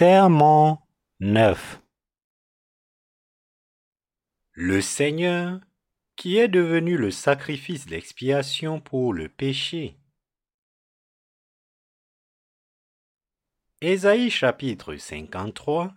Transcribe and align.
Sermon 0.00 0.78
9 1.18 1.82
Le 4.52 4.80
Seigneur, 4.80 5.58
qui 6.14 6.38
est 6.38 6.46
devenu 6.46 6.96
le 6.96 7.10
sacrifice 7.10 7.86
d'expiation 7.86 8.80
pour 8.80 9.12
le 9.12 9.28
péché. 9.28 9.98
Ésaïe 13.80 14.30
chapitre 14.30 14.94
53, 14.94 15.92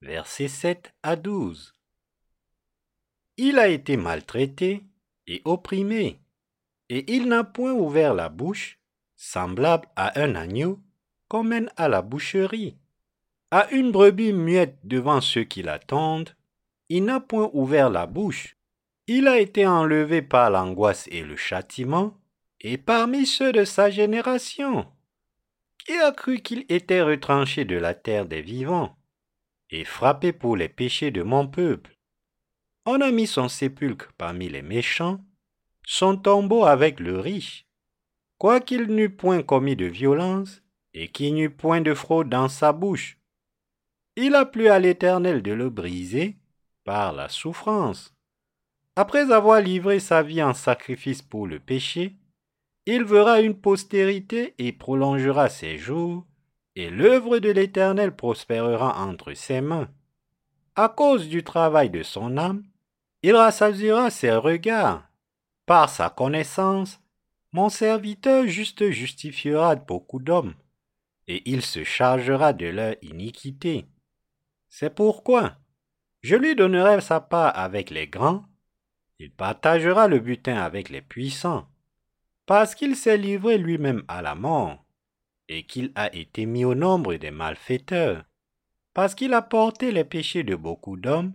versets 0.00 0.46
7 0.46 0.94
à 1.02 1.16
12. 1.16 1.74
Il 3.36 3.58
a 3.58 3.66
été 3.66 3.96
maltraité 3.96 4.84
et 5.26 5.42
opprimé, 5.44 6.20
et 6.88 7.12
il 7.12 7.26
n'a 7.26 7.42
point 7.42 7.72
ouvert 7.72 8.14
la 8.14 8.28
bouche, 8.28 8.78
semblable 9.16 9.88
à 9.96 10.20
un 10.20 10.36
agneau 10.36 10.80
qu'on 11.26 11.42
mène 11.42 11.68
à 11.76 11.88
la 11.88 12.00
boucherie 12.00 12.79
à 13.50 13.70
une 13.72 13.90
brebis 13.90 14.32
muette 14.32 14.78
devant 14.84 15.20
ceux 15.20 15.44
qui 15.44 15.62
l'attendent, 15.62 16.36
il 16.88 17.04
n'a 17.04 17.20
point 17.20 17.50
ouvert 17.52 17.90
la 17.90 18.06
bouche. 18.06 18.56
Il 19.06 19.26
a 19.26 19.40
été 19.40 19.66
enlevé 19.66 20.22
par 20.22 20.50
l'angoisse 20.50 21.08
et 21.10 21.22
le 21.22 21.36
châtiment, 21.36 22.16
et 22.60 22.78
parmi 22.78 23.26
ceux 23.26 23.52
de 23.52 23.64
sa 23.64 23.90
génération. 23.90 24.86
Qui 25.78 25.94
a 25.94 26.12
cru 26.12 26.40
qu'il 26.40 26.64
était 26.68 27.02
retranché 27.02 27.64
de 27.64 27.76
la 27.76 27.94
terre 27.94 28.26
des 28.26 28.42
vivants, 28.42 28.96
et 29.70 29.84
frappé 29.84 30.32
pour 30.32 30.56
les 30.56 30.68
péchés 30.68 31.10
de 31.10 31.22
mon 31.22 31.48
peuple? 31.48 31.96
On 32.86 33.00
a 33.00 33.10
mis 33.10 33.26
son 33.26 33.48
sépulcre 33.48 34.12
parmi 34.16 34.48
les 34.48 34.62
méchants, 34.62 35.20
son 35.84 36.16
tombeau 36.16 36.64
avec 36.64 37.00
le 37.00 37.18
riche. 37.18 37.66
Quoiqu'il 38.38 38.86
n'eût 38.86 39.10
point 39.10 39.42
commis 39.42 39.76
de 39.76 39.86
violence, 39.86 40.62
et 40.94 41.08
qu'il 41.08 41.34
n'eût 41.34 41.50
point 41.50 41.80
de 41.80 41.94
fraude 41.94 42.28
dans 42.28 42.48
sa 42.48 42.72
bouche, 42.72 43.19
il 44.20 44.34
a 44.34 44.44
plu 44.44 44.68
à 44.68 44.78
l'Éternel 44.78 45.42
de 45.42 45.52
le 45.52 45.70
briser 45.70 46.36
par 46.84 47.12
la 47.12 47.28
souffrance. 47.28 48.14
Après 48.94 49.32
avoir 49.32 49.60
livré 49.60 49.98
sa 49.98 50.22
vie 50.22 50.42
en 50.42 50.52
sacrifice 50.52 51.22
pour 51.22 51.46
le 51.46 51.58
péché, 51.58 52.16
il 52.84 53.04
verra 53.04 53.40
une 53.40 53.54
postérité 53.54 54.54
et 54.58 54.72
prolongera 54.72 55.48
ses 55.48 55.78
jours, 55.78 56.26
et 56.76 56.90
l'œuvre 56.90 57.38
de 57.38 57.50
l'Éternel 57.50 58.14
prospérera 58.14 59.02
entre 59.02 59.32
ses 59.32 59.60
mains. 59.60 59.88
À 60.76 60.88
cause 60.88 61.28
du 61.28 61.42
travail 61.42 61.88
de 61.88 62.02
son 62.02 62.36
âme, 62.36 62.62
il 63.22 63.34
rassasiera 63.34 64.10
ses 64.10 64.32
regards. 64.32 65.08
Par 65.66 65.88
sa 65.88 66.10
connaissance, 66.10 67.00
mon 67.52 67.68
serviteur 67.68 68.46
juste 68.46 68.90
justifiera 68.90 69.76
beaucoup 69.76 70.18
d'hommes, 70.18 70.54
et 71.26 71.42
il 71.50 71.62
se 71.62 71.84
chargera 71.84 72.52
de 72.52 72.66
leur 72.66 72.94
iniquité. 73.02 73.86
C'est 74.70 74.94
pourquoi 74.94 75.58
je 76.22 76.36
lui 76.36 76.54
donnerai 76.54 77.00
sa 77.00 77.20
part 77.20 77.58
avec 77.58 77.90
les 77.90 78.06
grands, 78.06 78.44
il 79.18 79.32
partagera 79.32 80.06
le 80.06 80.18
butin 80.18 80.56
avec 80.56 80.88
les 80.88 81.02
puissants, 81.02 81.68
parce 82.46 82.74
qu'il 82.74 82.96
s'est 82.96 83.18
livré 83.18 83.58
lui-même 83.58 84.04
à 84.08 84.22
la 84.22 84.34
mort, 84.34 84.84
et 85.48 85.64
qu'il 85.64 85.92
a 85.94 86.14
été 86.14 86.46
mis 86.46 86.64
au 86.64 86.74
nombre 86.74 87.14
des 87.16 87.30
malfaiteurs, 87.30 88.24
parce 88.94 89.14
qu'il 89.14 89.34
a 89.34 89.42
porté 89.42 89.92
les 89.92 90.04
péchés 90.04 90.44
de 90.44 90.54
beaucoup 90.56 90.96
d'hommes, 90.96 91.34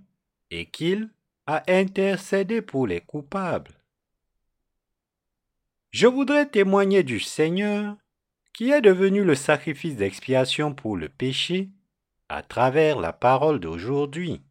et 0.50 0.68
qu'il 0.68 1.10
a 1.46 1.64
intercédé 1.68 2.62
pour 2.62 2.88
les 2.88 3.02
coupables. 3.02 3.76
Je 5.92 6.08
voudrais 6.08 6.48
témoigner 6.48 7.04
du 7.04 7.20
Seigneur, 7.20 7.98
qui 8.54 8.72
est 8.72 8.82
devenu 8.82 9.24
le 9.24 9.36
sacrifice 9.36 9.96
d'expiation 9.96 10.74
pour 10.74 10.96
le 10.96 11.10
péché, 11.10 11.70
à 12.30 12.42
travers 12.42 13.00
la 13.00 13.14
parole 13.14 13.60
d'aujourd'hui. 13.60 14.42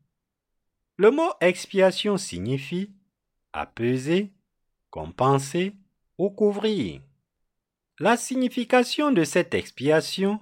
Le 0.97 1.11
mot 1.11 1.31
expiation 1.41 2.17
signifie 2.17 2.91
apaiser, 3.53 4.33
compenser 4.91 5.75
ou 6.19 6.31
couvrir. 6.31 7.01
La 7.99 8.17
signification 8.17 9.13
de 9.13 9.25
cette 9.25 9.55
expiation 9.55 10.41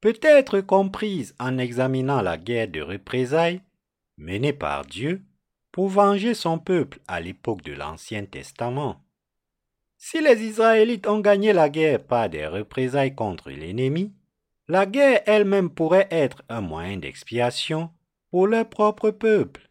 peut 0.00 0.18
être 0.22 0.60
comprise 0.60 1.34
en 1.38 1.58
examinant 1.58 2.22
la 2.22 2.36
guerre 2.36 2.68
de 2.68 2.80
représailles 2.80 3.62
menée 4.18 4.52
par 4.52 4.84
Dieu 4.84 5.22
pour 5.70 5.88
venger 5.88 6.34
son 6.34 6.58
peuple 6.58 7.00
à 7.08 7.20
l'époque 7.20 7.62
de 7.62 7.72
l'Ancien 7.72 8.24
Testament. 8.24 9.02
Si 9.96 10.20
les 10.20 10.42
Israélites 10.42 11.06
ont 11.06 11.20
gagné 11.20 11.52
la 11.52 11.68
guerre 11.68 12.02
par 12.04 12.28
des 12.28 12.46
représailles 12.46 13.14
contre 13.14 13.50
l'ennemi, 13.50 14.12
la 14.72 14.86
guerre 14.86 15.20
elle-même 15.26 15.68
pourrait 15.68 16.08
être 16.10 16.42
un 16.48 16.62
moyen 16.62 16.96
d'expiation 16.96 17.90
pour 18.30 18.46
leur 18.46 18.66
propre 18.70 19.10
peuple. 19.10 19.68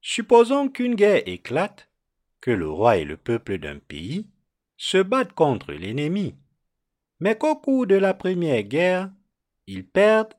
Supposons 0.00 0.70
qu'une 0.70 0.94
guerre 0.94 1.20
éclate, 1.26 1.90
que 2.40 2.50
le 2.50 2.70
roi 2.70 2.96
et 2.96 3.04
le 3.04 3.18
peuple 3.18 3.58
d'un 3.58 3.78
pays 3.78 4.26
se 4.78 4.96
battent 4.96 5.34
contre 5.34 5.72
l'ennemi, 5.72 6.36
mais 7.20 7.36
qu'au 7.36 7.56
cours 7.56 7.86
de 7.86 7.96
la 7.96 8.14
première 8.14 8.62
guerre, 8.62 9.10
ils 9.66 9.86
perdent 9.86 10.32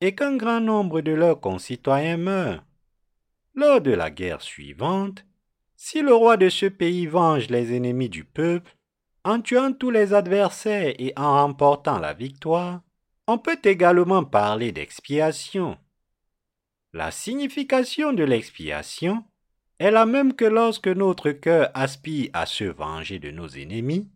et 0.00 0.16
qu'un 0.16 0.36
grand 0.36 0.60
nombre 0.60 1.00
de 1.00 1.12
leurs 1.12 1.40
concitoyens 1.40 2.16
meurent. 2.16 2.64
Lors 3.54 3.80
de 3.80 3.92
la 3.92 4.10
guerre 4.10 4.42
suivante, 4.42 5.24
si 5.76 6.02
le 6.02 6.12
roi 6.12 6.36
de 6.36 6.48
ce 6.48 6.66
pays 6.66 7.06
venge 7.06 7.50
les 7.50 7.72
ennemis 7.72 8.08
du 8.08 8.24
peuple, 8.24 8.76
en 9.22 9.40
tuant 9.40 9.72
tous 9.72 9.90
les 9.90 10.12
adversaires 10.12 10.92
et 10.98 11.12
en 11.16 11.34
remportant 11.34 12.00
la 12.00 12.14
victoire, 12.14 12.82
on 13.26 13.38
peut 13.38 13.60
également 13.64 14.24
parler 14.24 14.72
d'expiation. 14.72 15.78
La 16.92 17.10
signification 17.10 18.12
de 18.12 18.24
l'expiation 18.24 19.24
est 19.78 19.90
la 19.90 20.06
même 20.06 20.34
que 20.34 20.44
lorsque 20.44 20.88
notre 20.88 21.30
cœur 21.30 21.70
aspire 21.74 22.30
à 22.32 22.46
se 22.46 22.64
venger 22.64 23.18
de 23.18 23.30
nos 23.30 23.48
ennemis 23.48 24.10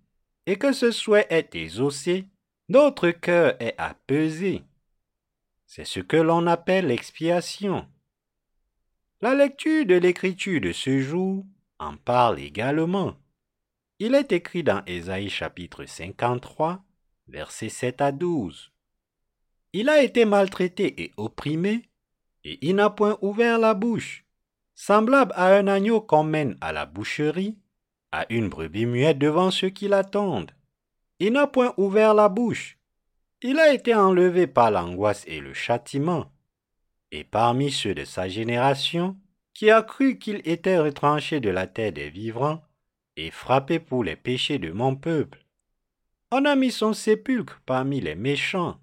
et 0.47 0.57
que 0.57 0.73
ce 0.73 0.91
souhait 0.91 1.27
est 1.31 1.55
exaucé, 1.55 2.27
notre 2.69 3.11
cœur 3.11 3.57
est 3.61 3.75
apaisé. 3.79 4.63
C'est 5.67 5.85
ce 5.85 6.01
que 6.01 6.17
l'on 6.17 6.47
appelle 6.47 6.89
l'expiation. 6.89 7.89
La 9.21 9.35
lecture 9.35 9.87
de 9.87 9.95
l'écriture 9.95 10.61
de 10.61 10.73
ce 10.73 11.01
jour 11.01 11.45
en 11.79 11.97
parle 11.97 12.39
également. 12.39 13.17
Il 13.99 14.15
est 14.15 14.33
écrit 14.33 14.63
dans 14.63 14.85
Ésaïe 14.87 15.31
chapitre 15.31 15.87
53, 15.87 16.85
versets 17.29 17.71
7 17.71 18.01
à 18.03 18.13
12. 18.13 18.73
Il 19.79 19.91
a 19.91 20.03
été 20.03 20.25
maltraité 20.25 21.03
et 21.03 21.13
opprimé, 21.19 21.83
et 22.45 22.67
il 22.67 22.77
n'a 22.77 22.89
point 22.89 23.19
ouvert 23.21 23.59
la 23.59 23.75
bouche, 23.75 24.25
semblable 24.75 25.35
à 25.37 25.55
un 25.55 25.67
agneau 25.67 26.01
qu'on 26.01 26.25
mène 26.25 26.57
à 26.63 26.73
la 26.73 26.87
boucherie, 26.87 27.59
à 28.11 28.25
une 28.31 28.49
brebis 28.49 28.87
muette 28.87 29.19
devant 29.19 29.51
ceux 29.51 29.69
qui 29.69 29.87
l'attendent. 29.87 30.53
Il 31.19 31.35
n'a 31.35 31.47
point 31.47 31.75
ouvert 31.77 32.15
la 32.15 32.31
bouche. 32.31 32.79
Il 33.43 33.59
a 33.59 33.71
été 33.71 33.95
enlevé 33.95 34.47
par 34.47 34.71
l'angoisse 34.71 35.25
et 35.27 35.41
le 35.41 35.53
châtiment. 35.53 36.33
Et 37.13 37.25
parmi 37.25 37.71
ceux 37.71 37.95
de 37.95 38.07
sa 38.07 38.31
génération, 38.31 39.15
qui 39.53 39.71
a 39.71 39.83
cru 39.83 40.17
qu'il 40.17 40.41
était 40.47 40.79
retranché 40.79 41.39
de 41.39 41.51
la 41.51 41.67
terre 41.67 41.93
des 41.93 42.09
vivants 42.09 42.63
et 43.19 43.31
frappé 43.31 43.79
pour 43.79 44.05
les 44.05 44.17
péchés 44.17 44.59
de 44.59 44.73
mon 44.73 44.97
peuple. 44.97 45.45
On 46.33 46.47
a 46.47 46.57
mis 46.57 46.71
son 46.71 46.95
sépulcre 46.95 47.61
parmi 47.67 48.01
les 48.01 48.15
méchants 48.15 48.81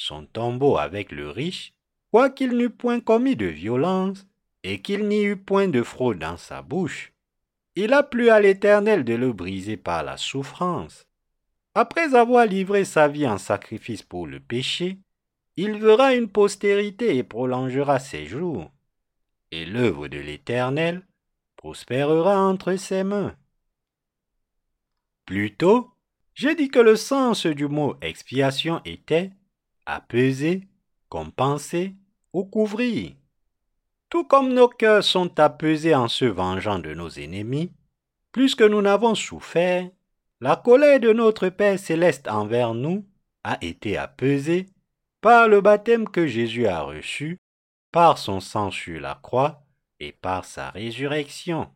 son 0.00 0.24
tombeau 0.24 0.78
avec 0.78 1.12
le 1.12 1.28
riche, 1.28 1.74
quoiqu'il 2.10 2.56
n'eût 2.56 2.70
point 2.70 3.00
commis 3.00 3.36
de 3.36 3.46
violence, 3.46 4.26
et 4.62 4.80
qu'il 4.80 5.08
n'y 5.08 5.22
eût 5.22 5.36
point 5.36 5.68
de 5.68 5.82
fraude 5.82 6.18
dans 6.18 6.38
sa 6.38 6.62
bouche. 6.62 7.12
Il 7.76 7.92
a 7.92 8.02
plu 8.02 8.30
à 8.30 8.40
l'Éternel 8.40 9.04
de 9.04 9.14
le 9.14 9.32
briser 9.32 9.76
par 9.76 10.02
la 10.02 10.16
souffrance. 10.16 11.06
Après 11.74 12.14
avoir 12.14 12.46
livré 12.46 12.84
sa 12.84 13.08
vie 13.08 13.28
en 13.28 13.38
sacrifice 13.38 14.02
pour 14.02 14.26
le 14.26 14.40
péché, 14.40 14.98
il 15.56 15.78
verra 15.78 16.14
une 16.14 16.28
postérité 16.28 17.16
et 17.16 17.22
prolongera 17.22 17.98
ses 17.98 18.24
jours. 18.24 18.70
Et 19.50 19.66
l'œuvre 19.66 20.08
de 20.08 20.18
l'Éternel 20.18 21.06
prospérera 21.56 22.38
entre 22.40 22.74
ses 22.76 23.04
mains. 23.04 23.36
Plutôt, 25.26 25.90
j'ai 26.34 26.54
dit 26.54 26.70
que 26.70 26.78
le 26.78 26.96
sens 26.96 27.46
du 27.46 27.68
mot 27.68 27.96
expiation 28.00 28.80
était 28.84 29.32
apaiser, 29.86 30.68
compenser 31.08 31.94
ou 32.32 32.44
couvrir. 32.44 33.12
Tout 34.08 34.24
comme 34.24 34.52
nos 34.52 34.68
cœurs 34.68 35.04
sont 35.04 35.38
apaisés 35.38 35.94
en 35.94 36.08
se 36.08 36.24
vengeant 36.24 36.78
de 36.78 36.94
nos 36.94 37.10
ennemis, 37.10 37.72
plus 38.32 38.54
que 38.54 38.64
nous 38.64 38.82
n'avons 38.82 39.14
souffert, 39.14 39.88
la 40.40 40.56
colère 40.56 41.00
de 41.00 41.12
notre 41.12 41.48
Père 41.48 41.78
céleste 41.78 42.28
envers 42.28 42.74
nous 42.74 43.06
a 43.44 43.58
été 43.60 43.96
apaisée 43.96 44.66
par 45.20 45.48
le 45.48 45.60
baptême 45.60 46.08
que 46.08 46.26
Jésus 46.26 46.66
a 46.66 46.80
reçu, 46.80 47.38
par 47.92 48.18
son 48.18 48.40
sang 48.40 48.70
sur 48.70 49.00
la 49.00 49.18
croix 49.22 49.62
et 49.98 50.12
par 50.12 50.44
sa 50.44 50.70
résurrection. 50.70 51.70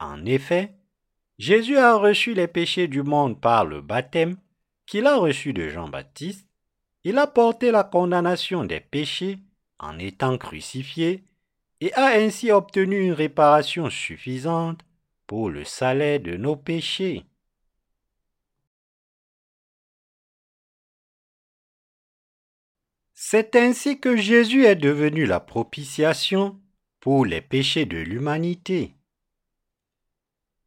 En 0.00 0.24
effet, 0.24 0.74
Jésus 1.38 1.76
a 1.76 1.94
reçu 1.94 2.34
les 2.34 2.48
péchés 2.48 2.88
du 2.88 3.02
monde 3.02 3.40
par 3.40 3.64
le 3.64 3.80
baptême 3.80 4.36
qu'il 4.86 5.06
a 5.06 5.16
reçu 5.16 5.52
de 5.52 5.68
Jean-Baptiste, 5.68 6.48
il 7.04 7.18
a 7.18 7.26
porté 7.26 7.70
la 7.70 7.84
condamnation 7.84 8.64
des 8.64 8.80
péchés 8.80 9.38
en 9.78 9.98
étant 9.98 10.38
crucifié 10.38 11.22
et 11.80 11.92
a 11.94 12.06
ainsi 12.18 12.50
obtenu 12.50 13.04
une 13.04 13.12
réparation 13.12 13.90
suffisante 13.90 14.80
pour 15.26 15.50
le 15.50 15.64
salaire 15.64 16.20
de 16.20 16.36
nos 16.36 16.56
péchés. 16.56 17.24
C'est 23.12 23.56
ainsi 23.56 24.00
que 24.00 24.16
Jésus 24.16 24.64
est 24.64 24.76
devenu 24.76 25.26
la 25.26 25.40
propitiation 25.40 26.60
pour 27.00 27.26
les 27.26 27.40
péchés 27.40 27.86
de 27.86 27.98
l'humanité. 27.98 28.94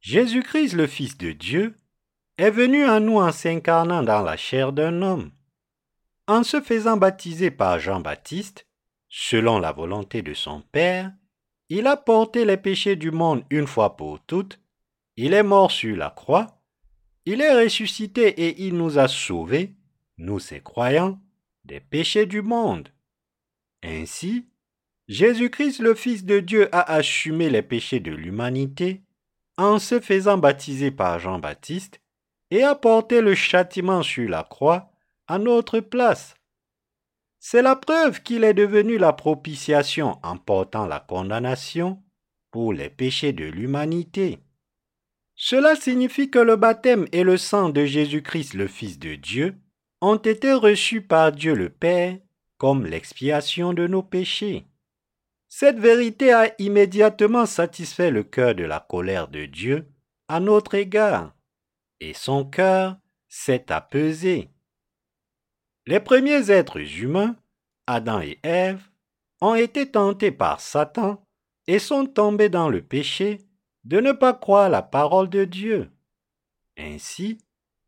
Jésus-Christ, 0.02 0.74
le 0.74 0.88
Fils 0.88 1.18
de 1.18 1.32
Dieu, 1.32 1.80
est 2.38 2.52
venu 2.52 2.84
à 2.84 3.00
nous 3.00 3.18
en 3.18 3.32
s'incarnant 3.32 4.04
dans 4.04 4.22
la 4.22 4.38
chair 4.38 4.72
d'un 4.72 5.02
homme. 5.02 5.32
En 6.28 6.44
se 6.44 6.60
faisant 6.60 6.98
baptiser 6.98 7.52
par 7.52 7.80
Jean-Baptiste, 7.80 8.68
selon 9.08 9.60
la 9.60 9.72
volonté 9.72 10.22
de 10.22 10.34
son 10.34 10.62
Père, 10.62 11.14
il 11.70 11.88
a 11.88 11.96
porté 11.96 12.44
les 12.44 12.58
péchés 12.58 12.98
du 12.98 13.12
monde 13.12 13.44
une 13.50 13.68
fois 13.68 13.96
pour 13.96 14.20
toutes, 14.20 14.60
il 15.16 15.34
est 15.34 15.44
mort 15.44 15.72
sur 15.72 15.96
la 15.96 16.10
croix, 16.10 16.62
il 17.26 17.42
est 17.42 17.64
ressuscité 17.64 18.28
et 18.28 18.66
il 18.66 18.76
nous 18.76 19.00
a 19.00 19.08
sauvés, 19.08 19.76
nous 20.18 20.40
ses 20.40 20.60
croyants, 20.60 21.20
des 21.64 21.80
péchés 21.80 22.26
du 22.26 22.42
monde. 22.42 22.90
Ainsi, 23.84 24.48
Jésus-Christ 25.08 25.80
le 25.80 25.96
Fils 25.96 26.26
de 26.26 26.40
Dieu 26.40 26.68
a 26.76 26.94
assumé 26.94 27.50
les 27.50 27.62
péchés 27.62 28.02
de 28.02 28.12
l'humanité 28.12 29.02
en 29.58 29.80
se 29.80 30.02
faisant 30.02 30.38
baptiser 30.38 30.92
par 30.92 31.20
Jean-Baptiste 31.20 32.02
et 32.52 32.64
a 32.64 32.76
porté 32.76 33.22
le 33.22 33.34
châtiment 33.34 34.04
sur 34.04 34.30
la 34.30 34.44
croix 34.44 34.92
à 35.28 35.40
notre 35.40 35.80
place. 35.80 36.36
C'est 37.40 37.62
la 37.62 37.76
preuve 37.76 38.24
qu'il 38.24 38.44
est 38.44 38.54
devenu 38.54 38.98
la 38.98 39.14
propitiation 39.14 40.18
en 40.24 40.38
portant 40.38 40.88
la 40.88 41.00
condamnation 41.00 42.02
pour 42.52 42.74
les 42.74 42.90
péchés 42.90 43.34
de 43.34 43.46
l'humanité. 43.46 44.40
Cela 45.36 45.76
signifie 45.76 46.32
que 46.32 46.40
le 46.40 46.56
baptême 46.56 47.06
et 47.12 47.24
le 47.24 47.38
sang 47.38 47.70
de 47.70 47.86
Jésus-Christ 47.86 48.56
le 48.56 48.68
Fils 48.68 48.98
de 48.98 49.16
Dieu 49.16 49.56
ont 50.02 50.18
été 50.18 50.54
reçus 50.54 51.02
par 51.02 51.32
Dieu 51.32 51.54
le 51.54 51.70
Père 51.70 52.18
comme 52.58 52.86
l'expiation 52.86 53.74
de 53.74 53.86
nos 53.86 54.02
péchés. 54.02 54.66
Cette 55.48 55.80
vérité 55.80 56.34
a 56.34 56.54
immédiatement 56.60 57.46
satisfait 57.46 58.12
le 58.12 58.24
cœur 58.24 58.56
de 58.56 58.64
la 58.64 58.80
colère 58.80 59.28
de 59.28 59.46
Dieu 59.46 59.88
à 60.28 60.40
notre 60.40 60.76
égard, 60.76 61.34
et 62.00 62.14
son 62.14 62.44
cœur 62.44 62.98
s'est 63.30 63.72
apaisé. 63.72 64.50
Les 65.88 66.02
premiers 66.02 66.52
êtres 66.52 66.82
humains, 67.00 67.38
Adam 67.88 68.20
et 68.20 68.38
Ève, 68.44 68.84
ont 69.40 69.56
été 69.56 69.90
tentés 69.90 70.34
par 70.34 70.60
Satan 70.60 71.24
et 71.66 71.80
sont 71.80 72.06
tombés 72.06 72.50
dans 72.50 72.68
le 72.68 72.82
péché 72.82 73.40
de 73.86 74.02
ne 74.02 74.12
pas 74.12 74.34
croire 74.34 74.70
la 74.70 74.82
parole 74.82 75.30
de 75.30 75.46
Dieu. 75.46 75.90
Ainsi, 76.78 77.38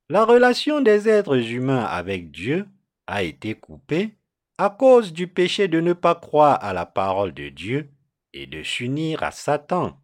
la 0.09 0.23
relation 0.23 0.79
des 0.79 1.09
êtres 1.09 1.51
humains 1.51 1.83
avec 1.83 2.31
Dieu 2.31 2.65
a 3.05 3.23
été 3.23 3.53
coupée 3.53 4.15
à 4.57 4.69
cause 4.69 5.11
du 5.11 5.27
péché 5.27 5.67
de 5.67 5.81
ne 5.81 5.91
pas 5.91 6.15
croire 6.15 6.63
à 6.63 6.71
la 6.71 6.85
parole 6.85 7.33
de 7.33 7.49
Dieu 7.49 7.89
et 8.31 8.47
de 8.47 8.63
s'unir 8.63 9.23
à 9.23 9.31
Satan. 9.31 9.99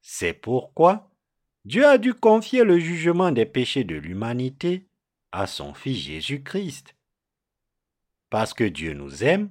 C'est 0.00 0.32
pourquoi 0.32 1.10
Dieu 1.64 1.84
a 1.84 1.98
dû 1.98 2.14
confier 2.14 2.62
le 2.62 2.78
jugement 2.78 3.32
des 3.32 3.46
péchés 3.46 3.82
de 3.82 3.96
l'humanité 3.96 4.86
à 5.32 5.48
son 5.48 5.74
Fils 5.74 5.98
Jésus-Christ. 5.98 6.95
Parce 8.36 8.52
que 8.52 8.64
Dieu 8.64 8.92
nous 8.92 9.24
aime, 9.24 9.48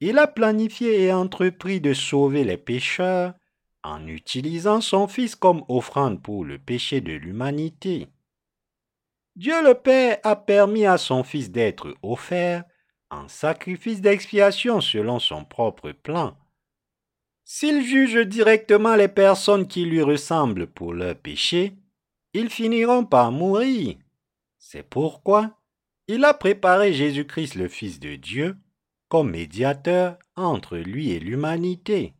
il 0.00 0.18
a 0.18 0.26
planifié 0.26 1.04
et 1.04 1.12
entrepris 1.12 1.80
de 1.80 1.94
sauver 1.94 2.42
les 2.42 2.56
pécheurs 2.56 3.32
en 3.84 4.08
utilisant 4.08 4.80
son 4.80 5.06
Fils 5.06 5.36
comme 5.36 5.62
offrande 5.68 6.20
pour 6.20 6.44
le 6.44 6.58
péché 6.58 7.00
de 7.00 7.12
l'humanité. 7.12 8.08
Dieu 9.36 9.62
le 9.62 9.74
Père 9.74 10.18
a 10.24 10.34
permis 10.34 10.84
à 10.84 10.98
son 10.98 11.22
Fils 11.22 11.52
d'être 11.52 11.94
offert 12.02 12.64
en 13.08 13.28
sacrifice 13.28 14.00
d'expiation 14.00 14.80
selon 14.80 15.20
son 15.20 15.44
propre 15.44 15.92
plan. 15.92 16.36
S'il 17.44 17.84
juge 17.84 18.26
directement 18.26 18.96
les 18.96 19.06
personnes 19.06 19.68
qui 19.68 19.84
lui 19.84 20.02
ressemblent 20.02 20.66
pour 20.66 20.92
leurs 20.92 21.14
péchés, 21.14 21.76
ils 22.32 22.50
finiront 22.50 23.04
par 23.04 23.30
mourir. 23.30 23.94
C'est 24.58 24.82
pourquoi 24.82 25.56
il 26.06 26.24
a 26.24 26.34
préparé 26.34 26.92
Jésus-Christ 26.92 27.54
le 27.54 27.68
Fils 27.68 27.98
de 27.98 28.16
Dieu 28.16 28.56
comme 29.08 29.30
médiateur 29.30 30.18
entre 30.36 30.76
lui 30.76 31.10
et 31.12 31.20
l'humanité. 31.20 32.14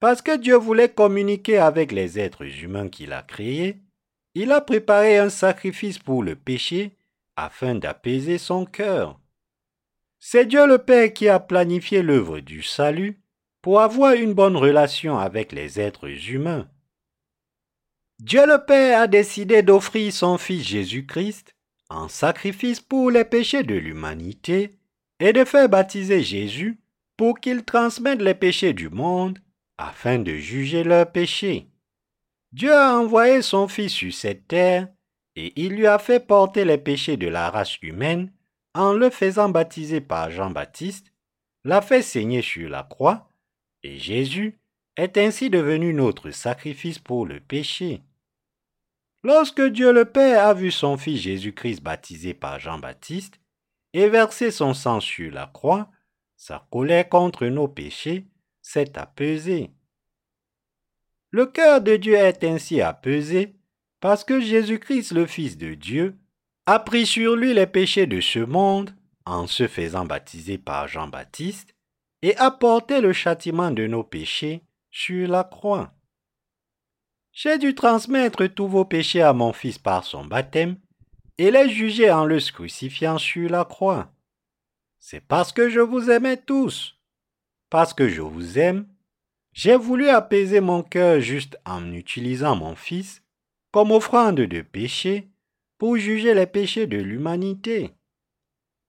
Parce 0.00 0.22
que 0.22 0.36
Dieu 0.36 0.56
voulait 0.56 0.88
communiquer 0.88 1.58
avec 1.58 1.92
les 1.92 2.18
êtres 2.18 2.44
humains 2.62 2.88
qu'il 2.88 3.12
a 3.12 3.22
créés, 3.22 3.80
il 4.34 4.52
a 4.52 4.60
préparé 4.60 5.18
un 5.18 5.28
sacrifice 5.28 5.98
pour 5.98 6.22
le 6.22 6.34
péché 6.34 6.96
afin 7.36 7.74
d'apaiser 7.74 8.38
son 8.38 8.64
cœur. 8.64 9.20
C'est 10.18 10.46
Dieu 10.46 10.66
le 10.66 10.78
Père 10.78 11.12
qui 11.12 11.28
a 11.28 11.40
planifié 11.40 12.02
l'œuvre 12.02 12.40
du 12.40 12.62
salut 12.62 13.20
pour 13.60 13.80
avoir 13.80 14.14
une 14.14 14.34
bonne 14.34 14.56
relation 14.56 15.18
avec 15.18 15.52
les 15.52 15.78
êtres 15.78 16.30
humains. 16.30 16.68
Dieu 18.18 18.46
le 18.46 18.64
Père 18.64 19.02
a 19.02 19.06
décidé 19.08 19.62
d'offrir 19.62 20.12
son 20.12 20.38
Fils 20.38 20.66
Jésus-Christ 20.66 21.54
en 21.92 22.08
sacrifice 22.08 22.80
pour 22.80 23.10
les 23.10 23.24
péchés 23.24 23.62
de 23.62 23.74
l'humanité 23.74 24.76
et 25.20 25.32
de 25.32 25.44
faire 25.44 25.68
baptiser 25.68 26.22
Jésus 26.22 26.78
pour 27.16 27.38
qu'il 27.38 27.64
transmette 27.64 28.20
les 28.20 28.34
péchés 28.34 28.72
du 28.72 28.88
monde 28.88 29.38
afin 29.78 30.18
de 30.18 30.34
juger 30.34 30.84
leurs 30.84 31.10
péchés. 31.10 31.68
Dieu 32.52 32.72
a 32.72 32.98
envoyé 32.98 33.42
son 33.42 33.68
Fils 33.68 33.92
sur 33.92 34.12
cette 34.12 34.48
terre 34.48 34.88
et 35.36 35.52
il 35.56 35.74
lui 35.76 35.86
a 35.86 35.98
fait 35.98 36.26
porter 36.26 36.64
les 36.64 36.78
péchés 36.78 37.16
de 37.16 37.28
la 37.28 37.50
race 37.50 37.80
humaine 37.82 38.30
en 38.74 38.92
le 38.92 39.10
faisant 39.10 39.48
baptiser 39.48 40.00
par 40.00 40.30
Jean-Baptiste, 40.30 41.12
l'a 41.64 41.82
fait 41.82 42.02
saigner 42.02 42.42
sur 42.42 42.68
la 42.68 42.82
croix, 42.82 43.28
et 43.82 43.98
Jésus 43.98 44.58
est 44.96 45.18
ainsi 45.18 45.50
devenu 45.50 45.92
notre 45.92 46.30
sacrifice 46.30 46.98
pour 46.98 47.26
le 47.26 47.40
péché. 47.40 48.02
Lorsque 49.24 49.62
Dieu 49.62 49.92
le 49.92 50.04
Père 50.04 50.46
a 50.46 50.54
vu 50.54 50.70
son 50.72 50.96
Fils 50.96 51.20
Jésus-Christ 51.20 51.80
baptisé 51.80 52.34
par 52.34 52.58
Jean-Baptiste 52.58 53.40
et 53.92 54.08
versé 54.08 54.50
son 54.50 54.74
sang 54.74 55.00
sur 55.00 55.30
la 55.32 55.46
croix, 55.46 55.90
sa 56.36 56.66
colère 56.72 57.08
contre 57.08 57.46
nos 57.46 57.68
péchés 57.68 58.26
s'est 58.62 58.98
apaisée. 58.98 59.70
Le 61.30 61.46
cœur 61.46 61.80
de 61.80 61.96
Dieu 61.96 62.14
est 62.14 62.42
ainsi 62.42 62.80
apaisé 62.80 63.54
parce 64.00 64.24
que 64.24 64.40
Jésus-Christ, 64.40 65.12
le 65.12 65.26
Fils 65.26 65.56
de 65.56 65.74
Dieu, 65.74 66.18
a 66.66 66.80
pris 66.80 67.06
sur 67.06 67.36
lui 67.36 67.54
les 67.54 67.68
péchés 67.68 68.06
de 68.06 68.20
ce 68.20 68.40
monde 68.40 68.92
en 69.24 69.46
se 69.46 69.68
faisant 69.68 70.04
baptiser 70.04 70.58
par 70.58 70.88
Jean-Baptiste 70.88 71.76
et 72.22 72.36
a 72.38 72.50
porté 72.50 73.00
le 73.00 73.12
châtiment 73.12 73.70
de 73.70 73.86
nos 73.86 74.02
péchés 74.02 74.64
sur 74.90 75.28
la 75.28 75.44
croix. 75.44 75.94
J'ai 77.32 77.56
dû 77.56 77.74
transmettre 77.74 78.46
tous 78.46 78.68
vos 78.68 78.84
péchés 78.84 79.22
à 79.22 79.32
mon 79.32 79.54
Fils 79.54 79.78
par 79.78 80.04
son 80.04 80.24
baptême 80.24 80.76
et 81.38 81.50
les 81.50 81.70
juger 81.70 82.10
en 82.10 82.26
le 82.26 82.38
crucifiant 82.38 83.16
sur 83.16 83.48
la 83.48 83.64
croix. 83.64 84.12
C'est 84.98 85.26
parce 85.26 85.50
que 85.50 85.70
je 85.70 85.80
vous 85.80 86.10
aimais 86.10 86.36
tous. 86.36 86.96
Parce 87.70 87.94
que 87.94 88.08
je 88.08 88.20
vous 88.20 88.58
aime, 88.58 88.86
j'ai 89.52 89.76
voulu 89.76 90.08
apaiser 90.08 90.60
mon 90.60 90.82
cœur 90.82 91.20
juste 91.20 91.58
en 91.64 91.92
utilisant 91.92 92.54
mon 92.54 92.76
Fils 92.76 93.22
comme 93.72 93.90
offrande 93.90 94.36
de 94.36 94.60
péché 94.60 95.28
pour 95.78 95.96
juger 95.96 96.34
les 96.34 96.46
péchés 96.46 96.86
de 96.86 96.98
l'humanité. 96.98 97.92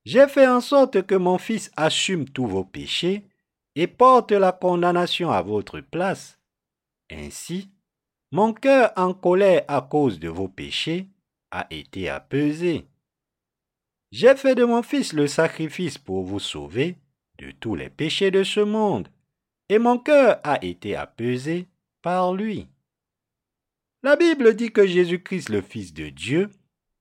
J'ai 0.04 0.28
fait 0.28 0.46
en 0.46 0.60
sorte 0.60 1.06
que 1.06 1.14
mon 1.14 1.38
Fils 1.38 1.70
assume 1.76 2.28
tous 2.28 2.46
vos 2.46 2.64
péchés 2.64 3.26
et 3.74 3.86
porte 3.86 4.32
la 4.32 4.52
condamnation 4.52 5.30
à 5.30 5.40
votre 5.40 5.80
place. 5.80 6.38
Ainsi, 7.10 7.70
mon 8.34 8.52
cœur 8.52 8.92
en 8.96 9.14
colère 9.14 9.62
à 9.68 9.80
cause 9.80 10.18
de 10.18 10.28
vos 10.28 10.48
péchés 10.48 11.06
a 11.52 11.68
été 11.70 12.08
apaisé. 12.08 12.84
J'ai 14.10 14.34
fait 14.34 14.56
de 14.56 14.64
mon 14.64 14.82
Fils 14.82 15.12
le 15.12 15.28
sacrifice 15.28 15.98
pour 15.98 16.24
vous 16.24 16.40
sauver 16.40 16.96
de 17.38 17.52
tous 17.52 17.76
les 17.76 17.90
péchés 17.90 18.32
de 18.32 18.42
ce 18.42 18.58
monde, 18.58 19.06
et 19.68 19.78
mon 19.78 19.98
cœur 19.98 20.40
a 20.42 20.58
été 20.64 20.96
apaisé 20.96 21.68
par 22.02 22.34
lui. 22.34 22.66
La 24.02 24.16
Bible 24.16 24.56
dit 24.56 24.72
que 24.72 24.84
Jésus-Christ, 24.84 25.48
le 25.48 25.62
Fils 25.62 25.94
de 25.94 26.08
Dieu, 26.08 26.50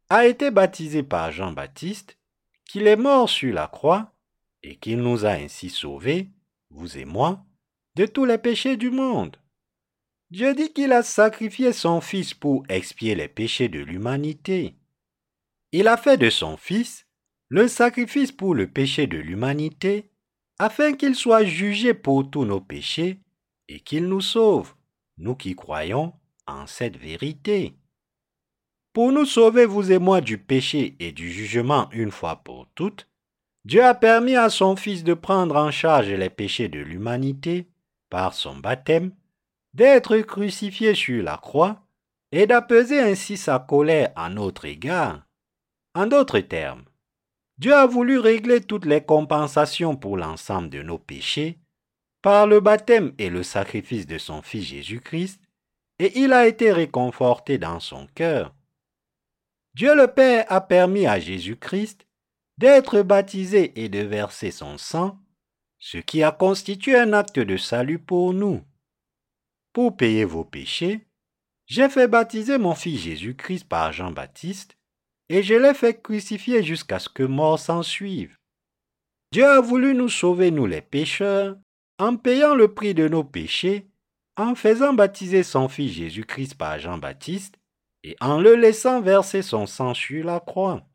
a 0.10 0.28
été 0.28 0.52
baptisé 0.52 1.02
par 1.02 1.32
Jean-Baptiste, 1.32 2.20
qu'il 2.64 2.86
est 2.86 2.96
mort 2.96 3.28
sur 3.28 3.52
la 3.56 3.66
croix, 3.66 4.14
et 4.62 4.76
qu'il 4.76 5.00
nous 5.00 5.26
a 5.26 5.32
ainsi 5.32 5.72
sauvés, 5.72 6.30
vous 6.70 6.96
et 7.00 7.06
moi, 7.06 7.44
de 7.96 8.06
tous 8.06 8.26
les 8.26 8.38
péchés 8.38 8.78
du 8.78 8.92
monde. 8.92 9.36
Dieu 10.34 10.56
dit 10.56 10.74
qu'il 10.74 10.94
a 10.94 11.04
sacrifié 11.04 11.74
son 11.74 12.02
Fils 12.02 12.34
pour 12.34 12.64
expier 12.68 13.14
les 13.14 13.28
péchés 13.28 13.70
de 13.70 13.78
l'humanité. 13.78 14.74
Il 15.72 15.88
a 15.88 15.96
fait 15.96 16.18
de 16.18 16.32
son 16.32 16.58
Fils 16.58 17.06
le 17.50 17.68
sacrifice 17.68 18.32
pour 18.32 18.56
le 18.56 18.66
péché 18.66 19.06
de 19.06 19.20
l'humanité, 19.20 20.10
afin 20.58 20.94
qu'il 20.94 21.14
soit 21.14 21.44
jugé 21.44 21.94
pour 21.94 22.32
tous 22.32 22.46
nos 22.46 22.60
péchés 22.60 23.20
et 23.68 23.80
qu'il 23.80 24.08
nous 24.08 24.22
sauve, 24.22 24.74
nous 25.20 25.36
qui 25.36 25.54
croyons 25.54 26.14
en 26.48 26.66
cette 26.66 26.98
vérité. 26.98 27.76
Pour 28.92 29.12
nous 29.12 29.26
sauver, 29.26 29.68
vous 29.68 29.92
et 29.92 30.00
moi, 30.00 30.20
du 30.20 30.40
péché 30.40 30.96
et 31.00 31.12
du 31.12 31.32
jugement 31.32 31.92
une 31.92 32.10
fois 32.10 32.38
pour 32.38 32.66
toutes, 32.74 33.08
Dieu 33.66 33.84
a 33.84 33.94
permis 33.94 34.36
à 34.36 34.50
son 34.50 34.78
Fils 34.78 35.04
de 35.04 35.14
prendre 35.14 35.58
en 35.58 35.70
charge 35.70 36.10
les 36.10 36.32
péchés 36.32 36.70
de 36.70 36.80
l'humanité 36.80 37.68
par 38.10 38.34
son 38.34 38.58
baptême, 38.58 39.12
d'être 39.74 40.18
crucifié 40.20 40.96
sur 40.96 41.24
la 41.24 41.38
croix 41.38 41.82
et 42.32 42.48
d'apaiser 42.48 43.00
ainsi 43.00 43.38
sa 43.38 43.60
colère 43.60 44.12
à 44.16 44.30
notre 44.30 44.66
égard. 44.66 45.24
En 45.96 46.08
d'autres 46.08 46.40
termes, 46.40 46.84
Dieu 47.58 47.74
a 47.74 47.86
voulu 47.86 48.18
régler 48.18 48.62
toutes 48.62 48.86
les 48.86 49.04
compensations 49.04 49.96
pour 49.96 50.18
l'ensemble 50.18 50.70
de 50.70 50.82
nos 50.82 50.98
péchés 50.98 51.60
par 52.24 52.48
le 52.48 52.62
baptême 52.62 53.14
et 53.20 53.30
le 53.30 53.44
sacrifice 53.44 54.08
de 54.08 54.18
son 54.18 54.42
Fils 54.42 54.64
Jésus-Christ, 54.64 55.42
et 56.00 56.18
il 56.20 56.34
a 56.34 56.48
été 56.48 56.72
réconforté 56.72 57.58
dans 57.58 57.82
son 57.82 58.08
cœur. 58.16 58.56
Dieu 59.76 59.94
le 59.94 60.08
Père 60.08 60.46
a 60.48 60.62
permis 60.62 61.06
à 61.06 61.20
Jésus-Christ 61.20 62.08
d'être 62.58 63.02
baptisé 63.02 63.74
et 63.84 63.90
de 63.90 64.00
verser 64.00 64.52
son 64.52 64.78
sang, 64.78 65.20
ce 65.80 65.98
qui 65.98 66.24
a 66.24 66.32
constitué 66.32 66.98
un 66.98 67.12
acte 67.12 67.40
de 67.40 67.58
salut 67.58 68.00
pour 68.00 68.34
nous. 68.34 68.64
Pour 69.74 69.98
payer 69.98 70.24
vos 70.24 70.46
péchés, 70.46 71.08
j'ai 71.66 71.90
fait 71.90 72.08
baptiser 72.08 72.58
mon 72.58 72.76
fils 72.76 73.02
Jésus-Christ 73.02 73.68
par 73.68 73.92
Jean-Baptiste, 73.92 74.78
et 75.30 75.42
je 75.42 75.56
l'ai 75.56 75.74
fait 75.74 76.02
crucifier 76.02 76.64
jusqu'à 76.64 77.00
ce 77.00 77.10
que 77.10 77.24
mort 77.24 77.60
s'en 77.60 77.82
suive. 77.82 78.38
Dieu 79.32 79.46
a 79.46 79.62
voulu 79.62 79.96
nous 79.96 80.10
sauver, 80.10 80.52
nous 80.52 80.68
les 80.68 80.82
pécheurs, 80.82 81.58
en 81.98 82.18
payant 82.18 82.54
le 82.54 82.74
prix 82.74 82.94
de 82.94 83.08
nos 83.08 83.24
péchés, 83.24 83.88
en 84.38 84.54
faisant 84.56 84.94
baptiser 84.94 85.44
son 85.44 85.68
fils 85.68 85.94
Jésus-Christ 85.94 86.56
par 86.56 86.78
Jean-Baptiste, 86.80 87.56
et 88.04 88.16
en 88.20 88.40
le 88.40 88.56
laissant 88.56 89.02
verser 89.02 89.42
son 89.42 89.66
sang 89.66 89.94
sur 89.94 90.26
la 90.26 90.40
croix. 90.40 90.86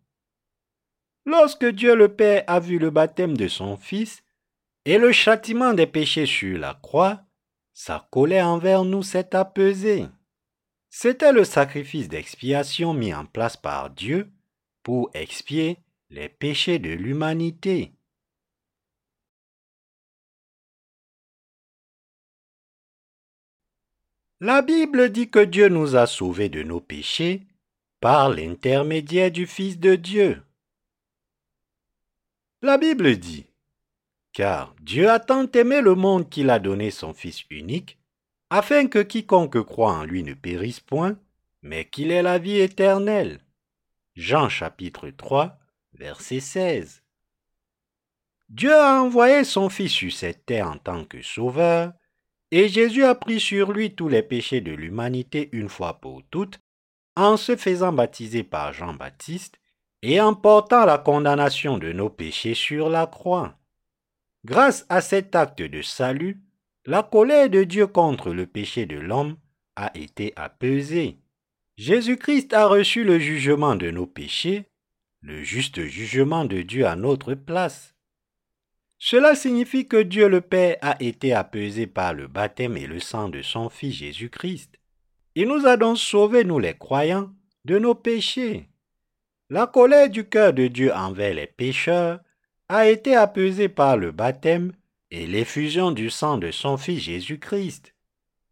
Lorsque 1.24 1.66
Dieu 1.66 1.94
le 1.94 2.14
Père 2.14 2.44
a 2.46 2.60
vu 2.60 2.78
le 2.78 2.90
baptême 2.90 3.36
de 3.36 3.48
son 3.48 3.76
Fils 3.76 4.22
et 4.84 4.98
le 4.98 5.12
châtiment 5.12 5.74
des 5.74 5.86
péchés 5.86 6.26
sur 6.26 6.58
la 6.58 6.74
croix, 6.74 7.27
sa 7.78 8.08
colère 8.10 8.48
envers 8.48 8.84
nous 8.84 9.04
s'est 9.04 9.36
apaisée. 9.36 10.08
C'était 10.90 11.30
le 11.30 11.44
sacrifice 11.44 12.08
d'expiation 12.08 12.92
mis 12.92 13.14
en 13.14 13.24
place 13.24 13.56
par 13.56 13.90
Dieu 13.90 14.32
pour 14.82 15.12
expier 15.14 15.78
les 16.10 16.28
péchés 16.28 16.80
de 16.80 16.90
l'humanité. 16.90 17.92
La 24.40 24.60
Bible 24.60 25.10
dit 25.10 25.30
que 25.30 25.44
Dieu 25.44 25.68
nous 25.68 25.94
a 25.94 26.08
sauvés 26.08 26.48
de 26.48 26.64
nos 26.64 26.80
péchés 26.80 27.46
par 28.00 28.28
l'intermédiaire 28.28 29.30
du 29.30 29.46
Fils 29.46 29.78
de 29.78 29.94
Dieu. 29.94 30.42
La 32.60 32.76
Bible 32.76 33.16
dit, 33.18 33.46
Car 34.38 34.72
Dieu 34.80 35.10
a 35.10 35.18
tant 35.18 35.50
aimé 35.50 35.80
le 35.80 35.96
monde 35.96 36.30
qu'il 36.30 36.50
a 36.50 36.60
donné 36.60 36.92
son 36.92 37.12
Fils 37.12 37.42
unique, 37.50 37.98
afin 38.50 38.86
que 38.86 39.00
quiconque 39.00 39.60
croit 39.64 39.92
en 39.92 40.04
lui 40.04 40.22
ne 40.22 40.32
périsse 40.32 40.78
point, 40.78 41.18
mais 41.62 41.86
qu'il 41.86 42.12
ait 42.12 42.22
la 42.22 42.38
vie 42.38 42.60
éternelle. 42.60 43.40
Jean 44.14 44.48
chapitre 44.48 45.10
3, 45.10 45.58
verset 45.94 46.38
16. 46.38 47.02
Dieu 48.48 48.72
a 48.72 49.02
envoyé 49.02 49.42
son 49.42 49.68
Fils 49.68 49.90
sur 49.90 50.12
cette 50.12 50.46
terre 50.46 50.68
en 50.68 50.78
tant 50.78 51.04
que 51.04 51.20
sauveur, 51.20 51.92
et 52.52 52.68
Jésus 52.68 53.02
a 53.02 53.16
pris 53.16 53.40
sur 53.40 53.72
lui 53.72 53.96
tous 53.96 54.08
les 54.08 54.22
péchés 54.22 54.60
de 54.60 54.70
l'humanité 54.70 55.48
une 55.50 55.68
fois 55.68 55.94
pour 55.94 56.22
toutes, 56.30 56.60
en 57.16 57.36
se 57.36 57.56
faisant 57.56 57.92
baptiser 57.92 58.44
par 58.44 58.72
Jean-Baptiste 58.72 59.58
et 60.02 60.20
en 60.20 60.34
portant 60.34 60.84
la 60.84 60.98
condamnation 60.98 61.76
de 61.76 61.90
nos 61.90 62.08
péchés 62.08 62.54
sur 62.54 62.88
la 62.88 63.08
croix. 63.08 63.57
Grâce 64.44 64.86
à 64.88 65.00
cet 65.00 65.34
acte 65.34 65.62
de 65.62 65.82
salut, 65.82 66.40
la 66.86 67.02
colère 67.02 67.50
de 67.50 67.64
Dieu 67.64 67.86
contre 67.86 68.32
le 68.32 68.46
péché 68.46 68.86
de 68.86 68.98
l'homme 68.98 69.36
a 69.76 69.90
été 69.96 70.32
apaisée. 70.36 71.18
Jésus-Christ 71.76 72.52
a 72.52 72.66
reçu 72.66 73.04
le 73.04 73.18
jugement 73.18 73.76
de 73.76 73.90
nos 73.90 74.06
péchés, 74.06 74.66
le 75.20 75.42
juste 75.42 75.84
jugement 75.84 76.44
de 76.44 76.62
Dieu 76.62 76.86
à 76.86 76.96
notre 76.96 77.34
place. 77.34 77.94
Cela 78.98 79.34
signifie 79.34 79.86
que 79.86 80.02
Dieu 80.02 80.28
le 80.28 80.40
Père 80.40 80.76
a 80.80 80.96
été 81.00 81.32
apaisé 81.32 81.86
par 81.86 82.14
le 82.14 82.26
baptême 82.26 82.76
et 82.76 82.86
le 82.86 82.98
sang 82.98 83.28
de 83.28 83.42
son 83.42 83.68
Fils 83.68 83.94
Jésus-Christ. 83.96 84.78
Il 85.34 85.48
nous 85.48 85.66
a 85.66 85.76
donc 85.76 85.98
sauvés, 85.98 86.42
nous 86.42 86.58
les 86.58 86.74
croyants, 86.74 87.30
de 87.64 87.78
nos 87.78 87.94
péchés. 87.94 88.68
La 89.50 89.66
colère 89.66 90.10
du 90.10 90.28
cœur 90.28 90.52
de 90.52 90.66
Dieu 90.66 90.92
envers 90.92 91.34
les 91.34 91.46
pécheurs 91.46 92.20
a 92.68 92.88
été 92.88 93.14
apaisée 93.14 93.68
par 93.68 93.96
le 93.96 94.12
baptême 94.12 94.72
et 95.10 95.26
l'effusion 95.26 95.90
du 95.90 96.10
sang 96.10 96.36
de 96.36 96.50
son 96.50 96.76
Fils 96.76 97.00
Jésus-Christ. 97.00 97.94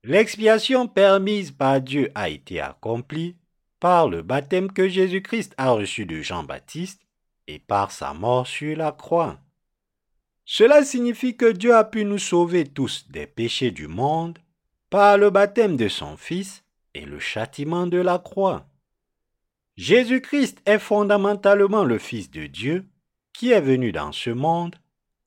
L'expiation 0.05 0.89
permise 0.89 1.51
par 1.51 1.81
Dieu 1.81 2.11
a 2.15 2.29
été 2.29 2.61
accomplie 2.61 3.37
par 3.79 4.09
le 4.09 4.23
baptême 4.23 4.73
que 4.73 4.89
Jésus-Christ 4.89 5.55
a 5.59 5.73
reçu 5.73 6.07
de 6.07 6.23
Jean-Baptiste 6.23 7.03
et 7.47 7.59
par 7.59 7.91
sa 7.91 8.15
mort 8.15 8.47
sur 8.47 8.77
la 8.77 8.93
croix. 8.93 9.39
Cela 10.47 10.85
signifie 10.85 11.37
que 11.37 11.53
Dieu 11.53 11.75
a 11.75 11.85
pu 11.85 12.05
nous 12.05 12.19
sauver 12.19 12.65
tous 12.65 13.07
des 13.11 13.27
péchés 13.27 13.71
du 13.71 13.89
monde 13.89 14.39
par 14.89 15.19
le 15.19 15.29
baptême 15.31 15.77
de 15.77 15.89
son 15.89 16.17
Fils 16.17 16.65
et 16.95 17.05
le 17.05 17.19
châtiment 17.19 17.87
de 17.87 17.99
la 17.99 18.19
croix. 18.19 18.67
Jésus-Christ 19.77 20.63
est 20.65 20.79
fondamentalement 20.79 21.85
le 21.85 21.99
Fils 21.99 22.31
de 22.31 22.47
Dieu 22.47 22.87
qui 23.37 23.51
est 23.51 23.61
venu 23.61 23.93
dans 23.93 24.13
ce 24.13 24.31
monde 24.31 24.77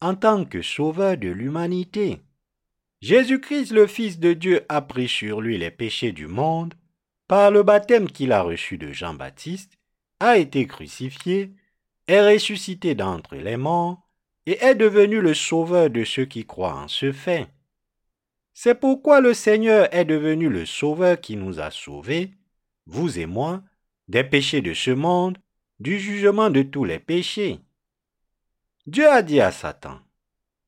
en 0.01 0.15
tant 0.15 0.43
que 0.43 0.63
sauveur 0.63 1.15
de 1.15 1.29
l'humanité. 1.29 2.19
Jésus-Christ, 3.01 3.71
le 3.71 3.85
Fils 3.85 4.19
de 4.19 4.33
Dieu, 4.33 4.65
a 4.67 4.81
pris 4.81 5.07
sur 5.07 5.41
lui 5.41 5.59
les 5.59 5.69
péchés 5.69 6.11
du 6.11 6.25
monde 6.25 6.73
par 7.27 7.51
le 7.51 7.61
baptême 7.61 8.09
qu'il 8.09 8.31
a 8.31 8.41
reçu 8.41 8.79
de 8.79 8.91
Jean-Baptiste, 8.91 9.77
a 10.19 10.39
été 10.39 10.65
crucifié, 10.65 11.51
est 12.07 12.33
ressuscité 12.33 12.95
d'entre 12.95 13.35
les 13.35 13.57
morts 13.57 14.01
et 14.47 14.57
est 14.63 14.73
devenu 14.73 15.21
le 15.21 15.35
sauveur 15.35 15.91
de 15.91 16.03
ceux 16.03 16.25
qui 16.25 16.47
croient 16.47 16.81
en 16.81 16.87
ce 16.87 17.11
fait. 17.11 17.47
C'est 18.55 18.79
pourquoi 18.79 19.21
le 19.21 19.35
Seigneur 19.35 19.87
est 19.93 20.05
devenu 20.05 20.49
le 20.49 20.65
sauveur 20.65 21.21
qui 21.21 21.35
nous 21.35 21.59
a 21.59 21.69
sauvés, 21.69 22.31
vous 22.87 23.19
et 23.19 23.27
moi, 23.27 23.61
des 24.07 24.23
péchés 24.23 24.61
de 24.61 24.73
ce 24.73 24.89
monde, 24.89 25.37
du 25.79 25.99
jugement 25.99 26.49
de 26.49 26.63
tous 26.63 26.85
les 26.85 26.99
péchés. 26.99 27.59
Dieu 28.89 29.07
a 29.07 29.21
dit 29.21 29.39
à 29.39 29.51
Satan, 29.51 29.99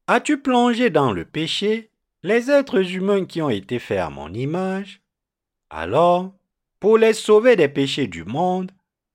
As-tu 0.06 0.40
plongé 0.40 0.92
dans 0.92 1.12
le 1.12 1.26
péché 1.26 1.90
les 2.22 2.52
êtres 2.52 2.94
humains 2.94 3.26
qui 3.26 3.42
ont 3.42 3.50
été 3.50 3.80
faits 3.80 3.98
à 3.98 4.12
mon 4.12 4.32
image? 4.32 5.02
Alors, 5.72 6.32
pour 6.80 7.00
les 7.00 7.14
sauver 7.14 7.56
des 7.56 7.68
péchés 7.68 8.06
du 8.06 8.24
monde, 8.24 8.72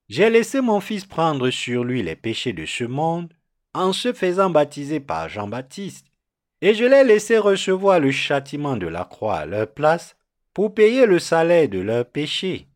j'ai 0.09 0.29
laissé 0.29 0.61
mon 0.61 0.81
Fils 0.81 1.05
prendre 1.05 1.51
sur 1.51 1.85
lui 1.85 2.03
les 2.03 2.17
péchés 2.17 2.53
de 2.53 2.67
ce 2.67 2.83
monde 2.83 3.33
en 3.75 3.93
se 3.93 4.13
faisant 4.13 4.51
baptiser 4.51 4.99
par 4.99 5.29
Jean-Baptiste, 5.29 6.07
et 6.61 6.75
je 6.75 6.85
l'ai 6.85 7.05
laissé 7.05 7.39
recevoir 7.39 8.01
le 8.01 8.11
châtiment 8.11 8.77
de 8.77 8.89
la 8.89 9.05
croix 9.05 9.37
à 9.37 9.47
leur 9.47 9.73
place 9.73 10.17
pour 10.53 10.75
payer 10.75 11.07
le 11.07 11.21
salaire 11.21 11.69
de 11.69 11.79
leurs 11.79 12.07
péchés. 12.07 12.67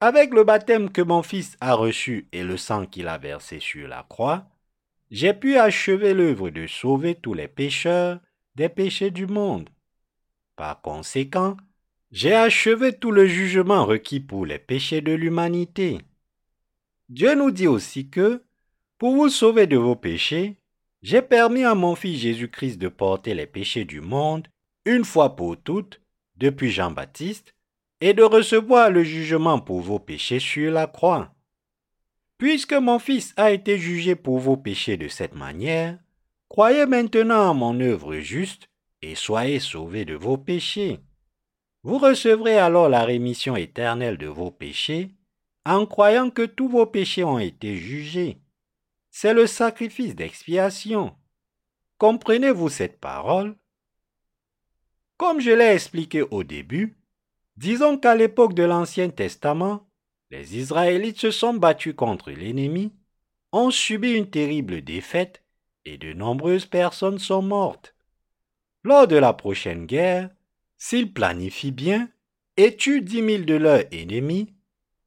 Avec 0.00 0.32
le 0.32 0.44
baptême 0.44 0.90
que 0.90 1.02
mon 1.02 1.22
Fils 1.22 1.58
a 1.60 1.74
reçu 1.74 2.26
et 2.32 2.42
le 2.42 2.56
sang 2.56 2.86
qu'il 2.86 3.06
a 3.06 3.18
versé 3.18 3.60
sur 3.60 3.86
la 3.86 4.06
croix, 4.08 4.46
j'ai 5.10 5.34
pu 5.34 5.56
achever 5.56 6.14
l'œuvre 6.14 6.50
de 6.50 6.66
sauver 6.66 7.14
tous 7.14 7.34
les 7.34 7.48
pécheurs 7.48 8.20
des 8.54 8.68
péchés 8.68 9.10
du 9.10 9.26
monde. 9.26 9.68
Par 10.56 10.80
conséquent, 10.80 11.56
j'ai 12.10 12.34
achevé 12.34 12.92
tout 12.92 13.10
le 13.10 13.26
jugement 13.26 13.84
requis 13.84 14.20
pour 14.20 14.46
les 14.46 14.58
péchés 14.58 15.00
de 15.00 15.12
l'humanité. 15.12 16.00
Dieu 17.08 17.34
nous 17.34 17.50
dit 17.50 17.68
aussi 17.68 18.08
que, 18.08 18.42
pour 18.98 19.14
vous 19.14 19.28
sauver 19.28 19.66
de 19.66 19.76
vos 19.76 19.96
péchés, 19.96 20.56
j'ai 21.02 21.22
permis 21.22 21.64
à 21.64 21.74
mon 21.74 21.94
Fils 21.94 22.20
Jésus-Christ 22.20 22.78
de 22.78 22.88
porter 22.88 23.34
les 23.34 23.46
péchés 23.46 23.84
du 23.84 24.00
monde 24.00 24.48
une 24.86 25.04
fois 25.04 25.36
pour 25.36 25.56
toutes, 25.56 26.00
depuis 26.36 26.70
Jean-Baptiste, 26.70 27.54
et 28.00 28.14
de 28.14 28.22
recevoir 28.22 28.90
le 28.90 29.04
jugement 29.04 29.58
pour 29.58 29.80
vos 29.80 29.98
péchés 29.98 30.40
sur 30.40 30.72
la 30.72 30.86
croix. 30.86 31.35
Puisque 32.38 32.74
mon 32.74 32.98
Fils 32.98 33.32
a 33.36 33.50
été 33.50 33.78
jugé 33.78 34.14
pour 34.14 34.38
vos 34.38 34.56
péchés 34.56 34.96
de 34.96 35.08
cette 35.08 35.34
manière, 35.34 35.98
croyez 36.48 36.84
maintenant 36.84 37.50
en 37.50 37.54
mon 37.54 37.80
œuvre 37.80 38.16
juste 38.16 38.68
et 39.00 39.14
soyez 39.14 39.58
sauvés 39.58 40.04
de 40.04 40.14
vos 40.14 40.36
péchés. 40.36 41.00
Vous 41.82 41.98
recevrez 41.98 42.58
alors 42.58 42.88
la 42.88 43.04
rémission 43.04 43.56
éternelle 43.56 44.18
de 44.18 44.26
vos 44.26 44.50
péchés 44.50 45.14
en 45.64 45.86
croyant 45.86 46.30
que 46.30 46.42
tous 46.42 46.68
vos 46.68 46.86
péchés 46.86 47.24
ont 47.24 47.38
été 47.38 47.76
jugés. 47.76 48.38
c'est 49.10 49.32
le 49.32 49.46
sacrifice 49.46 50.14
d'expiation. 50.14 51.16
Comprenez-vous 51.96 52.68
cette 52.68 53.00
parole? 53.00 53.56
Comme 55.16 55.40
je 55.40 55.50
l'ai 55.50 55.72
expliqué 55.72 56.20
au 56.22 56.44
début, 56.44 56.98
disons 57.56 57.96
qu'à 57.96 58.14
l'époque 58.14 58.52
de 58.52 58.62
l'Ancien 58.62 59.08
Testament, 59.08 59.85
les 60.30 60.58
Israélites 60.58 61.20
se 61.20 61.30
sont 61.30 61.54
battus 61.54 61.94
contre 61.94 62.30
l'ennemi, 62.30 62.92
ont 63.52 63.70
subi 63.70 64.12
une 64.12 64.28
terrible 64.28 64.82
défaite 64.82 65.42
et 65.84 65.98
de 65.98 66.12
nombreuses 66.12 66.66
personnes 66.66 67.18
sont 67.18 67.42
mortes. 67.42 67.94
Lors 68.82 69.06
de 69.06 69.16
la 69.16 69.32
prochaine 69.32 69.86
guerre, 69.86 70.30
s'ils 70.78 71.12
planifient 71.12 71.72
bien 71.72 72.08
et 72.56 72.76
tuent 72.76 73.02
dix 73.02 73.22
mille 73.22 73.46
de 73.46 73.54
leurs 73.54 73.84
ennemis 73.92 74.52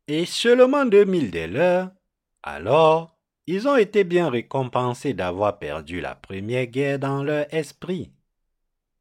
et 0.08 0.26
seulement 0.26 0.86
deux 0.86 1.06
mille 1.06 1.32
de 1.32 1.46
leurs, 1.46 1.92
alors 2.44 3.18
ils 3.46 3.68
ont 3.68 3.76
été 3.76 4.04
bien 4.04 4.30
récompensés 4.30 5.14
d'avoir 5.14 5.60
perdu 5.60 6.02
la 6.02 6.16
première 6.16 6.68
guerre 6.68 7.00
dans 7.00 7.24
leur 7.24 7.52
esprit. 7.54 8.12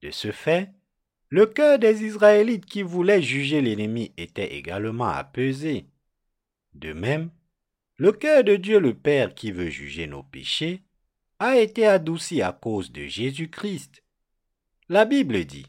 De 0.02 0.10
ce 0.10 0.32
fait, 0.32 0.70
le 1.28 1.46
cœur 1.46 1.78
des 1.78 2.04
Israélites 2.04 2.64
qui 2.64 2.82
voulaient 2.82 3.20
juger 3.20 3.60
l'ennemi 3.60 4.12
était 4.16 4.54
également 4.56 5.08
apaisé. 5.08 5.87
De 6.78 6.92
même, 6.92 7.30
le 7.97 8.12
cœur 8.12 8.44
de 8.44 8.54
Dieu 8.54 8.78
le 8.78 8.94
Père 8.94 9.35
qui 9.35 9.50
veut 9.50 9.68
juger 9.68 10.06
nos 10.06 10.23
péchés 10.23 10.85
a 11.40 11.58
été 11.58 11.85
adouci 11.85 12.40
à 12.40 12.52
cause 12.52 12.92
de 12.92 13.04
Jésus-Christ. 13.04 14.04
La 14.88 15.04
Bible 15.04 15.44
dit, 15.44 15.66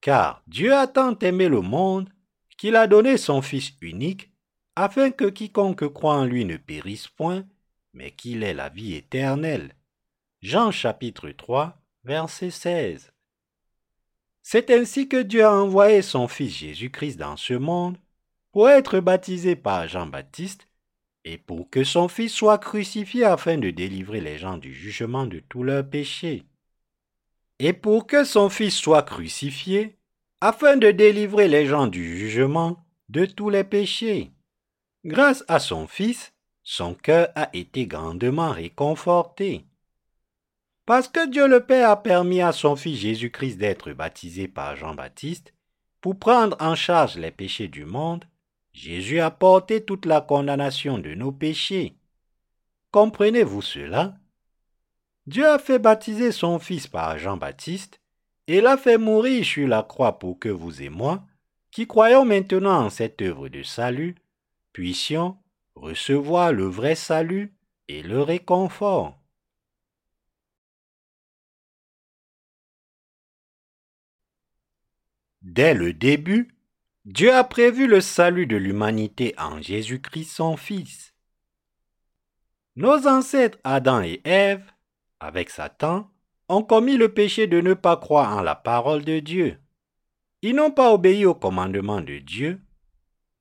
Car 0.00 0.42
Dieu 0.46 0.74
a 0.74 0.86
tant 0.86 1.18
aimé 1.18 1.48
le 1.48 1.60
monde 1.60 2.08
qu'il 2.56 2.76
a 2.76 2.86
donné 2.86 3.18
son 3.18 3.42
Fils 3.42 3.74
unique, 3.82 4.30
afin 4.74 5.10
que 5.10 5.26
quiconque 5.26 5.86
croit 5.92 6.16
en 6.16 6.24
lui 6.24 6.46
ne 6.46 6.56
périsse 6.56 7.08
point, 7.08 7.46
mais 7.92 8.12
qu'il 8.12 8.42
ait 8.42 8.54
la 8.54 8.70
vie 8.70 8.94
éternelle. 8.94 9.74
Jean 10.40 10.70
chapitre 10.70 11.28
3, 11.28 11.78
verset 12.04 12.50
16. 12.50 13.12
C'est 14.42 14.70
ainsi 14.70 15.08
que 15.08 15.20
Dieu 15.22 15.44
a 15.44 15.52
envoyé 15.52 16.00
son 16.00 16.26
Fils 16.26 16.56
Jésus-Christ 16.56 17.18
dans 17.18 17.36
ce 17.36 17.52
monde 17.52 17.98
pour 18.56 18.70
être 18.70 19.00
baptisé 19.00 19.54
par 19.54 19.86
Jean-Baptiste 19.86 20.66
et 21.26 21.36
pour 21.36 21.68
que 21.68 21.84
son 21.84 22.08
Fils 22.08 22.32
soit 22.32 22.56
crucifié 22.56 23.22
afin 23.22 23.58
de 23.58 23.68
délivrer 23.68 24.22
les 24.22 24.38
gens 24.38 24.56
du 24.56 24.72
jugement 24.72 25.26
de 25.26 25.40
tous 25.40 25.62
leurs 25.62 25.86
péchés. 25.86 26.42
Et 27.58 27.74
pour 27.74 28.06
que 28.06 28.24
son 28.24 28.48
Fils 28.48 28.74
soit 28.74 29.02
crucifié, 29.02 29.98
afin 30.40 30.78
de 30.78 30.90
délivrer 30.90 31.48
les 31.48 31.66
gens 31.66 31.86
du 31.86 32.16
jugement 32.16 32.82
de 33.10 33.26
tous 33.26 33.50
les 33.50 33.62
péchés. 33.62 34.32
Grâce 35.04 35.44
à 35.48 35.58
son 35.58 35.86
Fils, 35.86 36.32
son 36.62 36.94
cœur 36.94 37.28
a 37.34 37.50
été 37.52 37.86
grandement 37.86 38.52
réconforté. 38.52 39.66
Parce 40.86 41.08
que 41.08 41.28
Dieu 41.28 41.46
le 41.46 41.60
Père 41.60 41.90
a 41.90 42.02
permis 42.02 42.40
à 42.40 42.52
son 42.52 42.74
Fils 42.74 43.00
Jésus-Christ 43.00 43.58
d'être 43.58 43.92
baptisé 43.92 44.48
par 44.48 44.76
Jean-Baptiste, 44.76 45.52
pour 46.00 46.18
prendre 46.18 46.56
en 46.58 46.74
charge 46.74 47.18
les 47.18 47.30
péchés 47.30 47.68
du 47.68 47.84
monde, 47.84 48.24
Jésus 48.76 49.20
a 49.20 49.30
porté 49.30 49.82
toute 49.82 50.04
la 50.04 50.20
condamnation 50.20 50.98
de 50.98 51.14
nos 51.14 51.32
péchés. 51.32 51.96
Comprenez-vous 52.90 53.62
cela? 53.62 54.18
Dieu 55.26 55.48
a 55.48 55.58
fait 55.58 55.78
baptiser 55.78 56.30
son 56.30 56.58
Fils 56.58 56.86
par 56.86 57.18
Jean-Baptiste 57.18 58.02
et 58.46 58.60
l'a 58.60 58.76
fait 58.76 58.98
mourir 58.98 59.46
sur 59.46 59.66
la 59.66 59.82
croix 59.82 60.18
pour 60.18 60.38
que 60.38 60.50
vous 60.50 60.82
et 60.82 60.90
moi, 60.90 61.26
qui 61.70 61.86
croyons 61.86 62.26
maintenant 62.26 62.84
en 62.84 62.90
cette 62.90 63.22
œuvre 63.22 63.48
de 63.48 63.62
salut, 63.62 64.14
puissions 64.74 65.38
recevoir 65.74 66.52
le 66.52 66.66
vrai 66.66 66.96
salut 66.96 67.54
et 67.88 68.02
le 68.02 68.20
réconfort. 68.20 69.18
Dès 75.40 75.72
le 75.72 75.94
début, 75.94 76.55
Dieu 77.06 77.32
a 77.32 77.44
prévu 77.44 77.86
le 77.86 78.00
salut 78.00 78.48
de 78.48 78.56
l'humanité 78.56 79.32
en 79.38 79.62
Jésus-Christ 79.62 80.28
son 80.28 80.56
Fils. 80.56 81.14
Nos 82.74 83.06
ancêtres 83.06 83.58
Adam 83.62 84.02
et 84.02 84.20
Ève, 84.24 84.64
avec 85.20 85.50
Satan, 85.50 86.10
ont 86.48 86.64
commis 86.64 86.96
le 86.96 87.14
péché 87.14 87.46
de 87.46 87.60
ne 87.60 87.74
pas 87.74 87.96
croire 87.96 88.36
en 88.36 88.42
la 88.42 88.56
parole 88.56 89.04
de 89.04 89.20
Dieu. 89.20 89.56
Ils 90.42 90.56
n'ont 90.56 90.72
pas 90.72 90.92
obéi 90.92 91.24
au 91.26 91.34
commandement 91.36 92.00
de 92.00 92.18
Dieu. 92.18 92.60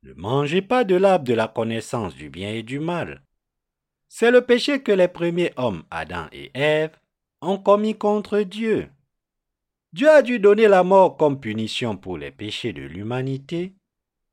Ne 0.04 0.14
mangez 0.14 0.62
pas 0.62 0.84
de 0.84 0.94
l'arbre 0.94 1.26
de 1.26 1.34
la 1.34 1.48
connaissance 1.48 2.14
du 2.14 2.30
bien 2.30 2.52
et 2.52 2.62
du 2.62 2.78
mal. 2.78 3.24
C'est 4.10 4.30
le 4.30 4.42
péché 4.42 4.84
que 4.84 4.92
les 4.92 5.08
premiers 5.08 5.54
hommes, 5.58 5.86
Adam 5.90 6.28
et 6.32 6.52
Ève, 6.54 6.96
ont 7.42 7.58
commis 7.58 7.98
contre 7.98 8.42
Dieu. 8.42 8.92
Dieu 9.96 10.10
a 10.10 10.22
dû 10.22 10.40
donner 10.40 10.68
la 10.68 10.84
mort 10.84 11.16
comme 11.16 11.40
punition 11.40 11.96
pour 11.96 12.18
les 12.18 12.30
péchés 12.30 12.74
de 12.74 12.82
l'humanité, 12.82 13.76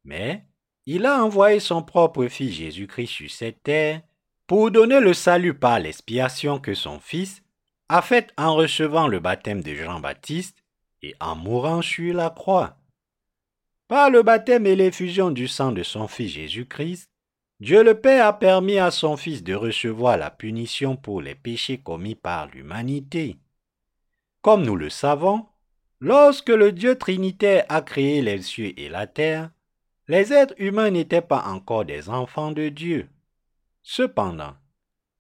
mais 0.03 0.45
il 0.87 1.07
a 1.07 1.23
envoyé 1.23 1.61
son 1.61 1.85
propre 1.85 2.27
Fils 2.27 2.55
Jésus-Christ 2.55 3.07
sur 3.07 3.31
cette 3.31 3.63
terre 3.63 4.01
pour 4.49 4.73
donner 4.73 4.99
le 4.99 5.15
salut 5.15 5.55
par 5.55 5.79
l'expiation 5.79 6.59
que 6.59 6.75
son 6.75 6.99
Fils 6.99 7.45
a 7.89 8.03
faite 8.03 8.35
en 8.37 8.57
recevant 8.57 9.07
le 9.07 9.21
baptême 9.21 9.63
de 9.63 9.73
Jean-Baptiste 9.73 10.65
et 11.01 11.15
en 11.21 11.37
mourant 11.37 11.81
sur 11.81 12.13
la 12.13 12.31
croix. 12.31 12.77
Par 13.87 14.11
le 14.11 14.25
baptême 14.25 14.67
et 14.67 14.75
l'effusion 14.75 15.31
du 15.31 15.47
sang 15.47 15.71
de 15.71 15.85
son 15.85 16.09
Fils 16.09 16.33
Jésus-Christ, 16.33 17.09
Dieu 17.61 17.85
le 17.85 17.95
Père 18.01 18.27
a 18.27 18.37
permis 18.37 18.79
à 18.79 18.91
son 18.91 19.17
Fils 19.17 19.45
de 19.45 19.55
recevoir 19.55 20.17
la 20.17 20.33
punition 20.33 20.97
pour 20.97 21.23
les 21.23 21.37
péchés 21.37 21.79
commis 21.79 22.17
par 22.17 22.49
l'humanité. 22.49 23.37
Comme 24.41 24.65
nous 24.65 24.75
le 24.75 24.91
savons, 24.91 25.47
Lorsque 26.05 26.49
le 26.49 26.73
Dieu 26.73 26.99
trinitaire 26.99 27.65
a 27.69 27.81
créé 27.81 28.23
les 28.23 28.43
cieux 28.43 28.77
et 28.77 28.89
la 28.89 29.07
terre, 29.07 29.53
les 30.09 30.33
êtres 30.33 30.57
humains 30.59 30.91
n'étaient 30.91 31.23
pas 31.23 31.45
encore 31.45 31.85
des 31.85 32.09
enfants 32.09 32.51
de 32.51 32.71
Dieu. 32.71 33.09
Cependant, 33.85 34.57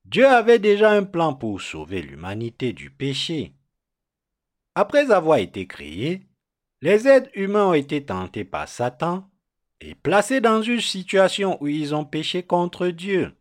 Dieu 0.04 0.26
avait 0.26 0.58
déjà 0.58 0.90
un 0.90 1.04
plan 1.04 1.34
pour 1.34 1.60
sauver 1.60 2.02
l'humanité 2.02 2.72
du 2.72 2.90
péché. 2.90 3.52
Après 4.74 5.12
avoir 5.12 5.38
été 5.38 5.68
créés, 5.68 6.22
les 6.80 7.06
êtres 7.06 7.30
humains 7.34 7.68
ont 7.68 7.74
été 7.74 8.04
tentés 8.04 8.44
par 8.44 8.66
Satan 8.66 9.30
et 9.80 9.94
placés 9.94 10.40
dans 10.40 10.62
une 10.62 10.80
situation 10.80 11.62
où 11.62 11.68
ils 11.68 11.94
ont 11.94 12.04
péché 12.04 12.42
contre 12.42 12.88
Dieu. 12.88 13.32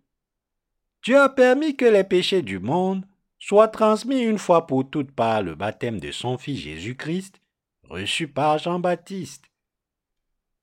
Dieu 1.01 1.19
a 1.19 1.29
permis 1.29 1.75
que 1.75 1.85
les 1.85 2.03
péchés 2.03 2.43
du 2.43 2.59
monde 2.59 3.03
soit 3.41 3.67
transmis 3.69 4.21
une 4.21 4.37
fois 4.37 4.67
pour 4.67 4.89
toutes 4.89 5.11
par 5.11 5.41
le 5.41 5.55
baptême 5.55 5.99
de 5.99 6.11
son 6.11 6.37
Fils 6.37 6.59
Jésus-Christ, 6.59 7.41
reçu 7.83 8.27
par 8.27 8.59
Jean-Baptiste. 8.59 9.45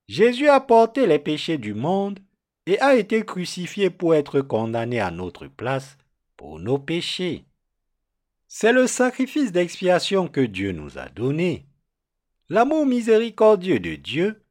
Jésus 0.06 0.48
a 0.48 0.60
porté 0.60 1.06
les 1.06 1.18
péchés 1.18 1.58
du 1.58 1.74
monde 1.74 2.20
et 2.66 2.80
a 2.80 2.94
été 2.94 3.24
crucifié 3.24 3.90
pour 3.90 4.14
être 4.14 4.40
condamné 4.40 5.00
à 5.00 5.10
notre 5.10 5.48
place 5.48 5.98
pour 6.36 6.60
nos 6.60 6.78
péchés. 6.78 7.44
C'est 8.46 8.72
le 8.72 8.86
sacrifice 8.86 9.52
d'expiation 9.52 10.28
que 10.28 10.40
Dieu 10.40 10.72
nous 10.72 10.98
a 10.98 11.08
donné. 11.08 11.66
L'amour 12.48 12.86
miséricordieux 12.86 13.80
de 13.80 13.96
Dieu 13.96 14.42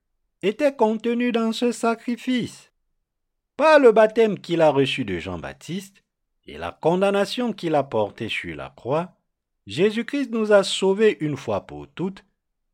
était 0.43 0.75
contenu 0.75 1.31
dans 1.31 1.53
ce 1.53 1.71
sacrifice. 1.71 2.71
Par 3.55 3.79
le 3.79 3.91
baptême 3.91 4.37
qu'il 4.37 4.61
a 4.61 4.69
reçu 4.69 5.05
de 5.05 5.17
Jean-Baptiste, 5.17 6.03
et 6.47 6.57
la 6.57 6.71
condamnation 6.71 7.53
qu'il 7.53 7.75
a 7.75 7.83
portée 7.83 8.29
sur 8.29 8.55
la 8.55 8.69
croix, 8.69 9.13
Jésus-Christ 9.67 10.31
nous 10.31 10.53
a 10.53 10.63
sauvés 10.63 11.17
une 11.19 11.35
fois 11.35 11.67
pour 11.67 11.87
toutes, 11.89 12.23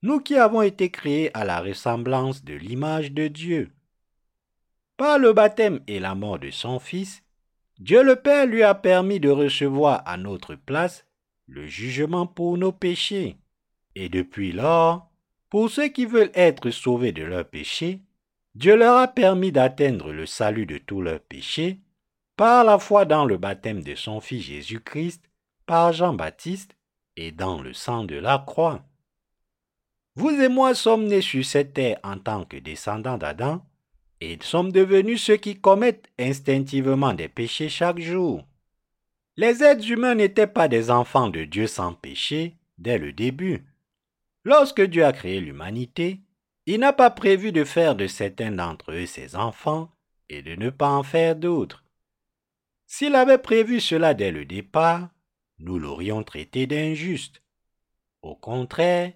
nous 0.04 0.20
qui 0.20 0.36
avons 0.36 0.62
été 0.62 0.92
créés 0.92 1.36
à 1.36 1.44
la 1.44 1.60
ressemblance 1.60 2.44
de 2.44 2.54
l'image 2.54 3.12
de 3.12 3.28
Dieu. 3.28 3.72
Par 4.96 5.18
le 5.18 5.34
baptême 5.34 5.80
et 5.88 6.00
la 6.00 6.14
mort 6.14 6.38
de 6.38 6.52
son 6.52 6.80
Fils, 6.80 7.24
Dieu 7.80 8.04
le 8.04 8.16
Père 8.16 8.46
lui 8.46 8.62
a 8.62 8.76
permis 8.76 9.20
de 9.20 9.30
recevoir 9.30 10.04
à 10.06 10.18
notre 10.18 10.54
place 10.56 11.08
le 11.48 11.66
jugement 11.66 12.28
pour 12.28 12.58
nos 12.58 12.72
péchés. 12.72 13.38
Et 13.96 14.08
depuis 14.08 14.52
lors, 14.52 15.10
pour 15.50 15.70
ceux 15.70 15.88
qui 15.88 16.06
veulent 16.06 16.32
être 16.36 16.70
sauvés 16.70 17.12
de 17.12 17.24
leurs 17.24 17.48
péchés, 17.48 18.02
Dieu 18.54 18.76
leur 18.76 18.98
a 18.98 19.08
permis 19.08 19.52
d'atteindre 19.52 20.12
le 20.12 20.28
salut 20.28 20.68
de 20.68 20.78
tous 20.78 21.02
leurs 21.02 21.20
péchés 21.20 21.80
par 22.36 22.64
la 22.64 22.80
foi 22.80 23.06
dans 23.06 23.26
le 23.26 23.38
baptême 23.38 23.84
de 23.84 23.96
son 23.96 24.20
Fils 24.20 24.44
Jésus-Christ, 24.44 25.24
par 25.66 25.94
Jean-Baptiste, 25.94 26.76
et 27.16 27.32
dans 27.32 27.62
le 27.62 27.74
sang 27.74 28.04
de 28.04 28.16
la 28.16 28.44
croix. 28.46 28.84
Vous 30.16 30.30
et 30.30 30.50
moi 30.50 30.74
sommes 30.74 31.06
nés 31.06 31.22
sur 31.22 31.46
cette 31.46 31.74
terre 31.74 32.00
en 32.04 32.18
tant 32.18 32.44
que 32.44 32.58
descendants 32.58 33.18
d'Adam, 33.18 33.64
et 34.22 34.38
sommes 34.42 34.72
devenus 34.72 35.22
ceux 35.22 35.38
qui 35.38 35.60
commettent 35.60 36.10
instinctivement 36.18 37.14
des 37.14 37.28
péchés 37.28 37.70
chaque 37.70 38.00
jour. 38.00 38.46
Les 39.36 39.64
êtres 39.64 39.90
humains 39.90 40.16
n'étaient 40.16 40.48
pas 40.48 40.68
des 40.68 40.92
enfants 40.92 41.30
de 41.30 41.44
Dieu 41.44 41.68
sans 41.68 41.94
péché 41.94 42.56
dès 42.78 42.98
le 42.98 43.12
début. 43.12 43.66
Lorsque 44.44 44.82
Dieu 44.82 45.06
a 45.06 45.14
créé 45.14 45.40
l'humanité, 45.40 46.22
il 46.66 46.80
n'a 46.80 46.94
pas 46.94 47.10
prévu 47.10 47.52
de 47.52 47.64
faire 47.64 47.96
de 47.96 48.08
certains 48.08 48.52
d'entre 48.52 48.92
eux 48.92 49.06
ses 49.06 49.36
enfants 49.36 49.90
et 50.30 50.42
de 50.42 50.56
ne 50.56 50.70
pas 50.70 50.90
en 50.90 51.04
faire 51.04 51.36
d'autres. 51.36 51.83
S'il 52.96 53.16
avait 53.16 53.40
prévu 53.40 53.80
cela 53.80 54.14
dès 54.14 54.32
le 54.32 54.46
départ, 54.46 55.10
nous 55.58 55.80
l'aurions 55.80 56.22
traité 56.22 56.68
d'injuste. 56.68 57.42
Au 58.22 58.36
contraire, 58.36 59.14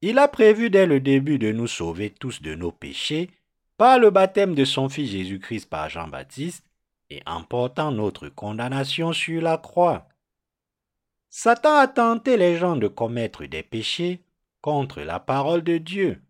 il 0.00 0.18
a 0.18 0.28
prévu 0.28 0.70
dès 0.70 0.86
le 0.86 0.98
début 0.98 1.38
de 1.38 1.52
nous 1.52 1.66
sauver 1.66 2.08
tous 2.08 2.40
de 2.40 2.54
nos 2.54 2.72
péchés 2.72 3.28
par 3.76 3.98
le 3.98 4.08
baptême 4.08 4.54
de 4.54 4.64
son 4.64 4.88
Fils 4.88 5.10
Jésus-Christ 5.10 5.68
par 5.68 5.90
Jean-Baptiste 5.90 6.64
et 7.10 7.20
en 7.26 7.42
portant 7.42 7.92
notre 7.92 8.30
condamnation 8.30 9.12
sur 9.12 9.42
la 9.42 9.58
croix. 9.58 10.08
Satan 11.28 11.76
a 11.76 11.86
tenté 11.86 12.38
les 12.38 12.56
gens 12.56 12.76
de 12.76 12.88
commettre 12.88 13.44
des 13.44 13.62
péchés 13.62 14.22
contre 14.62 15.02
la 15.02 15.20
parole 15.20 15.62
de 15.62 15.76
Dieu. 15.76 16.22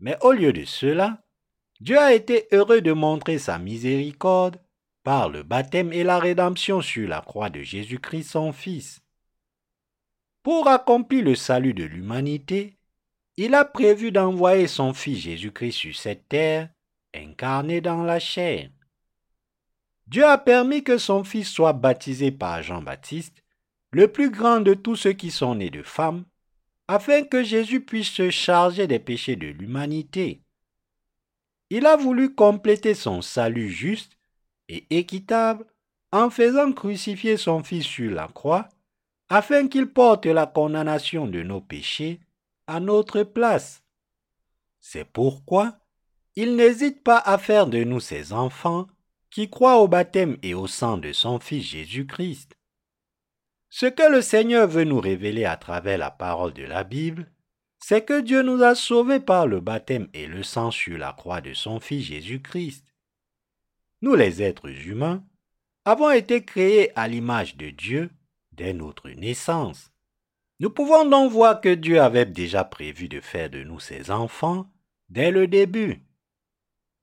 Mais 0.00 0.16
au 0.22 0.32
lieu 0.32 0.54
de 0.54 0.64
cela, 0.64 1.22
Dieu 1.80 1.98
a 1.98 2.14
été 2.14 2.48
heureux 2.50 2.80
de 2.80 2.92
montrer 2.92 3.36
sa 3.36 3.58
miséricorde 3.58 4.58
par 5.04 5.28
le 5.28 5.42
baptême 5.42 5.92
et 5.92 6.02
la 6.02 6.18
rédemption 6.18 6.80
sur 6.80 7.06
la 7.06 7.20
croix 7.20 7.50
de 7.50 7.62
Jésus-Christ 7.62 8.30
son 8.30 8.52
Fils. 8.52 9.00
Pour 10.42 10.66
accomplir 10.66 11.24
le 11.24 11.34
salut 11.34 11.74
de 11.74 11.84
l'humanité, 11.84 12.78
il 13.36 13.54
a 13.54 13.64
prévu 13.64 14.12
d'envoyer 14.12 14.66
son 14.66 14.94
Fils 14.94 15.18
Jésus-Christ 15.18 15.72
sur 15.72 15.94
cette 15.94 16.28
terre, 16.28 16.70
incarné 17.14 17.80
dans 17.80 18.02
la 18.02 18.18
chair. 18.18 18.70
Dieu 20.06 20.24
a 20.24 20.38
permis 20.38 20.82
que 20.82 20.98
son 20.98 21.22
Fils 21.22 21.48
soit 21.48 21.72
baptisé 21.72 22.30
par 22.30 22.62
Jean-Baptiste, 22.62 23.42
le 23.90 24.08
plus 24.08 24.30
grand 24.30 24.60
de 24.60 24.74
tous 24.74 24.96
ceux 24.96 25.12
qui 25.12 25.30
sont 25.30 25.54
nés 25.54 25.70
de 25.70 25.82
femmes, 25.82 26.24
afin 26.88 27.22
que 27.24 27.42
Jésus 27.42 27.80
puisse 27.80 28.10
se 28.10 28.30
charger 28.30 28.86
des 28.86 28.98
péchés 28.98 29.36
de 29.36 29.46
l'humanité. 29.46 30.42
Il 31.70 31.86
a 31.86 31.96
voulu 31.96 32.34
compléter 32.34 32.94
son 32.94 33.22
salut 33.22 33.70
juste 33.70 34.14
et 34.68 34.86
équitable 34.90 35.66
en 36.12 36.30
faisant 36.30 36.72
crucifier 36.72 37.36
son 37.36 37.62
Fils 37.62 37.84
sur 37.84 38.10
la 38.10 38.28
croix, 38.28 38.68
afin 39.28 39.68
qu'il 39.68 39.86
porte 39.86 40.26
la 40.26 40.46
condamnation 40.46 41.26
de 41.26 41.42
nos 41.42 41.60
péchés 41.60 42.20
à 42.66 42.80
notre 42.80 43.22
place. 43.22 43.82
C'est 44.80 45.04
pourquoi 45.04 45.78
il 46.36 46.56
n'hésite 46.56 47.02
pas 47.02 47.18
à 47.18 47.38
faire 47.38 47.66
de 47.66 47.82
nous 47.84 48.00
ses 48.00 48.32
enfants 48.32 48.86
qui 49.30 49.50
croient 49.50 49.78
au 49.78 49.88
baptême 49.88 50.36
et 50.42 50.54
au 50.54 50.66
sang 50.66 50.98
de 50.98 51.12
son 51.12 51.40
Fils 51.40 51.64
Jésus-Christ. 51.64 52.56
Ce 53.70 53.86
que 53.86 54.08
le 54.08 54.22
Seigneur 54.22 54.68
veut 54.68 54.84
nous 54.84 55.00
révéler 55.00 55.44
à 55.44 55.56
travers 55.56 55.98
la 55.98 56.12
parole 56.12 56.52
de 56.52 56.62
la 56.62 56.84
Bible, 56.84 57.28
c'est 57.80 58.04
que 58.04 58.20
Dieu 58.20 58.42
nous 58.42 58.62
a 58.62 58.76
sauvés 58.76 59.20
par 59.20 59.46
le 59.48 59.60
baptême 59.60 60.08
et 60.14 60.26
le 60.26 60.44
sang 60.44 60.70
sur 60.70 60.96
la 60.96 61.12
croix 61.12 61.40
de 61.40 61.54
son 61.54 61.80
Fils 61.80 62.04
Jésus-Christ. 62.04 62.93
Nous 64.04 64.16
les 64.16 64.42
êtres 64.42 64.68
humains 64.86 65.24
avons 65.86 66.10
été 66.10 66.44
créés 66.44 66.92
à 66.94 67.08
l'image 67.08 67.56
de 67.56 67.70
Dieu 67.70 68.10
dès 68.52 68.74
notre 68.74 69.08
naissance. 69.08 69.92
Nous 70.60 70.68
pouvons 70.68 71.08
donc 71.08 71.32
voir 71.32 71.62
que 71.62 71.74
Dieu 71.74 72.02
avait 72.02 72.26
déjà 72.26 72.64
prévu 72.64 73.08
de 73.08 73.22
faire 73.22 73.48
de 73.48 73.62
nous 73.62 73.80
ses 73.80 74.10
enfants 74.10 74.70
dès 75.08 75.30
le 75.30 75.48
début. 75.48 76.02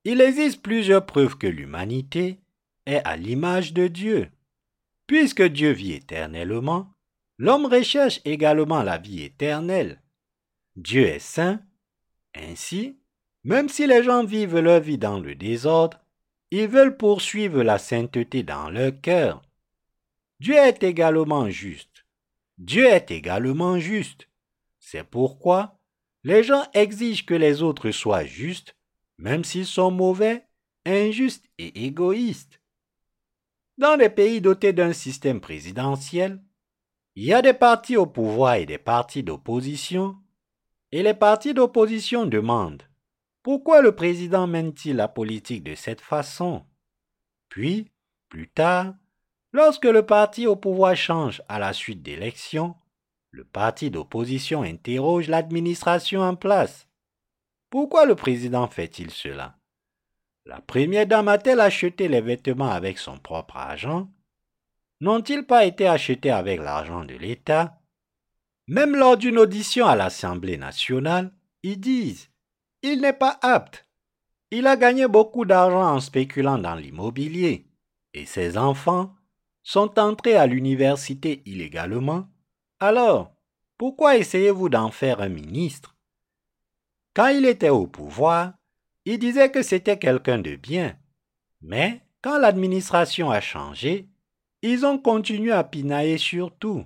Il 0.04 0.22
existe 0.22 0.62
plusieurs 0.62 1.08
preuves 1.08 1.40
que 1.40 1.48
l'humanité 1.48 2.40
est 2.86 3.02
à 3.04 3.18
l'image 3.18 3.74
de 3.74 3.88
Dieu. 3.88 4.30
Puisque 5.08 5.42
Dieu 5.42 5.72
vit 5.72 5.94
éternellement, 5.94 6.94
l'homme 7.40 7.66
recherche 7.66 8.22
également 8.26 8.84
la 8.84 9.00
vie 9.00 9.24
éternelle. 9.24 10.04
Dieu 10.76 11.08
est 11.08 11.18
saint. 11.18 11.62
Ainsi, 12.36 13.00
même 13.44 13.70
si 13.70 13.88
les 13.88 14.04
gens 14.04 14.24
vivent 14.24 14.60
leur 14.60 14.82
vie 14.82 15.00
dans 15.00 15.20
le 15.20 15.34
désordre, 15.34 16.01
ils 16.52 16.68
veulent 16.68 16.98
poursuivre 16.98 17.64
la 17.64 17.80
sainteté 17.80 18.44
dans 18.44 18.70
leur 18.70 19.00
cœur. 19.02 19.42
Dieu 20.42 20.56
est 20.56 20.84
également 20.84 21.50
juste. 21.50 22.06
Dieu 22.58 22.86
est 22.86 23.10
également 23.10 23.80
juste. 23.80 24.28
C'est 24.80 25.06
pourquoi 25.06 25.78
les 26.24 26.44
gens 26.44 26.64
exigent 26.74 27.26
que 27.26 27.34
les 27.34 27.64
autres 27.64 27.92
soient 27.92 28.26
justes, 28.26 28.76
même 29.18 29.44
s'ils 29.44 29.66
sont 29.66 29.92
mauvais, 29.92 30.46
injustes 30.86 31.50
et 31.58 31.86
égoïstes. 31.86 32.62
Dans 33.78 33.96
les 33.96 34.10
pays 34.10 34.42
dotés 34.42 34.74
d'un 34.74 34.94
système 34.94 35.40
présidentiel, 35.40 36.44
il 37.16 37.24
y 37.26 37.34
a 37.34 37.42
des 37.42 37.54
partis 37.54 37.98
au 37.98 38.06
pouvoir 38.06 38.56
et 38.56 38.66
des 38.66 38.78
partis 38.78 39.24
d'opposition, 39.24 40.18
et 40.92 41.02
les 41.02 41.14
partis 41.14 41.54
d'opposition 41.54 42.26
demandent 42.26 42.84
pourquoi 43.44 43.82
le 43.82 43.96
président 43.96 44.48
mène-t-il 44.48 44.96
la 44.96 45.08
politique 45.08 45.64
de 45.64 45.76
cette 45.76 46.02
façon? 46.02 46.66
Puis, 47.50 47.92
plus 48.30 48.48
tard, 48.48 48.94
lorsque 49.52 49.86
le 49.86 50.06
parti 50.06 50.48
au 50.48 50.56
pouvoir 50.56 50.96
change 50.96 51.42
à 51.50 51.60
la 51.60 51.74
suite 51.74 52.02
d'élections, 52.02 52.76
le 53.32 53.44
parti 53.44 53.90
d'opposition 53.90 54.62
interroge 54.64 55.28
l'administration 55.28 56.22
en 56.22 56.36
place. 56.36 56.88
Pourquoi 57.70 58.06
le 58.06 58.16
président 58.16 58.68
fait-il 58.68 59.10
cela? 59.10 59.58
La 60.46 60.60
première 60.60 61.08
dame 61.08 61.28
a-t-elle 61.28 61.60
acheté 61.60 62.08
les 62.08 62.22
vêtements 62.22 62.72
avec 62.72 62.98
son 62.98 63.18
propre 63.18 63.58
argent? 63.58 64.10
N'ont-ils 65.00 65.46
pas 65.46 65.66
été 65.66 65.88
achetés 65.88 66.32
avec 66.32 66.60
l'argent 66.60 67.06
de 67.06 67.14
l'État? 67.14 67.80
Même 68.68 68.96
lors 68.96 69.18
d'une 69.18 69.38
audition 69.38 69.86
à 69.86 69.96
l'Assemblée 69.96 70.58
nationale, 70.58 71.34
ils 71.64 71.80
disent 71.80 72.31
Il 72.84 73.02
n'est 73.02 73.14
pas 73.14 73.38
apte. 73.42 73.86
Il 74.50 74.68
a 74.68 74.76
gagné 74.76 75.08
beaucoup 75.08 75.46
d'argent 75.46 75.96
en 75.96 76.00
spéculant 76.00 76.58
dans 76.58 76.76
l'immobilier. 76.76 77.66
Et 78.14 78.26
ses 78.26 78.58
enfants 78.58 79.16
sont 79.64 79.98
entrés 80.00 80.36
à 80.36 80.48
l'université 80.48 81.42
illégalement. 81.46 82.28
Alors, 82.80 83.34
pourquoi 83.78 84.18
essayez-vous 84.18 84.70
d'en 84.70 84.92
faire 84.92 85.22
un 85.22 85.30
ministre? 85.30 85.96
Quand 87.14 87.28
il 87.28 87.46
était 87.46 87.70
au 87.70 87.88
pouvoir, 87.88 88.54
il 89.06 89.20
disait 89.20 89.52
que 89.52 89.62
c'était 89.62 90.00
quelqu'un 90.00 90.40
de 90.40 90.56
bien. 90.56 90.98
Mais 91.62 92.02
quand 92.22 92.38
l'administration 92.38 93.32
a 93.32 93.42
changé, 93.42 94.10
ils 94.62 94.86
ont 94.86 94.98
continué 94.98 95.52
à 95.52 95.64
pinailler 95.64 96.18
sur 96.18 96.56
tout. 96.58 96.86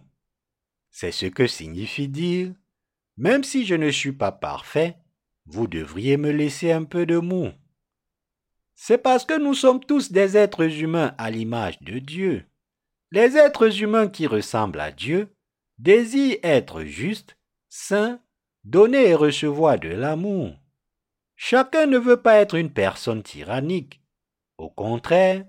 C'est 0.91 1.12
ce 1.12 1.25
que 1.25 1.47
signifie 1.47 2.08
dire 2.08 2.53
Même 3.17 3.43
si 3.43 3.65
je 3.65 3.75
ne 3.75 3.91
suis 3.91 4.13
pas 4.13 4.31
parfait, 4.31 4.97
vous 5.45 5.67
devriez 5.67 6.17
me 6.17 6.31
laisser 6.31 6.71
un 6.71 6.84
peu 6.84 7.05
de 7.05 7.17
mou. 7.17 7.51
C'est 8.75 8.97
parce 8.97 9.25
que 9.25 9.39
nous 9.39 9.53
sommes 9.53 9.79
tous 9.79 10.12
des 10.12 10.36
êtres 10.38 10.81
humains 10.81 11.15
à 11.17 11.31
l'image 11.31 11.81
de 11.81 11.99
Dieu. 11.99 12.45
Les 13.12 13.38
êtres 13.38 13.81
humains 13.81 14.10
qui 14.10 14.27
ressemblent 14.27 14.79
à 14.79 14.91
Dieu 14.91 15.34
désirent 15.77 16.39
être 16.43 16.84
justes, 16.84 17.38
saints, 17.69 18.19
donner 18.63 19.10
et 19.10 19.15
recevoir 19.15 19.79
de 19.79 19.89
l'amour. 19.89 20.53
Chacun 21.36 21.86
ne 21.86 21.97
veut 21.97 22.21
pas 22.21 22.36
être 22.38 22.55
une 22.55 22.71
personne 22.71 23.23
tyrannique. 23.23 24.01
Au 24.58 24.69
contraire, 24.69 25.45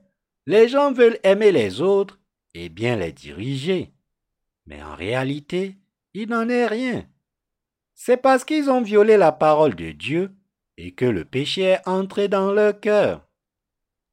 les 0.46 0.68
gens 0.68 0.92
veulent 0.92 1.18
aimer 1.22 1.52
les 1.52 1.80
autres 1.80 2.20
et 2.54 2.68
bien 2.68 2.96
les 2.96 3.12
diriger. 3.12 3.92
Mais 4.66 4.82
en 4.82 4.94
réalité, 4.94 5.76
il 6.14 6.28
n'en 6.28 6.48
est 6.48 6.66
rien. 6.66 7.08
C'est 7.98 8.18
parce 8.18 8.44
qu'ils 8.44 8.70
ont 8.70 8.82
violé 8.82 9.16
la 9.16 9.32
parole 9.32 9.74
de 9.74 9.90
Dieu 9.90 10.30
et 10.76 10.92
que 10.92 11.06
le 11.06 11.24
péché 11.24 11.62
est 11.62 11.88
entré 11.88 12.28
dans 12.28 12.52
leur 12.52 12.78
cœur. 12.78 13.26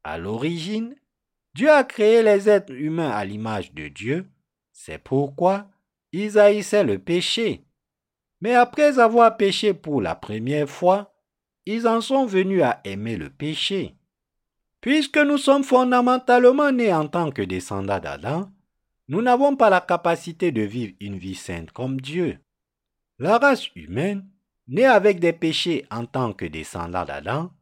À 0.06 0.18
l'origine, 0.18 0.96
Dieu 1.54 1.70
a 1.70 1.84
créé 1.84 2.24
les 2.24 2.50
êtres 2.50 2.74
humains 2.74 3.12
à 3.12 3.26
l'image 3.26 3.74
de 3.74 3.90
Dieu. 3.90 4.26
C'est 4.72 4.98
pourquoi 4.98 5.68
ils 6.14 6.40
haïssaient 6.40 6.86
le 6.86 6.98
péché. 6.98 7.66
Mais 8.40 8.56
après 8.56 9.00
avoir 9.00 9.36
péché 9.36 9.74
pour 9.74 10.02
la 10.02 10.16
première 10.16 10.70
fois, 10.70 11.14
ils 11.66 11.86
en 11.86 12.00
sont 12.00 12.26
venus 12.26 12.64
à 12.64 12.80
aimer 12.86 13.18
le 13.18 13.30
péché. 13.30 13.96
Puisque 14.80 15.18
nous 15.18 15.38
sommes 15.38 15.64
fondamentalement 15.64 16.72
nés 16.72 16.94
en 16.94 17.10
tant 17.10 17.32
que 17.32 17.42
descendants 17.42 18.00
d'Adam, 18.00 18.50
nous 19.10 19.22
n'avons 19.22 19.58
pas 19.58 19.70
la 19.70 19.82
capacité 19.82 20.54
de 20.54 20.62
vivre 20.62 20.94
une 21.02 21.18
vie 21.18 21.36
sainte 21.36 21.72
comme 21.72 22.00
Dieu. 22.00 22.40
La 23.24 23.38
race 23.38 23.74
humaine, 23.78 24.28
née 24.68 24.84
avec 24.84 25.22
des 25.22 25.32
péchés 25.32 25.86
en 25.90 26.06
tant 26.06 26.34
que 26.34 26.44
descendants 26.44 27.06
d'Adam, 27.06 27.54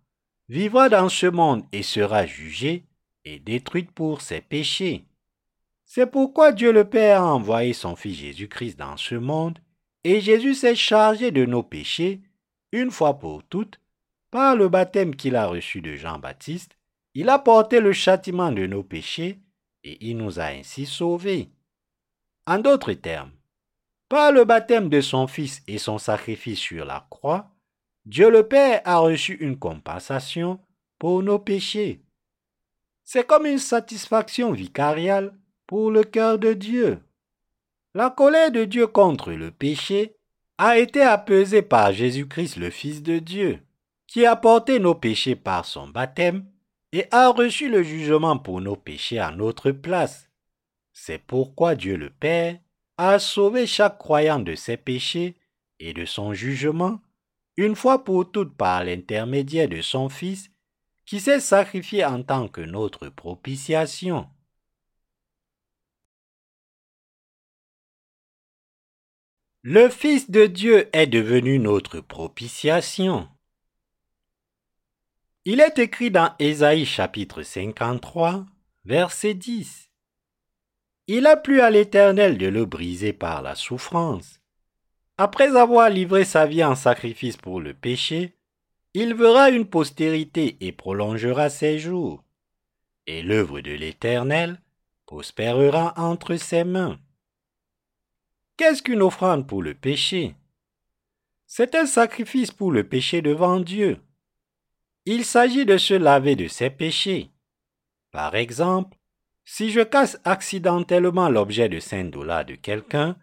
vivra 0.50 0.90
dans 0.90 1.08
ce 1.08 1.28
monde 1.28 1.64
et 1.72 1.84
sera 1.84 2.26
jugée 2.26 2.84
et 3.26 3.38
détruite 3.38 3.92
pour 3.92 4.22
ses 4.22 4.42
péchés. 4.42 5.06
C'est 5.86 6.08
pourquoi 6.08 6.52
Dieu 6.52 6.72
le 6.72 6.90
Père 6.90 7.22
a 7.22 7.36
envoyé 7.36 7.74
son 7.74 7.96
Fils 7.96 8.18
Jésus-Christ 8.18 8.80
dans 8.80 8.98
ce 8.98 9.14
monde, 9.14 9.60
et 10.04 10.20
Jésus 10.20 10.56
s'est 10.56 10.74
chargé 10.74 11.30
de 11.30 11.46
nos 11.46 11.62
péchés, 11.62 12.22
une 12.72 12.90
fois 12.90 13.20
pour 13.20 13.44
toutes, 13.44 13.80
par 14.32 14.56
le 14.56 14.68
baptême 14.68 15.16
qu'il 15.16 15.36
a 15.36 15.46
reçu 15.46 15.80
de 15.80 15.96
Jean-Baptiste, 15.96 16.76
il 17.14 17.30
a 17.30 17.38
porté 17.38 17.82
le 17.82 17.94
châtiment 17.94 18.52
de 18.52 18.66
nos 18.66 18.82
péchés 18.82 19.38
et 19.84 20.10
il 20.10 20.18
nous 20.18 20.40
a 20.40 20.46
ainsi 20.46 20.88
sauvés. 20.88 21.52
En 22.48 22.58
d'autres 22.58 22.94
termes, 22.94 23.34
par 24.12 24.34
le 24.34 24.44
baptême 24.44 24.90
de 24.90 25.00
son 25.00 25.26
Fils 25.26 25.64
et 25.70 25.78
son 25.78 25.98
sacrifice 25.98 26.60
sur 26.60 26.84
la 26.84 27.08
croix, 27.10 27.50
Dieu 28.06 28.30
le 28.30 28.46
Père 28.46 28.82
a 28.84 28.98
reçu 28.98 29.36
une 29.36 29.58
compensation 29.58 30.60
pour 31.00 31.24
nos 31.24 31.40
péchés. 31.40 32.02
C'est 33.06 33.26
comme 33.26 33.46
une 33.46 33.58
satisfaction 33.58 34.52
vicariale 34.52 35.34
pour 35.66 35.92
le 35.92 36.04
cœur 36.04 36.40
de 36.40 36.52
Dieu. 36.52 37.00
La 37.94 38.10
colère 38.10 38.52
de 38.52 38.66
Dieu 38.66 38.86
contre 38.86 39.32
le 39.32 39.50
péché 39.50 40.18
a 40.58 40.78
été 40.78 41.02
apaisée 41.02 41.62
par 41.62 41.94
Jésus-Christ 41.94 42.58
le 42.58 42.70
Fils 42.70 43.02
de 43.02 43.18
Dieu, 43.18 43.62
qui 44.08 44.26
a 44.26 44.36
porté 44.36 44.80
nos 44.80 44.94
péchés 44.94 45.38
par 45.38 45.64
son 45.64 45.88
baptême 45.88 46.46
et 46.92 47.06
a 47.12 47.30
reçu 47.30 47.70
le 47.70 47.82
jugement 47.82 48.38
pour 48.38 48.60
nos 48.60 48.76
péchés 48.76 49.20
à 49.20 49.32
notre 49.32 49.72
place. 49.72 50.30
C'est 50.92 51.26
pourquoi 51.26 51.76
Dieu 51.76 51.96
le 51.96 52.10
Père 52.10 52.60
a 53.04 53.18
sauvé 53.18 53.66
chaque 53.66 53.98
croyant 53.98 54.40
de 54.40 54.54
ses 54.54 54.78
péchés 54.78 55.36
et 55.80 55.92
de 55.92 56.06
son 56.06 56.34
jugement, 56.34 57.02
une 57.58 57.76
fois 57.76 58.04
pour 58.04 58.32
toutes 58.32 58.56
par 58.56 58.84
l'intermédiaire 58.84 59.68
de 59.68 59.82
son 59.82 60.08
Fils, 60.08 60.52
qui 61.08 61.20
s'est 61.20 61.40
sacrifié 61.40 62.06
en 62.06 62.22
tant 62.22 62.48
que 62.48 62.62
notre 62.62 63.10
propitiation. 63.10 64.30
Le 69.64 69.90
Fils 69.90 70.30
de 70.30 70.46
Dieu 70.46 70.88
est 70.94 71.08
devenu 71.08 71.58
notre 71.58 72.02
propitiation. 72.02 73.28
Il 75.46 75.60
est 75.60 75.80
écrit 75.80 76.12
dans 76.12 76.36
Ésaïe 76.38 76.86
chapitre 76.86 77.42
53, 77.42 78.46
verset 78.86 79.34
10. 79.34 79.91
Il 81.14 81.28
a 81.28 81.36
plu 81.36 81.60
à 81.60 81.70
l'Éternel 81.70 82.38
de 82.38 82.48
le 82.48 82.64
briser 82.64 83.12
par 83.12 83.42
la 83.42 83.54
souffrance. 83.54 84.40
Après 85.18 85.58
avoir 85.58 85.90
livré 85.90 86.24
sa 86.24 86.46
vie 86.46 86.64
en 86.64 86.74
sacrifice 86.74 87.36
pour 87.36 87.60
le 87.60 87.74
péché, 87.74 88.38
il 88.94 89.14
verra 89.14 89.50
une 89.50 89.66
postérité 89.66 90.56
et 90.62 90.72
prolongera 90.72 91.50
ses 91.50 91.80
jours. 91.80 92.24
Et 93.08 93.24
l'œuvre 93.24 93.60
de 93.60 93.72
l'Éternel 93.72 94.62
prospérera 95.06 95.94
entre 95.98 96.38
ses 96.38 96.64
mains. 96.64 96.98
Qu'est-ce 98.56 98.82
qu'une 98.82 99.02
offrande 99.02 99.46
pour 99.46 99.62
le 99.62 99.74
péché? 99.74 100.38
C'est 101.46 101.76
un 101.76 101.88
sacrifice 101.88 102.52
pour 102.52 102.72
le 102.72 102.88
péché 102.88 103.22
devant 103.22 103.60
Dieu. 103.60 104.00
Il 105.06 105.26
s'agit 105.26 105.66
de 105.66 105.78
se 105.78 105.94
laver 105.94 106.38
de 106.38 106.48
ses 106.48 106.70
péchés. 106.70 107.32
Par 108.12 108.36
exemple, 108.36 108.98
si 109.46 109.72
je 109.72 109.82
casse 109.82 110.20
accidentellement 110.24 111.30
l'objet 111.30 111.70
de 111.70 111.80
5 111.80 112.12
dollars 112.12 112.46
de 112.46 112.56
quelqu'un, 112.56 113.18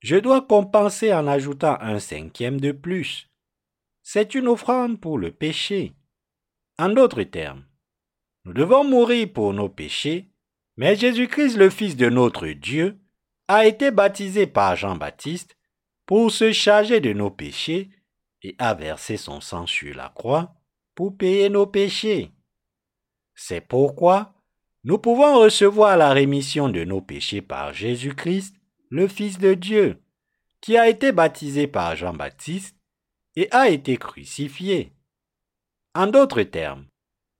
je 0.00 0.16
dois 0.16 0.42
compenser 0.42 1.12
en 1.12 1.26
ajoutant 1.26 1.78
un 1.80 1.98
cinquième 1.98 2.60
de 2.60 2.72
plus. 2.72 3.28
C'est 4.02 4.34
une 4.34 4.48
offrande 4.48 5.00
pour 5.00 5.18
le 5.18 5.32
péché. 5.32 5.94
En 6.78 6.90
d'autres 6.90 7.24
termes, 7.24 7.64
nous 8.44 8.52
devons 8.52 8.84
mourir 8.84 9.32
pour 9.32 9.52
nos 9.52 9.68
péchés, 9.68 10.30
mais 10.76 10.94
Jésus-Christ, 10.94 11.56
le 11.56 11.70
Fils 11.70 11.96
de 11.96 12.08
notre 12.08 12.46
Dieu, 12.46 12.98
a 13.48 13.66
été 13.66 13.90
baptisé 13.90 14.46
par 14.46 14.76
Jean-Baptiste 14.76 15.56
pour 16.06 16.30
se 16.30 16.52
charger 16.52 17.00
de 17.00 17.12
nos 17.12 17.30
péchés 17.30 17.90
et 18.42 18.54
a 18.58 18.74
versé 18.74 19.16
son 19.16 19.40
sang 19.40 19.66
sur 19.66 19.94
la 19.96 20.10
croix 20.10 20.54
pour 20.94 21.16
payer 21.16 21.48
nos 21.48 21.66
péchés. 21.66 22.30
C'est 23.34 23.60
pourquoi 23.60 24.34
nous 24.88 24.96
pouvons 24.96 25.38
recevoir 25.38 25.98
la 25.98 26.14
rémission 26.14 26.70
de 26.70 26.82
nos 26.82 27.02
péchés 27.02 27.42
par 27.42 27.74
Jésus-Christ, 27.74 28.56
le 28.88 29.06
Fils 29.06 29.36
de 29.36 29.52
Dieu, 29.52 30.02
qui 30.62 30.78
a 30.78 30.88
été 30.88 31.12
baptisé 31.12 31.66
par 31.66 31.94
Jean-Baptiste 31.94 32.74
et 33.36 33.48
a 33.50 33.68
été 33.68 33.98
crucifié. 33.98 34.94
En 35.94 36.06
d'autres 36.06 36.42
termes, 36.42 36.86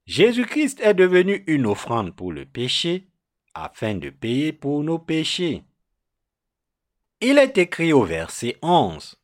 Jésus-Christ 0.05 0.79
est 0.81 0.93
devenu 0.93 1.43
une 1.47 1.65
offrande 1.65 2.15
pour 2.15 2.31
le 2.31 2.45
péché 2.45 3.07
afin 3.55 3.95
de 3.95 4.11
payer 4.11 4.53
pour 4.53 4.83
nos 4.83 4.99
péchés. 4.99 5.63
Il 7.19 7.39
est 7.39 7.57
écrit 7.57 7.93
au 7.93 8.03
verset 8.03 8.59
11. 8.61 9.15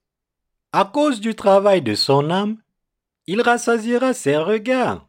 À 0.72 0.86
cause 0.86 1.22
du 1.22 1.36
travail 1.36 1.84
de 1.84 1.94
son 1.94 2.32
âme, 2.32 2.58
il 3.28 3.40
rassasiera 3.40 4.16
ses 4.16 4.38
regards. 4.38 5.08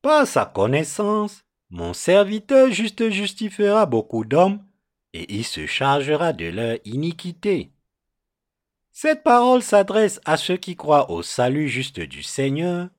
Par 0.00 0.26
sa 0.26 0.46
connaissance, 0.46 1.44
mon 1.72 1.94
serviteur 1.94 2.70
juste 2.70 3.08
justifiera 3.08 3.86
beaucoup 3.86 4.26
d'hommes 4.26 4.62
et 5.14 5.34
il 5.34 5.42
se 5.42 5.66
chargera 5.66 6.34
de 6.34 6.44
leur 6.44 6.76
iniquité. 6.84 7.72
Cette 8.92 9.22
parole 9.22 9.62
s'adresse 9.62 10.20
à 10.26 10.36
ceux 10.36 10.58
qui 10.58 10.76
croient 10.76 11.10
au 11.10 11.22
salut 11.22 11.70
juste 11.70 11.98
du 11.98 12.22
Seigneur, 12.22 12.90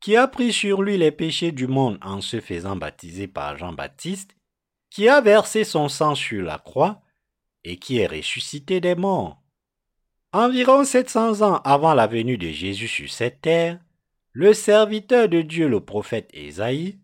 qui 0.00 0.16
a 0.16 0.26
pris 0.26 0.52
sur 0.52 0.82
lui 0.82 0.98
les 0.98 1.12
péchés 1.12 1.52
du 1.52 1.68
monde 1.68 1.98
en 2.02 2.20
se 2.20 2.40
faisant 2.40 2.74
baptiser 2.74 3.28
par 3.28 3.56
Jean-Baptiste, 3.56 4.34
qui 4.90 5.08
a 5.08 5.20
versé 5.20 5.62
son 5.62 5.88
sang 5.88 6.16
sur 6.16 6.42
la 6.42 6.58
croix 6.58 7.02
et 7.62 7.76
qui 7.76 7.98
est 7.98 8.08
ressuscité 8.08 8.80
des 8.80 8.96
morts. 8.96 9.40
Environ 10.32 10.82
700 10.82 11.42
ans 11.42 11.60
avant 11.62 11.94
la 11.94 12.08
venue 12.08 12.38
de 12.38 12.48
Jésus 12.48 12.88
sur 12.88 13.08
cette 13.08 13.40
terre, 13.40 13.78
le 14.32 14.52
serviteur 14.52 15.28
de 15.28 15.42
Dieu, 15.42 15.68
le 15.68 15.80
prophète 15.80 16.28
Ésaïe, 16.34 16.98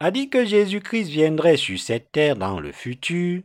a 0.00 0.10
dit 0.10 0.28
que 0.28 0.44
Jésus-Christ 0.44 1.08
viendrait 1.08 1.56
sur 1.56 1.78
cette 1.78 2.12
terre 2.12 2.36
dans 2.36 2.60
le 2.60 2.72
futur, 2.72 3.42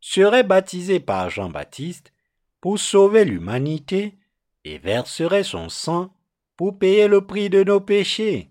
serait 0.00 0.42
baptisé 0.42 0.98
par 1.00 1.30
Jean-Baptiste 1.30 2.12
pour 2.60 2.78
sauver 2.78 3.24
l'humanité 3.24 4.18
et 4.64 4.78
verserait 4.78 5.44
son 5.44 5.68
sang 5.68 6.14
pour 6.56 6.78
payer 6.78 7.08
le 7.08 7.24
prix 7.26 7.50
de 7.50 7.62
nos 7.62 7.80
péchés. 7.80 8.50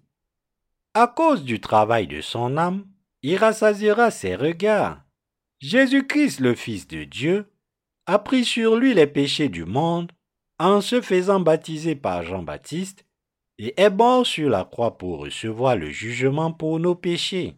À 0.94 1.08
cause 1.08 1.44
du 1.44 1.60
travail 1.60 2.08
de 2.08 2.22
son 2.22 2.58
âme, 2.58 2.86
il 3.22 3.38
rassasiera 3.38 4.12
ses 4.12 4.36
regards. 4.36 5.02
Jésus-Christ, 5.60 6.40
le 6.40 6.56
Fils 6.56 6.88
de 6.88 7.04
Dieu, 7.04 7.52
a 8.08 8.18
pris 8.20 8.44
sur 8.44 8.76
lui 8.76 8.94
les 8.94 9.08
péchés 9.08 9.50
du 9.50 9.64
monde 9.66 10.12
en 10.58 10.82
se 10.82 11.02
faisant 11.02 11.40
baptiser 11.40 11.96
par 11.96 12.24
Jean-Baptiste 12.24 13.06
et 13.63 13.80
est 13.80 13.91
mort 13.91 14.26
sur 14.26 14.50
la 14.50 14.65
croix 14.65 14.97
pour 14.97 15.19
recevoir 15.19 15.76
le 15.76 15.91
jugement 15.91 16.52
pour 16.52 16.80
nos 16.80 16.95
péchés. 16.95 17.56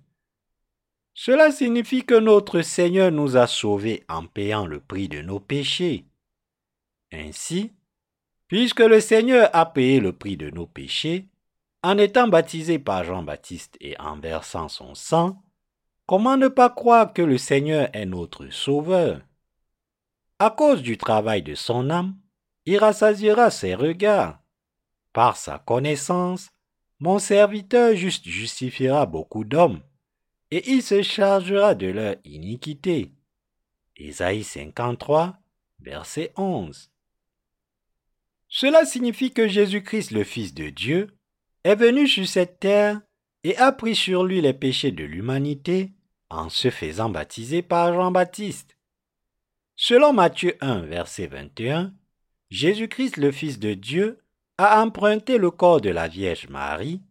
Cela 1.13 1.49
signifie 1.49 2.03
que 2.03 2.19
notre 2.19 2.61
Seigneur 2.61 3.09
nous 3.09 3.37
a 3.37 3.47
sauvés 3.47 4.03
en 4.09 4.25
payant 4.25 4.65
le 4.65 4.81
prix 4.81 5.07
de 5.07 5.21
nos 5.21 5.39
péchés. 5.39 6.05
Ainsi, 7.13 7.71
puisque 8.47 8.81
le 8.81 8.99
Seigneur 8.99 9.49
a 9.53 9.65
payé 9.65 10.01
le 10.01 10.11
prix 10.11 10.35
de 10.35 10.49
nos 10.49 10.67
péchés, 10.67 11.29
en 11.83 11.97
étant 11.97 12.27
baptisé 12.27 12.79
par 12.79 13.05
Jean-Baptiste 13.05 13.77
et 13.79 13.97
en 13.97 14.17
versant 14.17 14.67
son 14.67 14.95
sang, 14.95 15.41
comment 16.05 16.35
ne 16.35 16.49
pas 16.49 16.69
croire 16.69 17.13
que 17.13 17.21
le 17.21 17.37
Seigneur 17.37 17.87
est 17.93 18.05
notre 18.05 18.49
Sauveur? 18.49 19.21
À 20.37 20.49
cause 20.49 20.81
du 20.81 20.97
travail 20.97 21.43
de 21.43 21.55
son 21.55 21.89
âme, 21.89 22.15
il 22.65 22.77
rassasiera 22.77 23.51
ses 23.51 23.73
regards. 23.73 24.42
Par 25.13 25.37
sa 25.37 25.59
connaissance, 25.59 26.49
mon 26.99 27.19
serviteur 27.19 27.95
justifiera 27.95 29.05
beaucoup 29.05 29.43
d'hommes, 29.43 29.81
et 30.51 30.71
il 30.71 30.81
se 30.81 31.01
chargera 31.03 31.75
de 31.75 31.87
leur 31.87 32.15
iniquité. 32.25 33.11
Ésaïe 33.95 34.43
53, 34.43 35.37
verset 35.79 36.33
11. 36.35 36.89
Cela 38.49 38.85
signifie 38.85 39.31
que 39.31 39.47
Jésus-Christ, 39.47 40.11
le 40.11 40.23
Fils 40.23 40.53
de 40.53 40.69
Dieu, 40.69 41.15
est 41.63 41.75
venu 41.75 42.07
sur 42.07 42.27
cette 42.27 42.59
terre 42.59 43.01
et 43.43 43.55
a 43.57 43.71
pris 43.71 43.95
sur 43.95 44.23
lui 44.23 44.41
les 44.41 44.53
péchés 44.53 44.91
de 44.91 45.03
l'humanité 45.03 45.91
en 46.29 46.49
se 46.49 46.69
faisant 46.69 47.09
baptiser 47.09 47.61
par 47.61 47.93
Jean-Baptiste. 47.93 48.77
Selon 49.75 50.13
Matthieu 50.13 50.55
1, 50.61 50.81
verset 50.81 51.27
21, 51.27 51.93
Jésus-Christ, 52.49 53.17
le 53.17 53.31
Fils 53.31 53.59
de 53.59 53.73
Dieu, 53.73 54.22
a 54.57 54.83
emprunté 54.83 55.37
le 55.37 55.51
corps 55.51 55.81
de 55.81 55.89
la 55.89 56.07
Vierge 56.07 56.47
Marie 56.49 57.01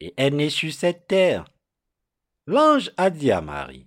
et 0.00 0.14
est 0.16 0.30
né 0.30 0.50
sur 0.50 0.72
cette 0.72 1.06
terre. 1.06 1.44
L'ange 2.46 2.90
a 2.96 3.10
dit 3.10 3.30
à 3.30 3.40
Marie, 3.40 3.86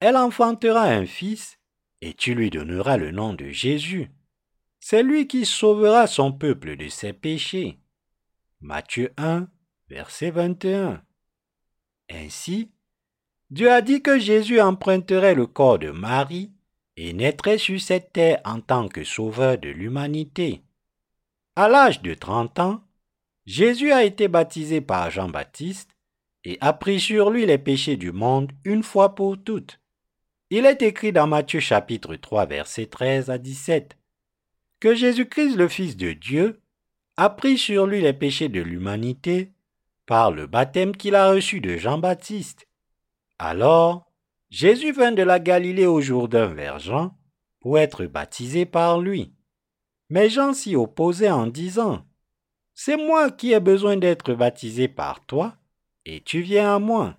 Elle 0.00 0.16
enfantera 0.16 0.82
un 0.82 1.06
fils 1.06 1.58
et 2.00 2.14
tu 2.14 2.34
lui 2.34 2.50
donneras 2.50 2.96
le 2.96 3.10
nom 3.10 3.32
de 3.34 3.48
Jésus. 3.48 4.10
C'est 4.80 5.02
lui 5.02 5.26
qui 5.26 5.46
sauvera 5.46 6.06
son 6.06 6.32
peuple 6.32 6.76
de 6.76 6.88
ses 6.88 7.12
péchés. 7.12 7.78
Matthieu 8.60 9.12
1, 9.16 9.48
verset 9.88 10.30
21. 10.30 11.02
Ainsi, 12.10 12.70
Dieu 13.50 13.70
a 13.70 13.80
dit 13.80 14.02
que 14.02 14.18
Jésus 14.18 14.60
emprunterait 14.60 15.34
le 15.34 15.46
corps 15.46 15.78
de 15.78 15.90
Marie 15.90 16.52
et 16.96 17.12
naîtrait 17.12 17.58
sur 17.58 17.80
cette 17.80 18.12
terre 18.12 18.40
en 18.44 18.60
tant 18.60 18.88
que 18.88 19.04
sauveur 19.04 19.58
de 19.58 19.68
l'humanité. 19.68 20.63
À 21.56 21.68
l'âge 21.68 22.02
de 22.02 22.14
30 22.14 22.58
ans, 22.58 22.82
Jésus 23.46 23.92
a 23.92 24.02
été 24.02 24.26
baptisé 24.26 24.80
par 24.80 25.10
Jean-Baptiste 25.10 25.90
et 26.42 26.58
a 26.60 26.72
pris 26.72 26.98
sur 26.98 27.30
lui 27.30 27.46
les 27.46 27.58
péchés 27.58 27.96
du 27.96 28.10
monde 28.10 28.50
une 28.64 28.82
fois 28.82 29.14
pour 29.14 29.40
toutes. 29.42 29.80
Il 30.50 30.66
est 30.66 30.82
écrit 30.82 31.12
dans 31.12 31.28
Matthieu 31.28 31.60
chapitre 31.60 32.16
3 32.16 32.46
versets 32.46 32.86
13 32.86 33.30
à 33.30 33.38
17 33.38 33.96
que 34.80 34.94
Jésus-Christ 34.96 35.56
le 35.56 35.68
Fils 35.68 35.96
de 35.96 36.12
Dieu 36.12 36.60
a 37.16 37.30
pris 37.30 37.56
sur 37.56 37.86
lui 37.86 38.00
les 38.00 38.12
péchés 38.12 38.48
de 38.48 38.60
l'humanité 38.60 39.52
par 40.06 40.32
le 40.32 40.46
baptême 40.46 40.96
qu'il 40.96 41.14
a 41.14 41.30
reçu 41.30 41.60
de 41.60 41.76
Jean-Baptiste. 41.76 42.66
Alors, 43.38 44.12
Jésus 44.50 44.92
vint 44.92 45.12
de 45.12 45.22
la 45.22 45.38
Galilée 45.38 45.86
au 45.86 46.00
Jourdain 46.00 46.46
vers 46.46 46.80
Jean 46.80 47.16
pour 47.60 47.78
être 47.78 48.06
baptisé 48.06 48.66
par 48.66 49.00
lui. 49.00 49.33
Mais 50.14 50.30
Jean 50.30 50.52
s'y 50.52 50.76
opposait 50.76 51.32
en 51.32 51.48
disant, 51.48 52.06
C'est 52.72 52.96
moi 52.96 53.32
qui 53.32 53.50
ai 53.50 53.58
besoin 53.58 53.96
d'être 53.96 54.32
baptisé 54.32 54.86
par 54.86 55.26
toi, 55.26 55.56
et 56.04 56.20
tu 56.20 56.40
viens 56.40 56.76
à 56.76 56.78
moi. 56.78 57.16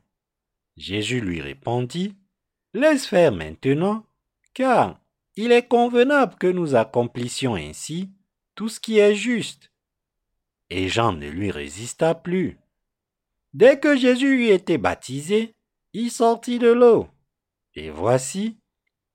Jésus 0.77 1.19
lui 1.19 1.41
répondit, 1.41 2.15
Laisse 2.73 3.05
faire 3.05 3.33
maintenant, 3.33 4.05
car 4.53 4.97
il 5.35 5.51
est 5.51 5.67
convenable 5.67 6.35
que 6.35 6.47
nous 6.47 6.75
accomplissions 6.75 7.55
ainsi 7.55 8.11
tout 8.55 8.69
ce 8.69 8.79
qui 8.79 8.97
est 8.97 9.13
juste. 9.13 9.73
Et 10.69 10.87
Jean 10.87 11.11
ne 11.11 11.27
lui 11.27 11.51
résista 11.51 12.15
plus. 12.15 12.57
Dès 13.53 13.77
que 13.77 13.97
Jésus 13.97 14.45
eut 14.45 14.53
été 14.53 14.77
baptisé, 14.77 15.53
il 15.91 16.09
sortit 16.09 16.59
de 16.59 16.71
l'eau. 16.71 17.09
Et 17.73 17.89
voici, 17.89 18.55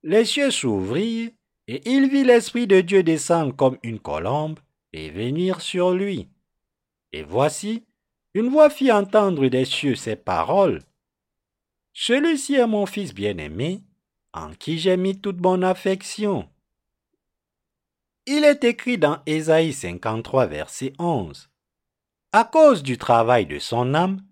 les 0.02 0.26
cieux 0.26 0.50
s'ouvrirent, 0.50 1.30
et 1.70 1.88
il 1.88 2.10
vit 2.10 2.24
l'Esprit 2.24 2.66
de 2.66 2.80
Dieu 2.80 3.04
descendre 3.04 3.54
comme 3.54 3.78
une 3.84 4.00
colombe 4.00 4.58
et 4.92 5.08
venir 5.08 5.60
sur 5.60 5.92
lui. 5.92 6.28
Et 7.12 7.22
voici, 7.22 7.84
une 8.34 8.48
voix 8.48 8.70
fit 8.70 8.90
entendre 8.90 9.46
des 9.46 9.64
cieux 9.64 9.94
ces 9.94 10.16
paroles. 10.16 10.82
Celui-ci 11.92 12.56
est 12.56 12.66
mon 12.66 12.86
Fils 12.86 13.14
bien-aimé, 13.14 13.84
en 14.32 14.52
qui 14.52 14.80
j'ai 14.80 14.96
mis 14.96 15.20
toute 15.20 15.40
mon 15.40 15.62
affection. 15.62 16.48
Il 18.26 18.42
est 18.42 18.64
écrit 18.64 18.98
dans 18.98 19.22
Ésaïe 19.26 19.72
53, 19.72 20.46
verset 20.46 20.92
11. 20.98 21.50
À 22.32 22.42
cause 22.42 22.82
du 22.82 22.98
travail 22.98 23.46
de 23.46 23.60
son 23.60 23.94
âme, 23.94 24.26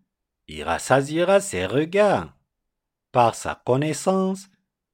il 0.48 0.64
rassasiera 0.64 1.38
ses 1.40 1.66
regards. 1.66 2.36
Par 3.12 3.36
sa 3.36 3.54
connaissance, 3.64 4.48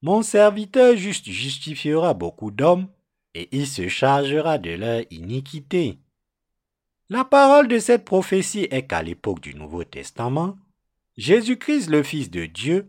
mon 0.05 0.21
serviteur 0.21 0.95
juste 0.95 1.27
justifiera 1.31 2.13
beaucoup 2.13 2.51
d'hommes 2.51 2.87
et 3.33 3.49
il 3.51 3.65
se 3.65 3.87
chargera 3.87 4.59
de 4.59 4.69
leur 4.69 5.01
iniquité. 5.09 5.97
La 7.09 7.25
parole 7.25 7.67
de 7.67 7.79
cette 7.79 8.05
prophétie 8.05 8.67
est 8.69 8.85
qu'à 8.85 9.01
l'époque 9.01 9.39
du 9.39 9.55
Nouveau 9.55 9.83
Testament, 9.83 10.57
Jésus-Christ, 11.17 11.89
le 11.89 12.03
Fils 12.03 12.29
de 12.29 12.45
Dieu, 12.45 12.87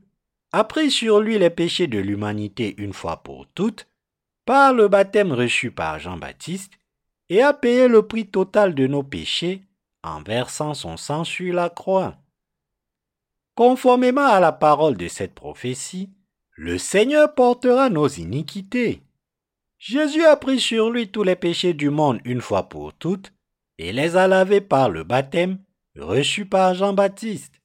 a 0.53 0.63
pris 0.65 0.91
sur 0.91 1.21
lui 1.21 1.39
les 1.39 1.49
péchés 1.49 1.87
de 1.87 1.99
l'humanité 1.99 2.75
une 2.77 2.93
fois 2.93 3.23
pour 3.23 3.47
toutes, 3.47 3.89
par 4.45 4.75
le 4.75 4.89
baptême 4.89 5.33
reçu 5.33 5.71
par 5.71 5.99
Jean-Baptiste, 5.99 6.75
et 7.31 7.41
a 7.41 7.55
payé 7.55 7.89
le 7.89 8.07
prix 8.07 8.27
total 8.27 8.75
de 8.75 8.87
nos 8.87 9.03
péchés 9.03 9.63
en 10.03 10.21
versant 10.21 10.75
son 10.75 10.99
sang 10.99 11.25
sur 11.25 11.55
la 11.55 11.71
croix. 11.71 12.19
Conformément 13.55 14.27
à 14.27 14.39
la 14.39 14.53
parole 14.53 14.99
de 14.99 15.09
cette 15.09 15.35
prophétie, 15.35 16.11
le 16.57 16.79
Seigneur 16.79 17.35
portera 17.35 17.91
nos 17.91 18.09
iniquités. 18.09 19.03
Jésus 19.79 20.25
a 20.25 20.37
pris 20.37 20.59
sur 20.59 20.91
lui 20.91 21.09
tous 21.09 21.23
les 21.23 21.37
péchés 21.37 21.75
du 21.75 21.91
monde 21.91 22.21
une 22.25 22.41
fois 22.41 22.69
pour 22.71 22.95
toutes 22.95 23.33
et 23.79 23.93
les 23.93 24.17
a 24.17 24.27
lavés 24.27 24.63
par 24.63 24.89
le 24.89 25.05
baptême 25.05 25.59
reçu 25.97 26.47
par 26.47 26.75
Jean-Baptiste. 26.75 27.61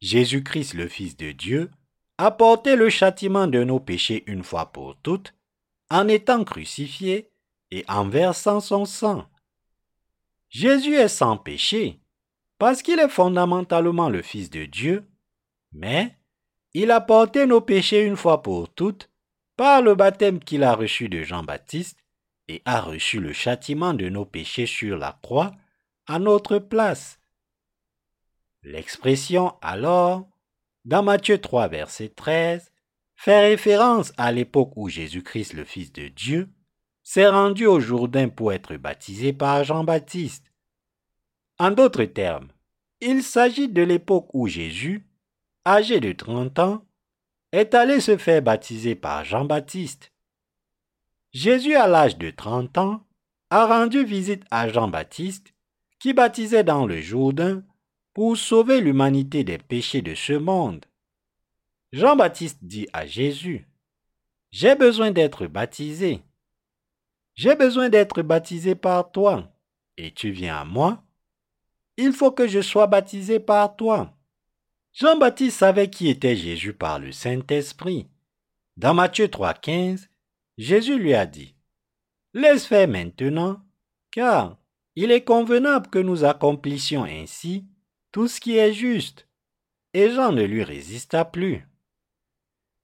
Jésus-Christ, 0.00 0.74
le 0.74 0.88
Fils 0.88 1.16
de 1.16 1.32
Dieu, 1.32 1.70
a 2.16 2.30
porté 2.30 2.74
le 2.74 2.88
châtiment 2.88 3.46
de 3.46 3.62
nos 3.64 3.80
péchés 3.80 4.24
une 4.26 4.42
fois 4.42 4.72
pour 4.72 4.96
toutes 4.96 5.34
en 5.90 6.08
étant 6.08 6.42
crucifié 6.44 7.30
et 7.70 7.84
en 7.88 8.08
versant 8.08 8.60
son 8.60 8.86
sang. 8.86 9.26
Jésus 10.48 10.94
est 10.94 11.08
sans 11.08 11.36
péché 11.36 12.00
parce 12.58 12.80
qu'il 12.80 12.98
est 12.98 13.10
fondamentalement 13.10 14.08
le 14.08 14.22
Fils 14.22 14.48
de 14.48 14.64
Dieu, 14.64 15.06
mais 15.72 16.15
il 16.78 16.90
a 16.90 17.00
porté 17.00 17.46
nos 17.46 17.62
péchés 17.62 18.02
une 18.02 18.18
fois 18.18 18.42
pour 18.42 18.68
toutes 18.68 19.10
par 19.56 19.80
le 19.80 19.94
baptême 19.94 20.40
qu'il 20.40 20.62
a 20.62 20.74
reçu 20.74 21.08
de 21.08 21.22
Jean-Baptiste 21.22 21.98
et 22.48 22.60
a 22.66 22.82
reçu 22.82 23.18
le 23.18 23.32
châtiment 23.32 23.94
de 23.94 24.10
nos 24.10 24.26
péchés 24.26 24.66
sur 24.66 24.98
la 24.98 25.18
croix 25.22 25.52
à 26.06 26.18
notre 26.18 26.58
place. 26.58 27.18
L'expression 28.62 29.54
alors, 29.62 30.28
dans 30.84 31.02
Matthieu 31.02 31.38
3, 31.40 31.68
verset 31.68 32.10
13, 32.10 32.70
fait 33.14 33.40
référence 33.40 34.12
à 34.18 34.30
l'époque 34.30 34.72
où 34.76 34.90
Jésus-Christ, 34.90 35.54
le 35.54 35.64
Fils 35.64 35.94
de 35.94 36.08
Dieu, 36.08 36.50
s'est 37.02 37.28
rendu 37.28 37.64
au 37.64 37.80
Jourdain 37.80 38.28
pour 38.28 38.52
être 38.52 38.76
baptisé 38.76 39.32
par 39.32 39.64
Jean-Baptiste. 39.64 40.52
En 41.58 41.70
d'autres 41.70 42.04
termes, 42.04 42.48
il 43.00 43.22
s'agit 43.22 43.68
de 43.68 43.80
l'époque 43.80 44.28
où 44.34 44.46
Jésus, 44.46 45.05
âgé 45.66 46.00
de 46.00 46.12
30 46.12 46.58
ans, 46.60 46.84
est 47.52 47.74
allé 47.74 48.00
se 48.00 48.16
faire 48.16 48.42
baptiser 48.42 48.94
par 48.94 49.24
Jean-Baptiste. 49.24 50.12
Jésus, 51.32 51.74
à 51.74 51.86
l'âge 51.86 52.16
de 52.16 52.30
30 52.30 52.78
ans, 52.78 53.02
a 53.50 53.66
rendu 53.66 54.04
visite 54.04 54.44
à 54.50 54.68
Jean-Baptiste, 54.68 55.54
qui 55.98 56.12
baptisait 56.12 56.64
dans 56.64 56.86
le 56.86 57.00
Jourdain 57.00 57.62
pour 58.14 58.36
sauver 58.36 58.80
l'humanité 58.80 59.44
des 59.44 59.58
péchés 59.58 60.02
de 60.02 60.14
ce 60.14 60.32
monde. 60.32 60.84
Jean-Baptiste 61.92 62.58
dit 62.62 62.88
à 62.92 63.06
Jésus, 63.06 63.68
J'ai 64.50 64.74
besoin 64.74 65.10
d'être 65.10 65.46
baptisé. 65.46 66.22
J'ai 67.34 67.54
besoin 67.54 67.88
d'être 67.88 68.22
baptisé 68.22 68.74
par 68.74 69.10
toi, 69.10 69.52
et 69.96 70.12
tu 70.12 70.30
viens 70.30 70.56
à 70.56 70.64
moi 70.64 71.02
il 71.96 72.12
faut 72.12 72.32
que 72.32 72.46
je 72.46 72.60
sois 72.60 72.86
baptisé 72.86 73.40
par 73.40 73.76
toi. 73.76 74.15
Jean-Baptiste 74.98 75.58
savait 75.58 75.90
qui 75.90 76.08
était 76.08 76.36
Jésus 76.36 76.72
par 76.72 76.98
le 76.98 77.12
Saint-Esprit. 77.12 78.08
Dans 78.78 78.94
Matthieu 78.94 79.26
3,15, 79.26 80.08
Jésus 80.56 80.98
lui 80.98 81.12
a 81.12 81.26
dit 81.26 81.54
Laisse 82.32 82.64
faire 82.64 82.88
maintenant, 82.88 83.60
car 84.10 84.56
il 84.94 85.10
est 85.10 85.22
convenable 85.22 85.90
que 85.90 85.98
nous 85.98 86.24
accomplissions 86.24 87.04
ainsi 87.04 87.66
tout 88.10 88.26
ce 88.26 88.40
qui 88.40 88.56
est 88.56 88.72
juste. 88.72 89.28
Et 89.92 90.08
Jean 90.08 90.32
ne 90.32 90.44
lui 90.44 90.64
résista 90.64 91.26
plus. 91.26 91.68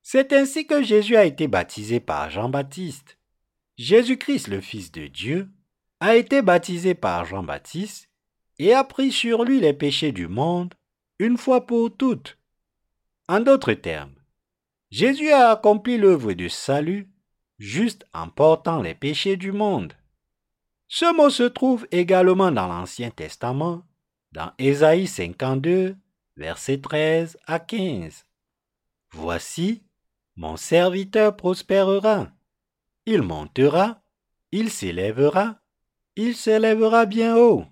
C'est 0.02 0.34
ainsi 0.34 0.66
que 0.66 0.82
Jésus 0.82 1.16
a 1.16 1.24
été 1.24 1.48
baptisé 1.48 1.98
par 1.98 2.28
Jean-Baptiste. 2.28 3.16
Jésus-Christ, 3.78 4.48
le 4.48 4.60
Fils 4.60 4.92
de 4.92 5.06
Dieu, 5.06 5.48
a 5.98 6.16
été 6.16 6.42
baptisé 6.42 6.94
par 6.94 7.24
Jean-Baptiste 7.24 8.10
et 8.58 8.74
a 8.74 8.84
pris 8.84 9.12
sur 9.12 9.44
lui 9.44 9.60
les 9.60 9.72
péchés 9.72 10.12
du 10.12 10.28
monde 10.28 10.74
une 11.18 11.36
fois 11.36 11.66
pour 11.66 11.96
toutes. 11.96 12.38
En 13.28 13.40
d'autres 13.40 13.74
termes, 13.74 14.14
Jésus 14.90 15.30
a 15.30 15.50
accompli 15.50 15.96
l'œuvre 15.96 16.32
de 16.32 16.48
salut 16.48 17.10
juste 17.58 18.04
en 18.12 18.28
portant 18.28 18.82
les 18.82 18.94
péchés 18.94 19.36
du 19.36 19.52
monde. 19.52 19.94
Ce 20.88 21.14
mot 21.16 21.30
se 21.30 21.44
trouve 21.44 21.86
également 21.90 22.52
dans 22.52 22.66
l'Ancien 22.66 23.10
Testament, 23.10 23.82
dans 24.32 24.52
Ésaïe 24.58 25.06
52, 25.06 25.96
versets 26.36 26.80
13 26.80 27.38
à 27.46 27.60
15. 27.60 28.26
Voici, 29.12 29.82
mon 30.36 30.56
serviteur 30.56 31.36
prospérera. 31.36 32.28
Il 33.06 33.22
montera, 33.22 34.02
il 34.50 34.70
s'élèvera, 34.70 35.60
il 36.16 36.36
s'élèvera 36.36 37.06
bien 37.06 37.36
haut. 37.36 37.64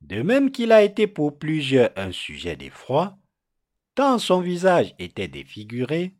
De 0.00 0.22
même 0.22 0.50
qu'il 0.50 0.72
a 0.72 0.82
été 0.82 1.06
pour 1.06 1.38
plusieurs 1.38 1.90
un 1.96 2.12
sujet 2.12 2.56
d'effroi, 2.56 3.18
tant 3.94 4.18
son 4.18 4.40
visage 4.40 4.94
était 4.98 5.28
défiguré, 5.28 6.14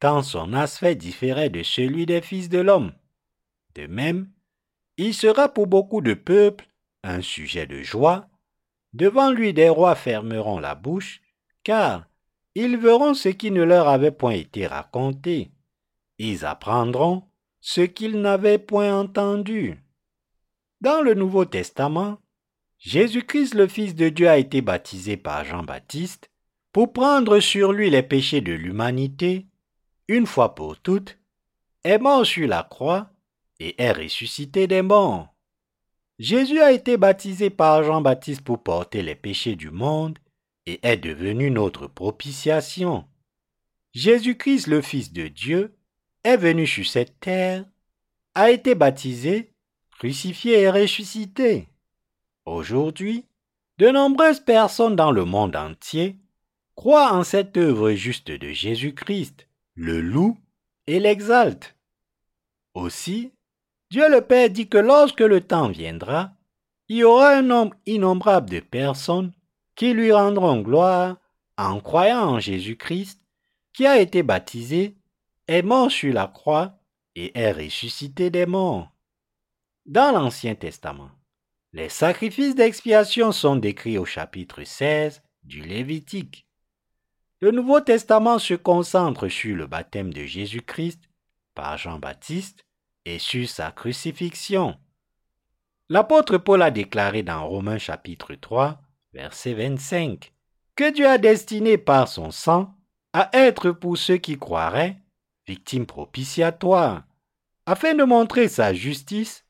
tant 0.00 0.22
son 0.22 0.52
aspect 0.52 0.96
différait 0.96 1.50
de 1.50 1.62
celui 1.62 2.06
des 2.06 2.20
fils 2.20 2.48
de 2.48 2.58
l'homme. 2.58 2.92
De 3.74 3.86
même, 3.86 4.30
il 4.96 5.14
sera 5.14 5.48
pour 5.48 5.66
beaucoup 5.66 6.00
de 6.00 6.14
peuples 6.14 6.68
un 7.02 7.20
sujet 7.20 7.66
de 7.66 7.82
joie, 7.82 8.28
devant 8.92 9.30
lui 9.30 9.52
des 9.54 9.68
rois 9.68 9.94
fermeront 9.94 10.58
la 10.58 10.74
bouche, 10.74 11.22
car 11.64 12.06
ils 12.54 12.76
verront 12.76 13.14
ce 13.14 13.28
qui 13.28 13.50
ne 13.50 13.62
leur 13.62 13.88
avait 13.88 14.12
point 14.12 14.32
été 14.32 14.66
raconté, 14.66 15.52
ils 16.18 16.44
apprendront 16.44 17.24
ce 17.60 17.80
qu'ils 17.80 18.20
n'avaient 18.20 18.58
point 18.58 18.94
entendu. 18.96 19.82
Dans 20.80 21.00
le 21.00 21.14
Nouveau 21.14 21.44
Testament, 21.44 22.18
Jésus-Christ 22.84 23.54
le 23.54 23.68
Fils 23.68 23.94
de 23.94 24.08
Dieu 24.08 24.28
a 24.28 24.38
été 24.38 24.60
baptisé 24.60 25.16
par 25.16 25.44
Jean-Baptiste 25.44 26.30
pour 26.72 26.92
prendre 26.92 27.38
sur 27.38 27.72
lui 27.72 27.90
les 27.90 28.02
péchés 28.02 28.40
de 28.40 28.52
l'humanité, 28.52 29.46
une 30.08 30.26
fois 30.26 30.56
pour 30.56 30.80
toutes, 30.80 31.16
est 31.84 31.98
mort 31.98 32.26
sur 32.26 32.48
la 32.48 32.64
croix 32.64 33.12
et 33.60 33.80
est 33.80 33.92
ressuscité 33.92 34.66
des 34.66 34.82
morts. 34.82 35.32
Jésus 36.18 36.58
a 36.58 36.72
été 36.72 36.96
baptisé 36.96 37.50
par 37.50 37.84
Jean-Baptiste 37.84 38.40
pour 38.40 38.60
porter 38.64 39.02
les 39.02 39.14
péchés 39.14 39.54
du 39.54 39.70
monde 39.70 40.18
et 40.66 40.80
est 40.82 40.96
devenu 40.96 41.52
notre 41.52 41.86
propitiation. 41.86 43.04
Jésus-Christ 43.92 44.66
le 44.66 44.82
Fils 44.82 45.12
de 45.12 45.28
Dieu 45.28 45.76
est 46.24 46.36
venu 46.36 46.66
sur 46.66 46.86
cette 46.86 47.20
terre, 47.20 47.64
a 48.34 48.50
été 48.50 48.74
baptisé, 48.74 49.52
crucifié 49.92 50.62
et 50.62 50.70
ressuscité. 50.70 51.68
Aujourd'hui, 52.44 53.24
de 53.78 53.88
nombreuses 53.88 54.40
personnes 54.40 54.96
dans 54.96 55.12
le 55.12 55.24
monde 55.24 55.54
entier 55.54 56.16
croit 56.74 57.12
en 57.12 57.22
cette 57.22 57.56
œuvre 57.56 57.92
juste 57.92 58.30
de 58.30 58.48
Jésus-Christ, 58.48 59.46
le 59.74 60.00
loue 60.00 60.36
et 60.86 60.98
l'exalte. 60.98 61.76
Aussi, 62.74 63.32
Dieu 63.90 64.10
le 64.10 64.22
Père 64.22 64.50
dit 64.50 64.68
que 64.68 64.78
lorsque 64.78 65.20
le 65.20 65.40
temps 65.40 65.68
viendra, 65.68 66.32
il 66.88 66.96
y 66.98 67.04
aura 67.04 67.30
un 67.36 67.42
nombre 67.42 67.76
innombrable 67.86 68.50
de 68.50 68.60
personnes 68.60 69.32
qui 69.76 69.92
lui 69.92 70.12
rendront 70.12 70.60
gloire 70.60 71.16
en 71.56 71.80
croyant 71.80 72.22
en 72.22 72.40
Jésus-Christ, 72.40 73.20
qui 73.72 73.86
a 73.86 74.00
été 74.00 74.22
baptisé, 74.22 74.96
est 75.46 75.62
mort 75.62 75.90
sur 75.90 76.12
la 76.12 76.26
croix 76.26 76.74
et 77.14 77.38
est 77.38 77.52
ressuscité 77.52 78.30
des 78.30 78.46
morts. 78.46 78.90
Dans 79.86 80.12
l'Ancien 80.12 80.54
Testament, 80.54 81.10
les 81.72 81.88
sacrifices 81.88 82.54
d'expiation 82.54 83.32
sont 83.32 83.56
décrits 83.56 83.96
au 83.96 84.04
chapitre 84.04 84.62
16 84.62 85.22
du 85.42 85.62
Lévitique. 85.62 86.46
Le 87.40 87.50
Nouveau 87.50 87.80
Testament 87.80 88.38
se 88.38 88.54
concentre 88.54 89.28
sur 89.28 89.56
le 89.56 89.66
baptême 89.66 90.12
de 90.12 90.24
Jésus-Christ 90.24 91.00
par 91.54 91.78
Jean-Baptiste 91.78 92.64
et 93.04 93.18
sur 93.18 93.48
sa 93.48 93.72
crucifixion. 93.72 94.76
L'apôtre 95.88 96.36
Paul 96.38 96.62
a 96.62 96.70
déclaré 96.70 97.22
dans 97.22 97.48
Romains 97.48 97.78
chapitre 97.78 98.34
3, 98.34 98.80
verset 99.14 99.54
25, 99.54 100.32
que 100.76 100.92
Dieu 100.92 101.08
a 101.08 101.18
destiné 101.18 101.78
par 101.78 102.06
son 102.06 102.30
sang 102.30 102.74
à 103.14 103.30
être 103.32 103.70
pour 103.70 103.96
ceux 103.96 104.18
qui 104.18 104.38
croiraient 104.38 104.98
victime 105.46 105.86
propitiatoire, 105.86 107.04
afin 107.66 107.94
de 107.94 108.04
montrer 108.04 108.48
sa 108.48 108.72
justice, 108.72 109.44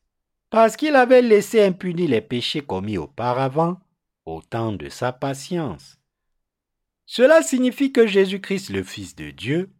parce 0.53 0.77
qu'il 0.77 0.95
avait 0.95 1.23
laissé 1.23 1.63
impunis 1.63 2.05
les 2.05 2.21
péchés 2.21 2.61
commis 2.61 2.99
auparavant 2.99 3.79
au 4.27 4.39
temps 4.39 4.71
de 4.71 4.87
sa 4.87 5.11
patience. 5.11 5.97
Cela 7.07 7.41
signifie 7.41 7.91
que 7.91 8.05
Jésus-Christ, 8.05 8.69
le 8.69 8.83
Fils 8.83 9.15
de 9.15 9.31
Dieu, 9.31 9.71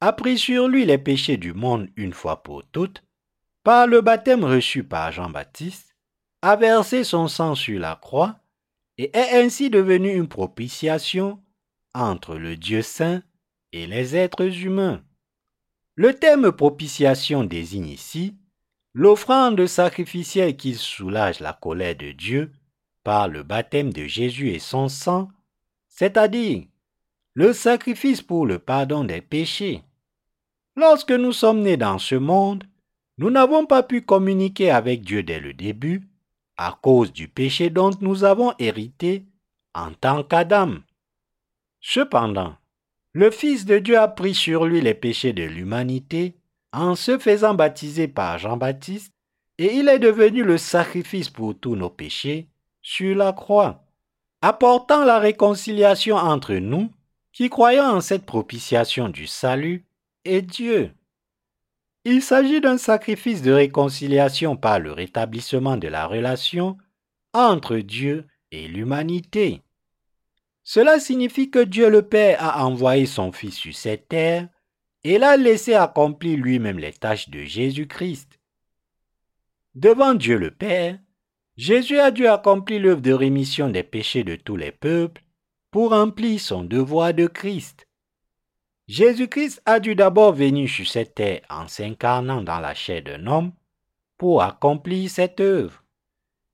a 0.00 0.12
pris 0.12 0.36
sur 0.36 0.66
lui 0.66 0.84
les 0.84 0.98
péchés 0.98 1.36
du 1.36 1.52
monde 1.52 1.88
une 1.94 2.12
fois 2.12 2.42
pour 2.42 2.64
toutes, 2.72 3.04
par 3.62 3.86
le 3.86 4.00
baptême 4.00 4.42
reçu 4.42 4.82
par 4.82 5.12
Jean-Baptiste, 5.12 5.94
a 6.42 6.56
versé 6.56 7.04
son 7.04 7.28
sang 7.28 7.54
sur 7.54 7.78
la 7.78 7.94
croix 7.94 8.40
et 8.98 9.16
est 9.16 9.40
ainsi 9.40 9.70
devenu 9.70 10.12
une 10.12 10.26
propitiation 10.26 11.40
entre 11.94 12.34
le 12.34 12.56
Dieu 12.56 12.82
saint 12.82 13.22
et 13.70 13.86
les 13.86 14.16
êtres 14.16 14.64
humains. 14.64 15.04
Le 15.94 16.14
terme 16.14 16.50
propitiation 16.50 17.44
désigne 17.44 17.86
ici 17.86 18.34
l'offrande 18.98 19.66
sacrificielle 19.66 20.56
qui 20.56 20.72
soulage 20.72 21.40
la 21.40 21.52
colère 21.52 21.96
de 21.96 22.12
Dieu 22.12 22.50
par 23.04 23.28
le 23.28 23.42
baptême 23.42 23.92
de 23.92 24.06
Jésus 24.06 24.48
et 24.48 24.58
son 24.58 24.88
sang, 24.88 25.28
c'est-à-dire 25.86 26.64
le 27.34 27.52
sacrifice 27.52 28.22
pour 28.22 28.46
le 28.46 28.58
pardon 28.58 29.04
des 29.04 29.20
péchés. 29.20 29.82
Lorsque 30.76 31.12
nous 31.12 31.32
sommes 31.32 31.60
nés 31.60 31.76
dans 31.76 31.98
ce 31.98 32.14
monde, 32.14 32.64
nous 33.18 33.28
n'avons 33.28 33.66
pas 33.66 33.82
pu 33.82 34.00
communiquer 34.00 34.70
avec 34.70 35.02
Dieu 35.02 35.22
dès 35.22 35.40
le 35.40 35.52
début 35.52 36.08
à 36.56 36.78
cause 36.80 37.12
du 37.12 37.28
péché 37.28 37.68
dont 37.68 37.90
nous 38.00 38.24
avons 38.24 38.54
hérité 38.58 39.26
en 39.74 39.92
tant 39.92 40.24
qu'Adam. 40.24 40.76
Cependant, 41.82 42.56
le 43.12 43.30
Fils 43.30 43.66
de 43.66 43.78
Dieu 43.78 43.98
a 43.98 44.08
pris 44.08 44.34
sur 44.34 44.64
lui 44.64 44.80
les 44.80 44.94
péchés 44.94 45.34
de 45.34 45.44
l'humanité 45.44 46.34
en 46.76 46.94
se 46.94 47.18
faisant 47.18 47.54
baptiser 47.54 48.06
par 48.06 48.38
Jean-Baptiste, 48.38 49.12
et 49.58 49.74
il 49.74 49.88
est 49.88 49.98
devenu 49.98 50.42
le 50.42 50.58
sacrifice 50.58 51.30
pour 51.30 51.58
tous 51.58 51.74
nos 51.74 51.88
péchés 51.88 52.48
sur 52.82 53.16
la 53.16 53.32
croix, 53.32 53.84
apportant 54.42 55.04
la 55.04 55.18
réconciliation 55.18 56.16
entre 56.16 56.54
nous 56.54 56.90
qui 57.32 57.48
croyons 57.48 57.84
en 57.84 58.00
cette 58.00 58.26
propitiation 58.26 59.08
du 59.08 59.26
salut 59.26 59.86
et 60.24 60.42
Dieu. 60.42 60.92
Il 62.04 62.22
s'agit 62.22 62.60
d'un 62.60 62.78
sacrifice 62.78 63.42
de 63.42 63.52
réconciliation 63.52 64.56
par 64.56 64.78
le 64.78 64.92
rétablissement 64.92 65.76
de 65.76 65.88
la 65.88 66.06
relation 66.06 66.76
entre 67.32 67.78
Dieu 67.78 68.26
et 68.52 68.68
l'humanité. 68.68 69.62
Cela 70.62 71.00
signifie 71.00 71.50
que 71.50 71.58
Dieu 71.58 71.88
le 71.88 72.02
Père 72.02 72.42
a 72.42 72.64
envoyé 72.64 73.06
son 73.06 73.32
Fils 73.32 73.56
sur 73.56 73.74
cette 73.74 74.08
terre 74.08 74.48
et 75.08 75.18
l'a 75.18 75.36
laissé 75.36 75.74
accomplir 75.74 76.36
lui-même 76.36 76.80
les 76.80 76.92
tâches 76.92 77.28
de 77.28 77.44
Jésus-Christ. 77.44 78.40
Devant 79.76 80.14
Dieu 80.14 80.36
le 80.36 80.50
Père, 80.50 80.98
Jésus 81.56 82.00
a 82.00 82.10
dû 82.10 82.26
accomplir 82.26 82.80
l'œuvre 82.82 83.02
de 83.02 83.12
rémission 83.12 83.68
des 83.68 83.84
péchés 83.84 84.24
de 84.24 84.34
tous 84.34 84.56
les 84.56 84.72
peuples 84.72 85.22
pour 85.70 85.90
remplir 85.90 86.40
son 86.40 86.64
devoir 86.64 87.14
de 87.14 87.28
Christ. 87.28 87.86
Jésus-Christ 88.88 89.62
a 89.64 89.78
dû 89.78 89.94
d'abord 89.94 90.32
venir 90.32 90.68
sur 90.68 90.88
cette 90.88 91.14
terre 91.14 91.42
en 91.50 91.68
s'incarnant 91.68 92.42
dans 92.42 92.58
la 92.58 92.74
chair 92.74 93.04
d'un 93.04 93.28
homme 93.28 93.52
pour 94.18 94.42
accomplir 94.42 95.08
cette 95.08 95.38
œuvre. 95.38 95.84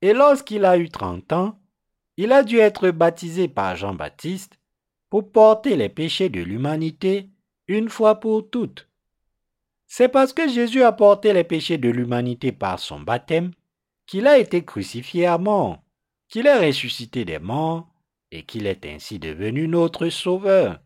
Et 0.03 0.13
lorsqu'il 0.13 0.67
a 0.67 0.77
eu 0.77 0.91
trente 0.91 1.33
ans, 1.33 1.59
il 2.19 2.33
a 2.33 2.43
dû 2.43 2.59
être 2.59 2.91
baptisé 2.91 3.49
par 3.49 3.77
Jean-Baptiste 3.77 4.59
pour 5.09 5.33
porter 5.33 5.75
les 5.75 5.89
péchés 5.89 6.29
de 6.29 6.43
l'humanité 6.43 7.32
une 7.69 7.89
fois 7.89 8.21
pour 8.21 8.49
toutes. 8.51 8.89
C'est 9.87 10.09
parce 10.09 10.33
que 10.33 10.49
Jésus 10.49 10.83
a 10.83 10.93
porté 10.93 11.33
les 11.33 11.45
péchés 11.45 11.79
de 11.79 11.91
l'humanité 11.91 12.51
par 12.53 12.79
son 12.79 13.01
baptême 13.01 13.53
qu'il 14.07 14.27
a 14.27 14.39
été 14.39 14.65
crucifié 14.65 15.27
à 15.27 15.39
mort, 15.39 15.83
qu'il 16.29 16.47
est 16.47 16.67
ressuscité 16.67 17.25
des 17.25 17.39
morts 17.39 17.89
et 18.31 18.43
qu'il 18.45 18.67
est 18.67 18.87
ainsi 18.87 19.19
devenu 19.19 19.69
notre 19.69 20.09
Sauveur. 20.09 20.81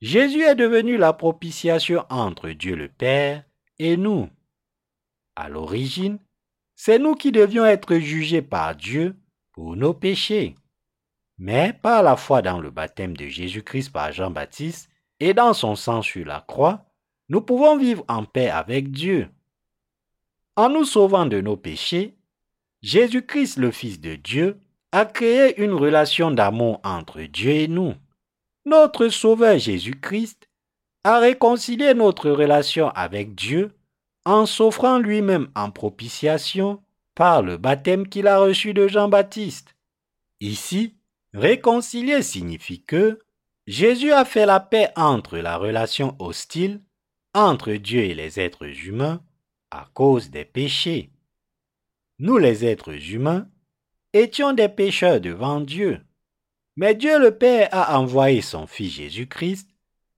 Jésus 0.00 0.42
est 0.42 0.54
devenu 0.54 0.96
la 0.96 1.12
propitiation 1.12 2.04
entre 2.10 2.50
Dieu 2.50 2.76
le 2.76 2.88
Père 2.88 3.44
et 3.78 3.96
nous. 3.96 4.28
À 5.34 5.48
l'origine, 5.48 6.18
c'est 6.74 6.98
nous 6.98 7.14
qui 7.14 7.32
devions 7.32 7.64
être 7.66 7.96
jugés 7.96 8.42
par 8.42 8.76
Dieu 8.76 9.16
pour 9.52 9.74
nos 9.76 9.94
péchés. 9.94 10.54
Mais 11.38 11.72
par 11.72 12.02
la 12.02 12.16
foi 12.16 12.42
dans 12.42 12.60
le 12.60 12.70
baptême 12.70 13.16
de 13.16 13.26
Jésus-Christ 13.26 13.90
par 13.90 14.12
Jean-Baptiste 14.12 14.88
et 15.20 15.34
dans 15.34 15.54
son 15.54 15.76
sang 15.76 16.02
sur 16.02 16.24
la 16.26 16.44
croix, 16.46 16.84
nous 17.28 17.40
pouvons 17.40 17.76
vivre 17.76 18.04
en 18.08 18.24
paix 18.24 18.50
avec 18.50 18.90
Dieu. 18.90 19.28
En 20.56 20.68
nous 20.68 20.84
sauvant 20.84 21.26
de 21.26 21.40
nos 21.40 21.56
péchés, 21.56 22.16
Jésus-Christ, 22.82 23.58
le 23.58 23.70
Fils 23.70 24.00
de 24.00 24.14
Dieu, 24.14 24.58
a 24.92 25.04
créé 25.04 25.60
une 25.60 25.72
relation 25.72 26.30
d'amour 26.30 26.80
entre 26.84 27.22
Dieu 27.22 27.50
et 27.50 27.68
nous 27.68 27.94
notre 28.66 29.08
Sauveur 29.08 29.58
Jésus-Christ 29.58 30.48
a 31.04 31.20
réconcilié 31.20 31.94
notre 31.94 32.30
relation 32.30 32.90
avec 32.90 33.36
Dieu 33.36 33.70
en 34.24 34.44
s'offrant 34.44 34.98
lui-même 34.98 35.48
en 35.54 35.70
propitiation 35.70 36.82
par 37.14 37.42
le 37.42 37.58
baptême 37.58 38.08
qu'il 38.08 38.26
a 38.26 38.40
reçu 38.40 38.74
de 38.74 38.88
Jean-Baptiste. 38.88 39.76
Ici, 40.40 40.96
réconcilier 41.32 42.22
signifie 42.22 42.82
que 42.82 43.20
Jésus 43.66 44.12
a 44.12 44.24
fait 44.24 44.46
la 44.46 44.60
paix 44.60 44.90
entre 44.94 45.38
la 45.38 45.56
relation 45.56 46.14
hostile 46.18 46.82
entre 47.34 47.72
Dieu 47.72 48.00
et 48.00 48.14
les 48.14 48.38
êtres 48.40 48.86
humains 48.86 49.22
à 49.70 49.88
cause 49.92 50.30
des 50.30 50.44
péchés. 50.44 51.10
Nous 52.18 52.38
les 52.38 52.64
êtres 52.64 53.12
humains 53.12 53.48
étions 54.12 54.52
des 54.52 54.68
pécheurs 54.68 55.20
devant 55.20 55.60
Dieu. 55.60 56.00
Mais 56.76 56.94
Dieu 56.94 57.18
le 57.18 57.36
Père 57.36 57.68
a 57.72 57.98
envoyé 57.98 58.40
son 58.40 58.66
Fils 58.66 58.94
Jésus-Christ 58.94 59.68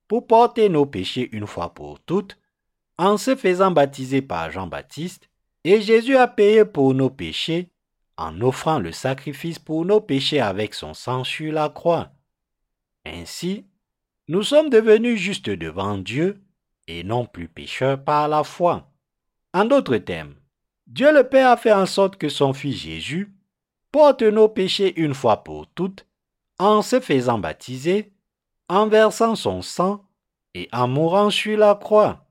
pour 0.07 0.27
porter 0.27 0.69
nos 0.69 0.87
péchés 0.87 1.29
une 1.33 1.47
fois 1.47 1.75
pour 1.75 2.01
toutes, 2.01 2.39
en 2.99 3.17
se 3.17 3.35
faisant 3.35 3.71
baptiser 3.71 4.23
par 4.23 4.51
Jean-Baptiste, 4.51 5.29
et 5.65 5.81
Jésus 5.81 6.17
a 6.17 6.29
payé 6.29 6.65
pour 6.65 6.95
nos 6.95 7.11
péchés 7.11 7.71
en 8.17 8.41
offrant 8.41 8.79
le 8.79 8.93
sacrifice 8.93 9.59
pour 9.59 9.85
nos 9.85 10.01
péchés 10.01 10.41
avec 10.41 10.75
son 10.75 10.95
sang 10.95 11.25
sur 11.25 11.53
la 11.53 11.69
croix. 11.69 12.11
Ainsi, 13.09 13.65
nous 14.29 14.43
sommes 14.43 14.69
devenus 14.69 15.19
justes 15.19 15.49
devant 15.49 15.97
Dieu 15.97 16.43
et 16.87 17.05
non 17.05 17.25
plus 17.25 17.49
pécheurs 17.49 18.03
par 18.03 18.29
la 18.29 18.45
foi. 18.45 18.91
En 19.55 19.65
d'autres 19.65 19.97
termes, 19.97 20.35
Dieu 20.87 21.13
le 21.13 21.27
Père 21.27 21.51
a 21.51 21.57
fait 21.57 21.73
en 21.73 21.87
sorte 21.87 22.17
que 22.17 22.29
son 22.29 22.53
Fils 22.53 22.77
Jésus 22.77 23.33
porte 23.91 24.23
nos 24.23 24.49
péchés 24.49 25.01
une 25.01 25.15
fois 25.15 25.43
pour 25.43 25.67
toutes 25.69 26.07
en 26.59 26.83
se 26.83 27.01
faisant 27.01 27.39
baptiser, 27.39 28.13
en 28.69 28.89
versant 28.89 29.35
son 29.35 29.63
sang 29.63 30.05
et 30.55 30.69
en 30.73 30.89
mourant 30.89 31.31
sur 31.31 31.57
la 31.57 31.75
croix. 31.75 32.27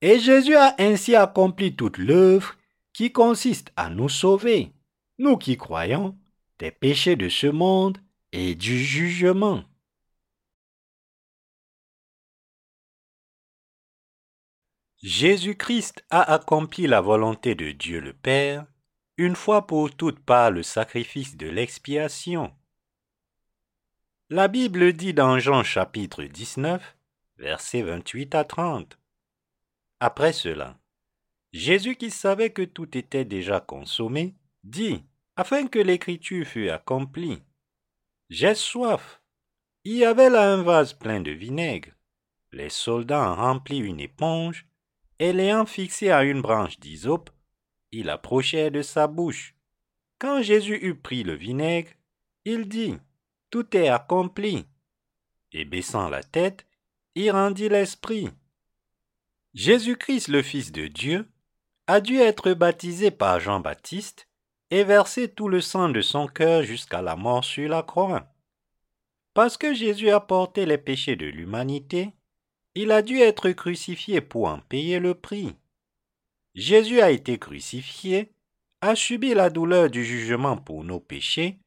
Et 0.00 0.18
Jésus 0.18 0.56
a 0.56 0.74
ainsi 0.78 1.16
accompli 1.16 1.74
toute 1.74 1.98
l'œuvre 1.98 2.54
qui 2.94 3.12
consiste 3.12 3.72
à 3.76 3.90
nous 3.90 4.08
sauver, 4.08 4.72
nous 5.18 5.36
qui 5.36 5.56
croyons, 5.56 6.16
des 6.58 6.70
péchés 6.70 7.16
de 7.16 7.28
ce 7.28 7.46
monde 7.48 7.98
et 8.32 8.54
du 8.54 8.78
jugement. 8.78 9.64
Jésus-Christ 15.02 16.04
a 16.10 16.22
accompli 16.22 16.88
la 16.88 17.00
volonté 17.00 17.54
de 17.54 17.70
Dieu 17.70 18.00
le 18.00 18.12
Père 18.12 18.66
une 19.16 19.36
fois 19.36 19.66
pour 19.66 19.94
toutes 19.94 20.18
par 20.18 20.50
le 20.50 20.64
sacrifice 20.64 21.36
de 21.36 21.48
l'expiation. 21.48 22.52
La 24.28 24.48
Bible 24.48 24.92
dit 24.92 25.14
dans 25.14 25.38
Jean 25.38 25.62
chapitre 25.62 26.24
19, 26.24 26.96
versets 27.36 27.82
28 27.82 28.34
à 28.34 28.44
30. 28.44 28.98
Après 30.00 30.32
cela, 30.32 30.76
Jésus 31.52 31.94
qui 31.94 32.10
savait 32.10 32.50
que 32.50 32.62
tout 32.62 32.98
était 32.98 33.24
déjà 33.24 33.60
consommé, 33.60 34.34
dit, 34.64 35.04
afin 35.36 35.68
que 35.68 35.78
l'écriture 35.78 36.44
fût 36.44 36.70
accomplie, 36.70 37.40
J'ai 38.30 38.56
soif. 38.56 39.22
Il 39.84 39.94
y 39.94 40.04
avait 40.04 40.28
là 40.28 40.52
un 40.52 40.62
vase 40.62 40.92
plein 40.92 41.20
de 41.20 41.30
vinaigre. 41.30 41.92
Les 42.50 42.68
soldats 42.68 43.30
en 43.30 43.36
remplirent 43.36 43.84
une 43.84 44.00
éponge, 44.00 44.67
et 45.18 45.32
l'ayant 45.32 45.66
fixé 45.66 46.10
à 46.10 46.22
une 46.22 46.40
branche 46.40 46.78
d'hysope, 46.78 47.30
il 47.92 48.10
approchait 48.10 48.70
de 48.70 48.82
sa 48.82 49.06
bouche. 49.06 49.54
Quand 50.18 50.42
Jésus 50.42 50.78
eut 50.82 50.96
pris 50.96 51.22
le 51.22 51.34
vinaigre, 51.34 51.90
il 52.44 52.68
dit, 52.68 52.96
Tout 53.50 53.76
est 53.76 53.88
accompli. 53.88 54.66
Et 55.52 55.64
baissant 55.64 56.08
la 56.08 56.22
tête, 56.22 56.66
il 57.14 57.30
rendit 57.30 57.68
l'esprit. 57.68 58.30
Jésus-Christ, 59.54 60.28
le 60.28 60.42
Fils 60.42 60.72
de 60.72 60.86
Dieu, 60.86 61.28
a 61.86 62.00
dû 62.00 62.18
être 62.18 62.52
baptisé 62.52 63.10
par 63.10 63.40
Jean-Baptiste 63.40 64.28
et 64.70 64.84
verser 64.84 65.28
tout 65.28 65.48
le 65.48 65.60
sang 65.60 65.88
de 65.88 66.02
son 66.02 66.26
cœur 66.26 66.62
jusqu'à 66.62 67.00
la 67.00 67.16
mort 67.16 67.44
sur 67.44 67.68
la 67.68 67.82
croix. 67.82 68.28
Parce 69.32 69.56
que 69.56 69.72
Jésus 69.72 70.10
a 70.10 70.20
porté 70.20 70.66
les 70.66 70.78
péchés 70.78 71.16
de 71.16 71.26
l'humanité, 71.26 72.12
il 72.80 72.92
a 72.92 73.02
dû 73.02 73.18
être 73.18 73.50
crucifié 73.50 74.20
pour 74.20 74.46
en 74.46 74.60
payer 74.60 75.00
le 75.00 75.14
prix. 75.14 75.56
Jésus 76.54 77.00
a 77.00 77.10
été 77.10 77.36
crucifié, 77.36 78.30
a 78.80 78.94
subi 78.94 79.34
la 79.34 79.50
douleur 79.50 79.90
du 79.90 80.04
jugement 80.04 80.56
pour 80.56 80.84
nos 80.84 81.00
péchés, 81.00 81.58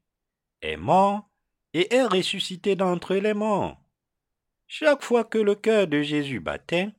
est 0.61 0.77
mort 0.77 1.27
et 1.73 1.93
est 1.93 2.05
ressuscité 2.05 2.77
d'entre 2.77 3.15
les 3.15 3.33
morts. 3.33 3.77
Chaque 4.67 5.03
fois 5.03 5.25
que 5.25 5.37
le 5.37 5.53
cœur 5.53 5.85
de 5.87 6.01
Jésus 6.01 6.39
battait, 6.39 6.93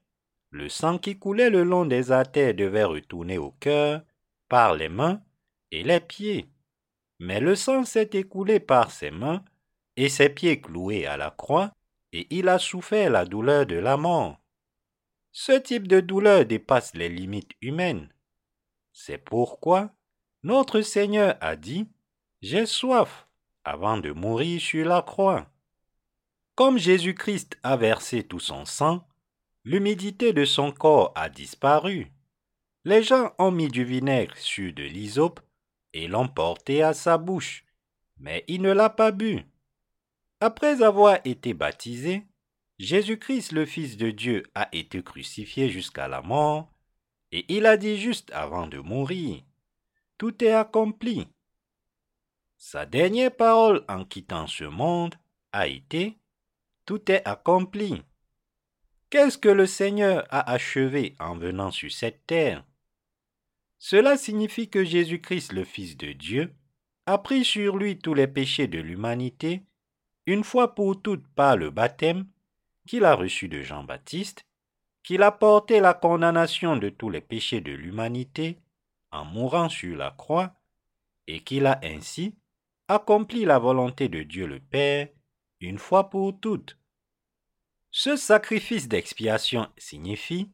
le 0.51 0.69
sang 0.69 0.99
qui 0.99 1.19
coulait 1.19 1.49
le 1.49 1.65
long 1.65 1.87
des 1.87 2.13
artères 2.13 2.53
devait 2.53 2.85
retourner 2.85 3.39
au 3.39 3.53
cœur 3.53 4.03
par 4.51 4.75
les 4.75 4.91
mains 4.91 5.23
et 5.71 5.85
les 5.85 6.01
pieds. 6.01 6.51
Mais 7.19 7.41
le 7.41 7.55
sang 7.55 7.87
s'est 7.87 8.11
écoulé 8.13 8.61
par 8.61 8.91
ses 8.91 9.11
mains 9.11 9.43
et 9.97 10.11
ses 10.11 10.29
pieds 10.29 10.61
cloués 10.61 11.07
à 11.07 11.17
la 11.17 11.31
croix, 11.31 11.73
et 12.13 12.27
il 12.31 12.49
a 12.49 12.59
souffert 12.59 13.11
la 13.11 13.25
douleur 13.25 13.67
de 13.67 13.77
la 13.77 13.97
mort. 13.97 14.39
Ce 15.33 15.53
type 15.53 15.89
de 15.89 16.01
douleur 16.01 16.45
dépasse 16.45 16.95
les 16.95 17.09
limites 17.09 17.53
humaines. 17.61 18.13
C'est 18.93 19.19
pourquoi 19.19 19.95
notre 20.43 20.83
Seigneur 20.83 21.37
a 21.41 21.57
dit 21.57 21.89
J'ai 22.43 22.67
soif 22.67 23.27
avant 23.65 23.97
de 23.97 24.13
mourir 24.13 24.61
sur 24.61 24.87
la 24.87 25.03
croix. 25.03 25.47
Comme 26.55 26.77
Jésus-Christ 26.77 27.59
a 27.63 27.77
versé 27.77 28.25
tout 28.25 28.41
son 28.41 28.67
sang, 28.67 29.07
l'humidité 29.65 30.33
de 30.33 30.45
son 30.45 30.71
corps 30.71 31.13
a 31.15 31.31
disparu. 31.31 32.13
Les 32.85 33.03
gens 33.03 33.33
ont 33.39 33.53
mis 33.53 33.69
du 33.69 33.85
vinaigre 33.85 34.37
sur 34.37 34.73
de 34.75 34.83
l'hysope 34.83 35.41
et 35.95 36.09
l'ont 36.09 36.29
porté 36.29 36.83
à 36.83 36.93
sa 36.93 37.17
bouche, 37.17 37.65
mais 38.19 38.45
il 38.49 38.61
ne 38.61 38.73
l'a 38.73 38.91
pas 38.91 39.13
bu. 39.13 39.45
Après 40.45 40.82
avoir 40.82 41.20
été 41.24 41.55
baptisé, 41.55 42.26
Jésus-Christ 42.80 43.53
le 43.53 43.64
Fils 43.64 43.97
de 43.97 44.11
Dieu 44.11 44.43
a 44.57 44.68
été 44.72 45.01
crucifié 45.01 45.70
jusqu'à 45.70 46.09
la 46.09 46.20
mort, 46.20 46.68
et 47.30 47.45
il 47.47 47.64
a 47.64 47.76
dit 47.76 47.97
juste 47.97 48.32
avant 48.32 48.66
de 48.66 48.78
mourir, 48.78 49.40
Tout 50.18 50.43
est 50.43 50.51
accompli. 50.51 51.28
Sa 52.57 52.86
dernière 52.86 53.30
parole 53.30 53.84
en 53.86 54.05
quittant 54.05 54.49
ce 54.49 54.64
monde 54.64 55.14
a 55.53 55.68
été, 55.68 56.18
tout 56.86 57.09
est 57.09 57.24
accompli. 57.24 58.03
Qu'est-ce 59.11 59.38
que 59.38 59.49
le 59.49 59.66
Seigneur 59.66 60.26
a 60.28 60.51
achevé 60.51 61.14
en 61.20 61.36
venant 61.36 61.70
sur 61.70 61.93
cette 61.93 62.26
terre? 62.26 62.66
Cela 63.78 64.16
signifie 64.16 64.68
que 64.68 64.82
Jésus-Christ, 64.82 65.53
le 65.53 65.62
Fils 65.62 65.97
de 65.97 66.11
Dieu, 66.11 66.53
a 67.07 67.18
pris 67.18 67.45
sur 67.45 67.76
lui 67.76 68.01
tous 68.01 68.14
les 68.14 68.26
péchés 68.26 68.66
de 68.66 68.80
l'humanité, 68.80 69.62
une 70.27 70.45
fois 70.45 70.75
pour 70.75 71.01
toutes 71.01 71.27
par 71.35 71.57
le 71.57 71.70
baptême 71.70 72.27
qu'il 72.87 73.05
a 73.05 73.14
reçu 73.14 73.49
de 73.49 73.62
Jean-Baptiste, 73.62 74.45
qu'il 75.03 75.23
a 75.23 75.33
porté 75.33 75.81
la 75.81 75.95
condamnation 75.95 76.77
de 76.77 76.89
tous 76.89 77.11
les 77.11 77.20
péchés 77.20 77.61
de 77.61 77.73
l'humanité 77.73 78.59
en 79.11 79.25
mourant 79.25 79.68
sur 79.68 79.97
la 79.97 80.11
croix, 80.11 80.55
et 81.27 81.41
qu'il 81.41 81.66
a 81.66 81.81
ainsi 81.85 82.35
accompli 82.89 83.45
la 83.45 83.59
volonté 83.59 84.09
de 84.09 84.23
Dieu 84.23 84.47
le 84.47 84.61
Père 84.61 85.09
une 85.61 85.79
fois 85.79 86.11
pour 86.11 86.39
toutes. 86.39 86.79
Ce 87.91 88.16
sacrifice 88.16 88.89
d'expiation 88.89 89.68
signifie 89.77 90.51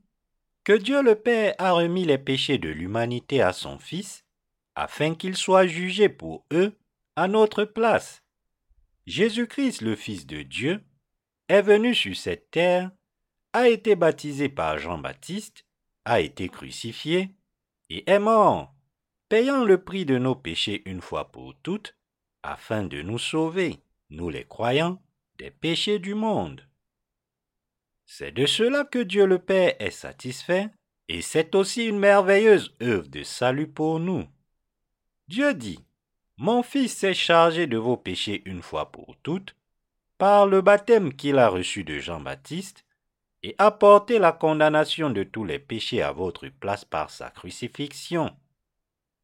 que 0.64 0.72
Dieu 0.72 1.02
le 1.02 1.14
Père 1.14 1.54
a 1.58 1.72
remis 1.72 2.04
les 2.04 2.18
péchés 2.18 2.58
de 2.58 2.68
l'humanité 2.68 3.40
à 3.40 3.52
son 3.52 3.78
Fils, 3.78 4.24
afin 4.74 5.14
qu'il 5.14 5.36
soit 5.36 5.66
jugé 5.66 6.08
pour 6.08 6.44
eux 6.52 6.76
à 7.16 7.26
notre 7.26 7.64
place. 7.64 8.22
Jésus-Christ, 9.08 9.80
le 9.80 9.96
Fils 9.96 10.26
de 10.26 10.42
Dieu, 10.42 10.84
est 11.48 11.62
venu 11.62 11.94
sur 11.94 12.14
cette 12.14 12.50
terre, 12.50 12.90
a 13.54 13.70
été 13.70 13.96
baptisé 13.96 14.50
par 14.50 14.76
Jean-Baptiste, 14.76 15.64
a 16.04 16.20
été 16.20 16.50
crucifié 16.50 17.30
et 17.88 18.08
est 18.08 18.18
mort, 18.18 18.74
payant 19.30 19.64
le 19.64 19.82
prix 19.82 20.04
de 20.04 20.18
nos 20.18 20.34
péchés 20.34 20.82
une 20.84 21.00
fois 21.00 21.32
pour 21.32 21.54
toutes, 21.62 21.96
afin 22.42 22.84
de 22.84 23.00
nous 23.00 23.18
sauver, 23.18 23.80
nous 24.10 24.28
les 24.28 24.44
croyants, 24.44 25.02
des 25.38 25.50
péchés 25.50 25.98
du 25.98 26.12
monde. 26.12 26.68
C'est 28.04 28.32
de 28.32 28.44
cela 28.44 28.84
que 28.84 28.98
Dieu 28.98 29.24
le 29.24 29.38
Père 29.38 29.74
est 29.78 29.90
satisfait, 29.90 30.68
et 31.08 31.22
c'est 31.22 31.54
aussi 31.54 31.86
une 31.86 31.98
merveilleuse 31.98 32.76
œuvre 32.82 33.08
de 33.08 33.22
salut 33.22 33.68
pour 33.68 34.00
nous. 34.00 34.26
Dieu 35.28 35.54
dit, 35.54 35.82
Mon 36.40 36.62
Fils 36.62 36.96
s'est 36.96 37.14
chargé 37.14 37.66
de 37.66 37.76
vos 37.76 37.96
péchés 37.96 38.42
une 38.44 38.62
fois 38.62 38.92
pour 38.92 39.16
toutes, 39.24 39.56
par 40.18 40.46
le 40.46 40.60
baptême 40.60 41.12
qu'il 41.12 41.36
a 41.36 41.48
reçu 41.48 41.82
de 41.82 41.98
Jean-Baptiste, 41.98 42.84
et 43.42 43.56
a 43.58 43.72
porté 43.72 44.20
la 44.20 44.30
condamnation 44.30 45.10
de 45.10 45.24
tous 45.24 45.44
les 45.44 45.58
péchés 45.58 46.00
à 46.00 46.12
votre 46.12 46.48
place 46.48 46.84
par 46.84 47.10
sa 47.10 47.30
crucifixion. 47.30 48.34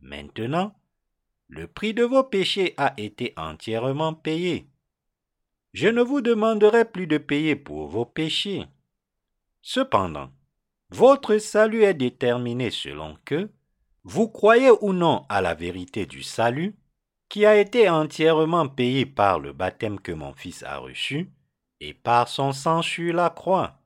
Maintenant, 0.01 0.75
le 1.49 1.69
prix 1.69 1.95
de 1.95 2.03
vos 2.03 2.25
péchés 2.25 2.75
a 2.79 2.95
été 2.97 3.33
entièrement 3.37 4.15
payé. 4.15 4.67
Je 5.73 5.87
ne 5.89 6.03
vous 6.03 6.21
demanderai 6.21 6.85
plus 6.85 7.07
de 7.07 7.19
payer 7.19 7.55
pour 7.55 7.87
vos 7.87 8.05
péchés. 8.05 8.67
Cependant, 9.63 10.31
votre 10.91 11.39
salut 11.39 11.85
est 11.85 11.95
déterminé 11.95 12.71
selon 12.71 13.17
que 13.25 13.51
vous 14.03 14.29
croyez 14.29 14.71
ou 14.81 14.93
non 14.93 15.25
à 15.29 15.41
la 15.41 15.55
vérité 15.55 16.07
du 16.07 16.23
salut 16.23 16.75
qui 17.35 17.47
a 17.47 17.57
été 17.57 17.89
entièrement 17.89 18.69
payé 18.69 19.07
par 19.07 19.41
le 19.41 19.53
baptême 19.53 19.99
que 19.99 20.13
mon 20.13 20.33
Fils 20.35 20.63
a 20.63 20.77
reçu 20.77 21.33
et 21.81 21.93
par 21.93 22.29
son 22.29 22.53
sang 22.53 22.81
sur 22.81 23.13
la 23.13 23.29
croix. 23.29 23.81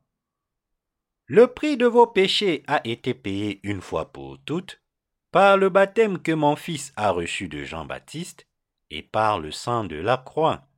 Le 1.24 1.46
prix 1.46 1.78
de 1.78 1.86
vos 1.86 2.06
péchés 2.06 2.62
a 2.66 2.86
été 2.86 3.14
payé 3.14 3.58
une 3.62 3.80
fois 3.80 4.12
pour 4.12 4.36
toutes 4.44 4.82
par 5.30 5.56
le 5.56 5.70
baptême 5.70 6.18
que 6.18 6.32
mon 6.32 6.56
Fils 6.56 6.92
a 6.94 7.10
reçu 7.10 7.48
de 7.48 7.64
Jean-Baptiste 7.64 8.46
et 8.90 9.02
par 9.02 9.38
le 9.38 9.50
sang 9.50 9.84
de 9.84 9.96
la 9.96 10.18
croix. 10.18 10.68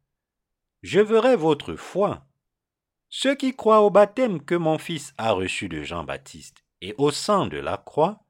Je 0.83 1.01
verrai 1.01 1.35
votre 1.35 1.75
foi. 1.75 2.25
Ceux 3.09 3.35
qui 3.35 3.57
croient 3.57 3.81
au 3.81 3.91
baptême 3.91 4.45
que 4.45 4.55
mon 4.55 4.79
Fils 4.79 5.13
a 5.19 5.33
reçu 5.33 5.69
de 5.69 5.83
Jean-Baptiste 5.83 6.63
et 6.83 6.95
au 6.99 7.11
sang 7.11 7.49
de 7.49 7.59
la 7.59 7.79
croix 7.79 8.21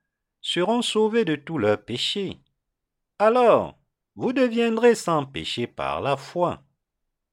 seront 0.41 0.81
sauvés 0.81 1.27
de 1.27 1.37
tous 1.37 1.59
leurs 1.59 1.85
péchés. 1.85 2.41
Alors, 3.19 3.80
vous 4.17 4.33
deviendrez 4.33 4.95
sans 4.95 5.25
péché 5.25 5.67
par 5.67 6.01
la 6.01 6.17
foi. 6.17 6.63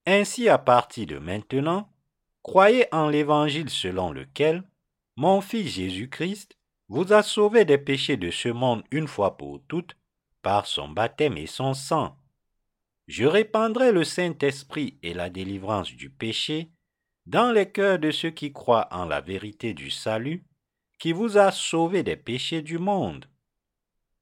Ainsi, 0.05 0.47
à 0.47 0.57
partir 0.57 1.07
de 1.07 1.17
maintenant, 1.17 1.91
croyez 2.43 2.85
en 2.93 3.09
l'évangile 3.09 3.69
selon 3.69 4.11
lequel 4.11 4.63
mon 5.15 5.41
Fils 5.41 5.73
Jésus-Christ 5.73 6.57
vous 6.89 7.11
a 7.11 7.23
sauvé 7.23 7.65
des 7.65 7.77
péchés 7.77 8.17
de 8.17 8.31
ce 8.31 8.49
monde 8.49 8.83
une 8.91 9.07
fois 9.07 9.35
pour 9.37 9.61
toutes 9.67 9.97
par 10.41 10.65
son 10.65 10.87
baptême 10.87 11.37
et 11.37 11.47
son 11.47 11.73
sang. 11.73 12.17
Je 13.07 13.25
répandrai 13.25 13.91
le 13.91 14.03
Saint-Esprit 14.03 14.97
et 15.01 15.13
la 15.13 15.29
délivrance 15.29 15.91
du 15.91 16.09
péché 16.09 16.71
dans 17.25 17.51
les 17.51 17.69
cœurs 17.69 17.99
de 17.99 18.11
ceux 18.11 18.29
qui 18.29 18.53
croient 18.53 18.87
en 18.91 19.05
la 19.05 19.19
vérité 19.19 19.73
du 19.73 19.89
salut, 19.89 20.45
qui 20.99 21.11
vous 21.11 21.37
a 21.37 21.51
sauvé 21.51 22.03
des 22.03 22.15
péchés 22.15 22.61
du 22.61 22.77
monde. 22.77 23.25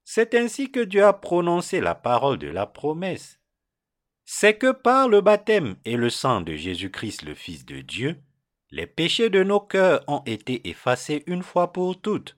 C'est 0.07 0.35
ainsi 0.35 0.71
que 0.71 0.79
Dieu 0.79 1.03
a 1.03 1.13
prononcé 1.13 1.81
la 1.81 1.95
parole 1.95 2.37
de 2.37 2.47
la 2.47 2.67
promesse. 2.67 3.39
C'est 4.23 4.57
que 4.57 4.71
par 4.71 5.09
le 5.09 5.21
baptême 5.21 5.75
et 5.83 5.97
le 5.97 6.11
sang 6.11 6.41
de 6.41 6.55
Jésus-Christ 6.55 7.23
le 7.23 7.33
Fils 7.33 7.65
de 7.65 7.81
Dieu, 7.81 8.21
les 8.69 8.85
péchés 8.85 9.31
de 9.31 9.43
nos 9.43 9.59
cœurs 9.59 10.03
ont 10.07 10.21
été 10.27 10.69
effacés 10.69 11.23
une 11.25 11.41
fois 11.41 11.73
pour 11.73 11.99
toutes. 11.99 12.37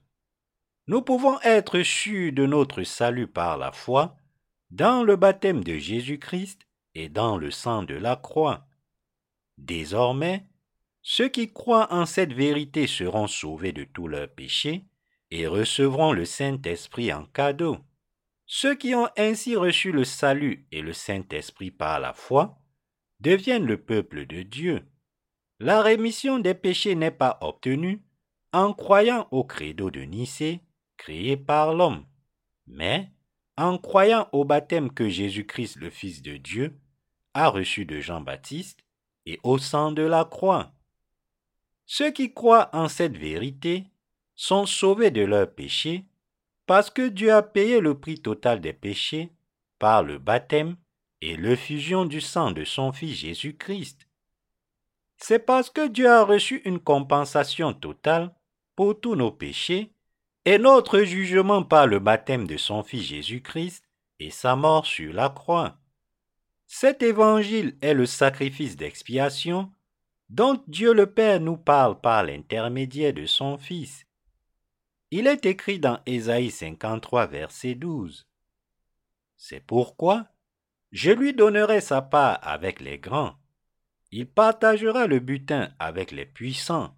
Nous 0.86 1.02
pouvons 1.02 1.38
être 1.42 1.82
sûrs 1.82 2.32
de 2.32 2.46
notre 2.46 2.82
salut 2.84 3.26
par 3.26 3.58
la 3.58 3.70
foi 3.70 4.16
dans 4.70 5.02
le 5.02 5.16
baptême 5.16 5.62
de 5.62 5.76
Jésus-Christ 5.76 6.66
et 6.94 7.10
dans 7.10 7.36
le 7.36 7.50
sang 7.50 7.82
de 7.82 7.94
la 7.94 8.16
croix. 8.16 8.66
Désormais, 9.58 10.46
ceux 11.02 11.28
qui 11.28 11.52
croient 11.52 11.92
en 11.92 12.06
cette 12.06 12.32
vérité 12.32 12.86
seront 12.86 13.26
sauvés 13.26 13.72
de 13.72 13.84
tous 13.84 14.08
leurs 14.08 14.30
péchés 14.30 14.84
et 15.30 15.46
recevront 15.46 16.12
le 16.12 16.24
Saint-Esprit 16.24 17.12
en 17.12 17.24
cadeau. 17.26 17.78
Ceux 18.46 18.74
qui 18.74 18.94
ont 18.94 19.08
ainsi 19.16 19.56
reçu 19.56 19.92
le 19.92 20.04
salut 20.04 20.66
et 20.72 20.80
le 20.80 20.92
Saint-Esprit 20.92 21.70
par 21.70 22.00
la 22.00 22.12
foi 22.12 22.58
deviennent 23.20 23.66
le 23.66 23.82
peuple 23.82 24.26
de 24.26 24.42
Dieu. 24.42 24.86
La 25.60 25.82
rémission 25.82 26.38
des 26.38 26.54
péchés 26.54 26.94
n'est 26.94 27.10
pas 27.10 27.38
obtenue 27.40 28.02
en 28.52 28.72
croyant 28.72 29.28
au 29.30 29.44
credo 29.44 29.90
de 29.90 30.00
Nicée 30.00 30.60
créé 30.96 31.36
par 31.36 31.74
l'homme, 31.74 32.04
mais 32.66 33.10
en 33.56 33.78
croyant 33.78 34.28
au 34.32 34.44
baptême 34.44 34.92
que 34.92 35.08
Jésus-Christ, 35.08 35.76
le 35.76 35.90
Fils 35.90 36.22
de 36.22 36.36
Dieu, 36.36 36.78
a 37.34 37.48
reçu 37.48 37.84
de 37.84 38.00
Jean-Baptiste 38.00 38.80
et 39.26 39.38
au 39.42 39.58
sang 39.58 39.92
de 39.92 40.02
la 40.02 40.24
croix. 40.24 40.72
Ceux 41.86 42.10
qui 42.10 42.32
croient 42.32 42.70
en 42.72 42.88
cette 42.88 43.16
vérité 43.16 43.84
sont 44.38 44.66
sauvés 44.66 45.10
de 45.10 45.22
leurs 45.22 45.52
péchés 45.52 46.04
parce 46.64 46.90
que 46.90 47.08
Dieu 47.08 47.32
a 47.32 47.42
payé 47.42 47.80
le 47.80 47.98
prix 47.98 48.20
total 48.20 48.60
des 48.60 48.72
péchés 48.72 49.32
par 49.80 50.04
le 50.04 50.18
baptême 50.18 50.76
et 51.20 51.36
l'effusion 51.36 52.04
du 52.04 52.20
sang 52.20 52.52
de 52.52 52.64
son 52.64 52.92
Fils 52.92 53.16
Jésus-Christ. 53.16 54.06
C'est 55.16 55.40
parce 55.40 55.70
que 55.70 55.88
Dieu 55.88 56.08
a 56.08 56.24
reçu 56.24 56.62
une 56.64 56.78
compensation 56.78 57.72
totale 57.72 58.32
pour 58.76 59.00
tous 59.00 59.16
nos 59.16 59.32
péchés 59.32 59.90
et 60.44 60.58
notre 60.58 61.00
jugement 61.00 61.64
par 61.64 61.88
le 61.88 61.98
baptême 61.98 62.46
de 62.46 62.56
son 62.56 62.84
Fils 62.84 63.02
Jésus-Christ 63.06 63.84
et 64.20 64.30
sa 64.30 64.54
mort 64.54 64.86
sur 64.86 65.12
la 65.12 65.30
croix. 65.30 65.78
Cet 66.68 67.02
évangile 67.02 67.76
est 67.80 67.94
le 67.94 68.06
sacrifice 68.06 68.76
d'expiation 68.76 69.72
dont 70.30 70.62
Dieu 70.68 70.92
le 70.92 71.12
Père 71.12 71.40
nous 71.40 71.56
parle 71.56 72.00
par 72.00 72.22
l'intermédiaire 72.22 73.12
de 73.12 73.26
son 73.26 73.58
Fils. 73.58 74.04
Il 75.10 75.26
est 75.26 75.46
écrit 75.46 75.78
dans 75.78 76.00
Ésaïe 76.04 76.50
53, 76.50 77.26
verset 77.26 77.74
12. 77.74 78.26
C'est 79.38 79.60
pourquoi 79.60 80.26
je 80.92 81.10
lui 81.10 81.32
donnerai 81.32 81.80
sa 81.80 82.02
part 82.02 82.38
avec 82.42 82.80
les 82.80 82.98
grands. 82.98 83.34
Il 84.10 84.26
partagera 84.26 85.06
le 85.06 85.18
butin 85.18 85.72
avec 85.78 86.10
les 86.10 86.26
puissants, 86.26 86.94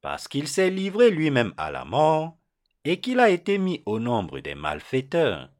parce 0.00 0.26
qu'il 0.26 0.48
s'est 0.48 0.70
livré 0.70 1.10
lui-même 1.10 1.54
à 1.56 1.70
la 1.70 1.84
mort 1.84 2.36
et 2.84 3.00
qu'il 3.00 3.20
a 3.20 3.30
été 3.30 3.58
mis 3.58 3.82
au 3.86 4.00
nombre 4.00 4.40
des 4.40 4.56
malfaiteurs, 4.56 5.50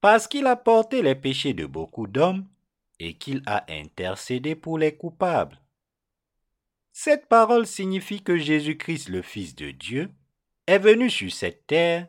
parce 0.00 0.26
qu'il 0.26 0.46
a 0.46 0.56
porté 0.56 1.02
les 1.02 1.14
péchés 1.14 1.54
de 1.54 1.66
beaucoup 1.66 2.08
d'hommes 2.08 2.48
et 2.98 3.14
qu'il 3.14 3.42
a 3.46 3.64
intercédé 3.68 4.56
pour 4.56 4.78
les 4.78 4.96
coupables. 4.96 5.60
Cette 6.92 7.28
parole 7.28 7.66
signifie 7.66 8.22
que 8.22 8.36
Jésus-Christ, 8.36 9.08
le 9.08 9.22
Fils 9.22 9.54
de 9.54 9.70
Dieu, 9.70 10.10
est 10.70 10.78
venu 10.78 11.10
sur 11.10 11.32
cette 11.32 11.66
terre, 11.66 12.06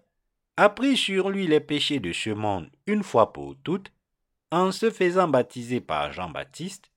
a 0.56 0.70
pris 0.70 0.96
sur 0.96 1.32
lui 1.32 1.48
les 1.48 1.60
péchés 1.60 2.00
de 2.00 2.14
ce 2.14 2.30
monde 2.30 2.70
une 2.86 3.02
fois 3.02 3.34
pour 3.34 3.56
toutes, 3.64 3.92
en 4.52 4.72
se 4.72 4.92
faisant 4.92 5.28
baptiser 5.28 5.82
par 5.82 6.14
Jean-Baptiste, 6.14 6.92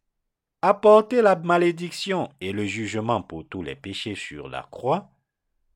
a 0.60 0.74
porté 0.74 1.22
la 1.22 1.36
malédiction 1.36 2.28
et 2.42 2.52
le 2.52 2.66
jugement 2.66 3.22
pour 3.22 3.48
tous 3.48 3.62
les 3.62 3.76
péchés 3.76 4.14
sur 4.14 4.46
la 4.50 4.68
croix, 4.70 5.10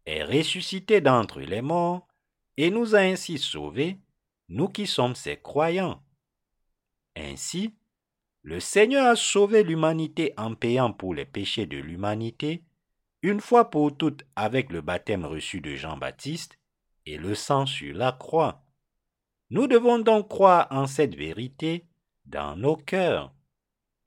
est 0.04 0.24
ressuscité 0.24 1.00
d'entre 1.00 1.40
les 1.40 1.62
morts, 1.62 2.06
et 2.58 2.70
nous 2.70 2.94
a 2.94 2.98
ainsi 2.98 3.38
sauvés, 3.38 3.96
nous 4.50 4.68
qui 4.68 4.86
sommes 4.86 5.14
ses 5.14 5.38
croyants. 5.38 6.02
Ainsi, 7.16 7.74
le 8.42 8.60
Seigneur 8.60 9.06
a 9.06 9.16
sauvé 9.16 9.62
l'humanité 9.62 10.34
en 10.36 10.54
payant 10.54 10.92
pour 10.92 11.14
les 11.14 11.24
péchés 11.24 11.64
de 11.64 11.78
l'humanité 11.78 12.62
une 13.22 13.40
fois 13.40 13.70
pour 13.70 13.96
toutes 13.96 14.24
avec 14.36 14.70
le 14.70 14.80
baptême 14.80 15.24
reçu 15.24 15.60
de 15.60 15.74
Jean-Baptiste 15.74 16.58
et 17.06 17.16
le 17.16 17.34
sang 17.34 17.66
sur 17.66 17.94
la 17.96 18.12
croix. 18.12 18.62
Nous 19.50 19.66
devons 19.66 19.98
donc 19.98 20.28
croire 20.28 20.68
en 20.70 20.86
cette 20.86 21.14
vérité 21.14 21.86
dans 22.26 22.56
nos 22.56 22.76
cœurs. 22.76 23.32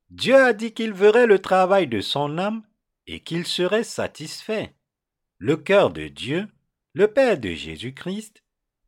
Dieu 0.10 0.36
a 0.36 0.54
dit 0.54 0.74
qu'il 0.74 0.94
verrait 0.94 1.28
le 1.28 1.40
travail 1.40 1.88
de 1.88 2.00
son 2.00 2.38
âme 2.38 2.64
et 3.08 3.22
qu'il 3.22 3.46
serait 3.46 3.84
satisfait. 3.84 4.76
Le 5.38 5.58
cœur 5.58 5.92
de 5.92 6.08
Dieu, 6.08 6.48
le 6.94 7.08
Père 7.08 7.40
de 7.40 7.50
Jésus-Christ, 7.50 8.44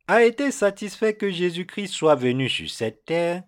a 0.06 0.22
été 0.22 0.50
satisfait 0.50 1.16
que 1.16 1.30
Jésus-Christ 1.30 1.88
soit 1.88 2.14
venu 2.14 2.48
sur 2.48 2.70
cette 2.70 3.04
terre 3.04 3.42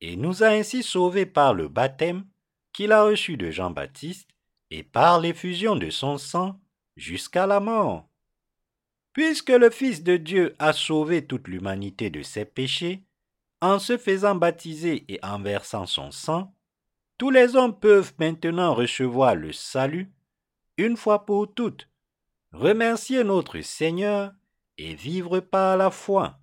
et 0.00 0.16
nous 0.16 0.42
a 0.42 0.48
ainsi 0.48 0.82
sauvés 0.82 1.26
par 1.26 1.54
le 1.54 1.68
baptême 1.68 2.26
qu'il 2.72 2.92
a 2.92 3.04
reçu 3.04 3.36
de 3.36 3.50
Jean-Baptiste 3.50 4.31
et 4.72 4.82
par 4.82 5.20
l'effusion 5.20 5.76
de 5.76 5.90
son 5.90 6.16
sang 6.16 6.58
jusqu'à 6.96 7.46
la 7.46 7.60
mort. 7.60 8.08
Puisque 9.12 9.50
le 9.50 9.68
Fils 9.68 10.02
de 10.02 10.16
Dieu 10.16 10.56
a 10.58 10.72
sauvé 10.72 11.26
toute 11.26 11.46
l'humanité 11.46 12.08
de 12.08 12.22
ses 12.22 12.46
péchés, 12.46 13.04
en 13.60 13.78
se 13.78 13.98
faisant 13.98 14.34
baptiser 14.34 15.04
et 15.08 15.20
en 15.22 15.38
versant 15.38 15.84
son 15.84 16.10
sang, 16.10 16.54
tous 17.18 17.28
les 17.28 17.54
hommes 17.54 17.78
peuvent 17.78 18.14
maintenant 18.18 18.72
recevoir 18.72 19.34
le 19.34 19.52
salut 19.52 20.10
une 20.78 20.96
fois 20.96 21.26
pour 21.26 21.52
toutes, 21.52 21.90
remercier 22.52 23.24
notre 23.24 23.60
Seigneur 23.60 24.32
et 24.78 24.94
vivre 24.94 25.40
par 25.40 25.76
la 25.76 25.90
foi. 25.90 26.38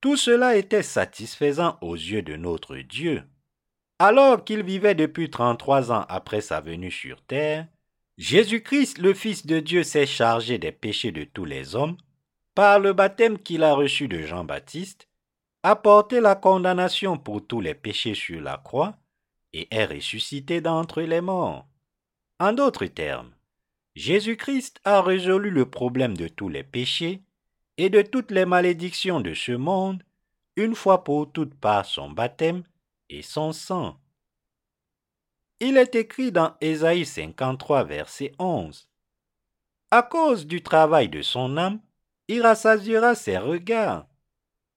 Tout 0.00 0.16
cela 0.16 0.56
était 0.56 0.82
satisfaisant 0.82 1.78
aux 1.80 1.94
yeux 1.94 2.22
de 2.22 2.34
notre 2.34 2.76
Dieu. 2.76 3.22
Alors 3.98 4.44
qu'il 4.44 4.62
vivait 4.62 4.94
depuis 4.94 5.30
33 5.30 5.90
ans 5.90 6.04
après 6.08 6.42
sa 6.42 6.60
venue 6.60 6.90
sur 6.90 7.22
terre, 7.22 7.66
Jésus-Christ, 8.18 8.98
le 8.98 9.14
Fils 9.14 9.46
de 9.46 9.58
Dieu, 9.60 9.82
s'est 9.84 10.06
chargé 10.06 10.58
des 10.58 10.72
péchés 10.72 11.12
de 11.12 11.24
tous 11.24 11.46
les 11.46 11.74
hommes 11.74 11.96
par 12.54 12.78
le 12.78 12.92
baptême 12.92 13.38
qu'il 13.38 13.62
a 13.62 13.74
reçu 13.74 14.08
de 14.08 14.22
Jean-Baptiste, 14.22 15.08
a 15.62 15.76
porté 15.76 16.20
la 16.20 16.34
condamnation 16.34 17.18
pour 17.18 17.46
tous 17.46 17.60
les 17.60 17.74
péchés 17.74 18.14
sur 18.14 18.40
la 18.40 18.56
croix 18.56 18.96
et 19.52 19.68
est 19.70 19.86
ressuscité 19.86 20.60
d'entre 20.60 21.02
les 21.02 21.20
morts. 21.20 21.66
En 22.38 22.52
d'autres 22.52 22.86
termes, 22.86 23.32
Jésus-Christ 23.94 24.80
a 24.84 25.00
résolu 25.00 25.50
le 25.50 25.68
problème 25.68 26.16
de 26.16 26.28
tous 26.28 26.50
les 26.50 26.64
péchés 26.64 27.22
et 27.78 27.88
de 27.88 28.02
toutes 28.02 28.30
les 28.30 28.44
malédictions 28.44 29.20
de 29.20 29.32
ce 29.32 29.52
monde 29.52 30.02
une 30.56 30.74
fois 30.74 31.04
pour 31.04 31.32
toutes 31.32 31.54
par 31.54 31.86
son 31.86 32.10
baptême 32.10 32.62
et 33.08 33.22
son 33.22 33.52
sang. 33.52 34.00
Il 35.60 35.76
est 35.76 35.94
écrit 35.94 36.32
dans 36.32 36.54
Ésaïe 36.60 37.06
53, 37.06 37.84
verset 37.84 38.32
11. 38.38 38.88
À 39.90 40.02
cause 40.02 40.46
du 40.46 40.62
travail 40.62 41.08
de 41.08 41.22
son 41.22 41.56
âme, 41.56 41.80
il 42.28 42.42
rassasiera 42.42 43.14
ses 43.14 43.38
regards. 43.38 44.06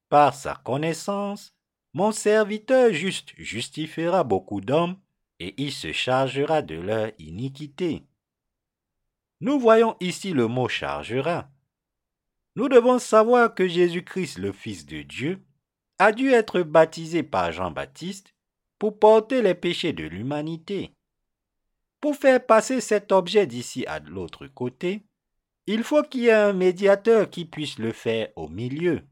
Par 0.08 0.34
sa 0.34 0.56
connaissance, 0.56 1.54
mon 1.94 2.12
serviteur 2.12 2.94
juste 2.94 3.34
justifiera 3.38 4.24
beaucoup 4.24 4.62
d'hommes 4.62 4.98
et 5.40 5.56
il 5.58 5.72
se 5.72 5.92
chargera 5.92 6.62
de 6.62 6.76
leur 6.76 7.12
iniquité. 7.18 8.06
Nous 9.42 9.60
voyons 9.60 9.96
ici 10.00 10.32
le 10.32 10.48
mot 10.48 10.68
chargera. 10.68 11.50
Nous 12.56 12.70
devons 12.70 13.00
savoir 13.00 13.56
que 13.56 13.68
Jésus-Christ, 13.68 14.38
le 14.38 14.52
Fils 14.52 14.86
de 14.86 15.02
Dieu, 15.02 15.42
a 16.00 16.14
dû 16.14 16.32
être 16.32 16.62
baptisé 16.62 17.24
par 17.24 17.52
Jean-Baptiste 17.52 18.34
pour 18.80 18.98
porter 18.98 19.42
les 19.42 19.54
péchés 19.56 19.94
de 19.94 20.06
l'humanité. 20.06 20.96
Pour 22.00 22.16
faire 22.16 22.46
passer 22.46 22.80
cet 22.80 23.12
objet 23.12 23.46
d'ici 23.46 23.86
à 23.86 24.00
l'autre 24.00 24.48
côté, 24.48 25.04
il 25.68 25.84
faut 25.84 26.02
qu'il 26.04 26.22
y 26.22 26.28
ait 26.28 26.32
un 26.32 26.54
médiateur 26.54 27.30
qui 27.30 27.44
puisse 27.44 27.78
le 27.78 27.92
faire 27.92 28.30
au 28.38 28.48
milieu. 28.48 29.04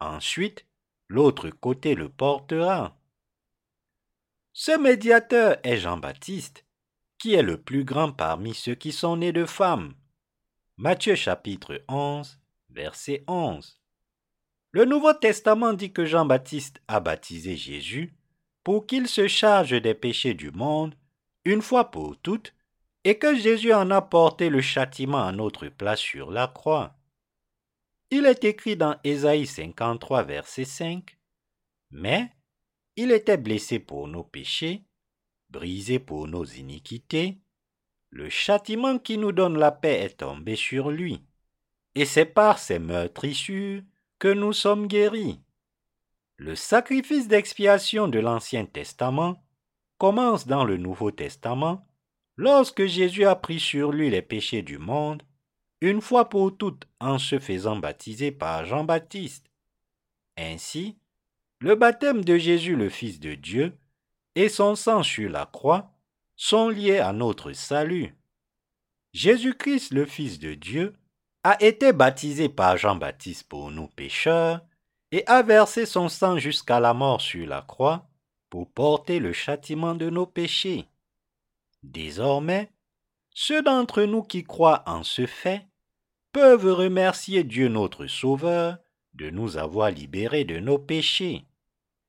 Ensuite, 0.00 0.66
l'autre 1.06 1.48
côté 1.50 1.94
le 1.94 2.08
portera. 2.08 2.98
Ce 4.52 4.76
médiateur 4.76 5.58
est 5.62 5.76
Jean-Baptiste, 5.76 6.64
qui 7.16 7.34
est 7.34 7.42
le 7.42 7.62
plus 7.62 7.84
grand 7.84 8.12
parmi 8.12 8.54
ceux 8.54 8.74
qui 8.74 8.90
sont 8.90 9.16
nés 9.18 9.32
de 9.32 9.46
femmes. 9.46 9.94
Matthieu 10.76 11.14
chapitre 11.14 11.82
11, 11.88 12.40
verset 12.70 13.22
11. 13.28 13.77
Le 14.72 14.84
Nouveau 14.84 15.14
Testament 15.14 15.72
dit 15.72 15.92
que 15.92 16.04
Jean-Baptiste 16.04 16.82
a 16.88 17.00
baptisé 17.00 17.56
Jésus 17.56 18.14
pour 18.64 18.86
qu'il 18.86 19.08
se 19.08 19.26
charge 19.26 19.80
des 19.80 19.94
péchés 19.94 20.34
du 20.34 20.50
monde 20.50 20.94
une 21.46 21.62
fois 21.62 21.90
pour 21.90 22.18
toutes 22.20 22.54
et 23.04 23.18
que 23.18 23.34
Jésus 23.34 23.72
en 23.72 23.90
a 23.90 24.02
porté 24.02 24.50
le 24.50 24.60
châtiment 24.60 25.24
à 25.24 25.32
notre 25.32 25.68
place 25.68 26.00
sur 26.00 26.30
la 26.30 26.48
croix. 26.48 26.98
Il 28.10 28.26
est 28.26 28.44
écrit 28.44 28.76
dans 28.76 28.96
Ésaïe 29.04 29.46
53, 29.46 30.24
verset 30.24 30.64
5, 30.64 31.18
Mais 31.90 32.30
il 32.96 33.12
était 33.12 33.38
blessé 33.38 33.78
pour 33.78 34.08
nos 34.08 34.24
péchés, 34.24 34.84
brisé 35.48 35.98
pour 35.98 36.28
nos 36.28 36.44
iniquités, 36.44 37.38
le 38.10 38.28
châtiment 38.28 38.98
qui 38.98 39.16
nous 39.16 39.32
donne 39.32 39.58
la 39.58 39.72
paix 39.72 40.00
est 40.00 40.18
tombé 40.18 40.56
sur 40.56 40.90
lui, 40.90 41.22
et 41.94 42.04
c'est 42.04 42.26
par 42.26 42.58
ses 42.58 42.78
meurtrissures 42.78 43.82
que 44.18 44.28
nous 44.28 44.52
sommes 44.52 44.86
guéris. 44.86 45.40
Le 46.36 46.54
sacrifice 46.54 47.28
d'expiation 47.28 48.08
de 48.08 48.18
l'Ancien 48.18 48.64
Testament 48.64 49.42
commence 49.98 50.46
dans 50.46 50.64
le 50.64 50.76
Nouveau 50.76 51.10
Testament, 51.10 51.86
lorsque 52.36 52.86
Jésus 52.86 53.24
a 53.24 53.34
pris 53.34 53.58
sur 53.58 53.92
lui 53.92 54.10
les 54.10 54.22
péchés 54.22 54.62
du 54.62 54.78
monde, 54.78 55.22
une 55.80 56.00
fois 56.00 56.28
pour 56.28 56.56
toutes 56.56 56.86
en 57.00 57.18
se 57.18 57.38
faisant 57.38 57.76
baptiser 57.76 58.32
par 58.32 58.64
Jean-Baptiste. 58.64 59.50
Ainsi, 60.36 60.96
le 61.60 61.74
baptême 61.74 62.24
de 62.24 62.36
Jésus 62.36 62.76
le 62.76 62.88
Fils 62.88 63.18
de 63.18 63.34
Dieu 63.34 63.76
et 64.34 64.48
son 64.48 64.76
sang 64.76 65.02
sur 65.02 65.28
la 65.28 65.46
croix 65.46 65.92
sont 66.36 66.68
liés 66.68 66.98
à 66.98 67.12
notre 67.12 67.52
salut. 67.52 68.16
Jésus-Christ 69.12 69.92
le 69.92 70.06
Fils 70.06 70.38
de 70.38 70.54
Dieu 70.54 70.94
a 71.44 71.62
été 71.62 71.92
baptisé 71.92 72.48
par 72.48 72.76
Jean-Baptiste 72.76 73.48
pour 73.48 73.70
nous 73.70 73.88
pécheurs 73.88 74.60
et 75.12 75.24
a 75.26 75.42
versé 75.42 75.86
son 75.86 76.08
sang 76.08 76.38
jusqu'à 76.38 76.80
la 76.80 76.94
mort 76.94 77.20
sur 77.20 77.46
la 77.46 77.62
croix 77.62 78.06
pour 78.50 78.70
porter 78.70 79.20
le 79.20 79.32
châtiment 79.32 79.94
de 79.94 80.10
nos 80.10 80.26
péchés. 80.26 80.86
Désormais, 81.82 82.70
ceux 83.30 83.62
d'entre 83.62 84.02
nous 84.02 84.22
qui 84.22 84.42
croient 84.42 84.82
en 84.86 85.04
ce 85.04 85.26
fait 85.26 85.66
peuvent 86.32 86.72
remercier 86.72 87.44
Dieu 87.44 87.68
notre 87.68 88.06
Sauveur 88.06 88.78
de 89.14 89.30
nous 89.30 89.56
avoir 89.56 89.90
libérés 89.90 90.44
de 90.44 90.58
nos 90.58 90.78
péchés. 90.78 91.44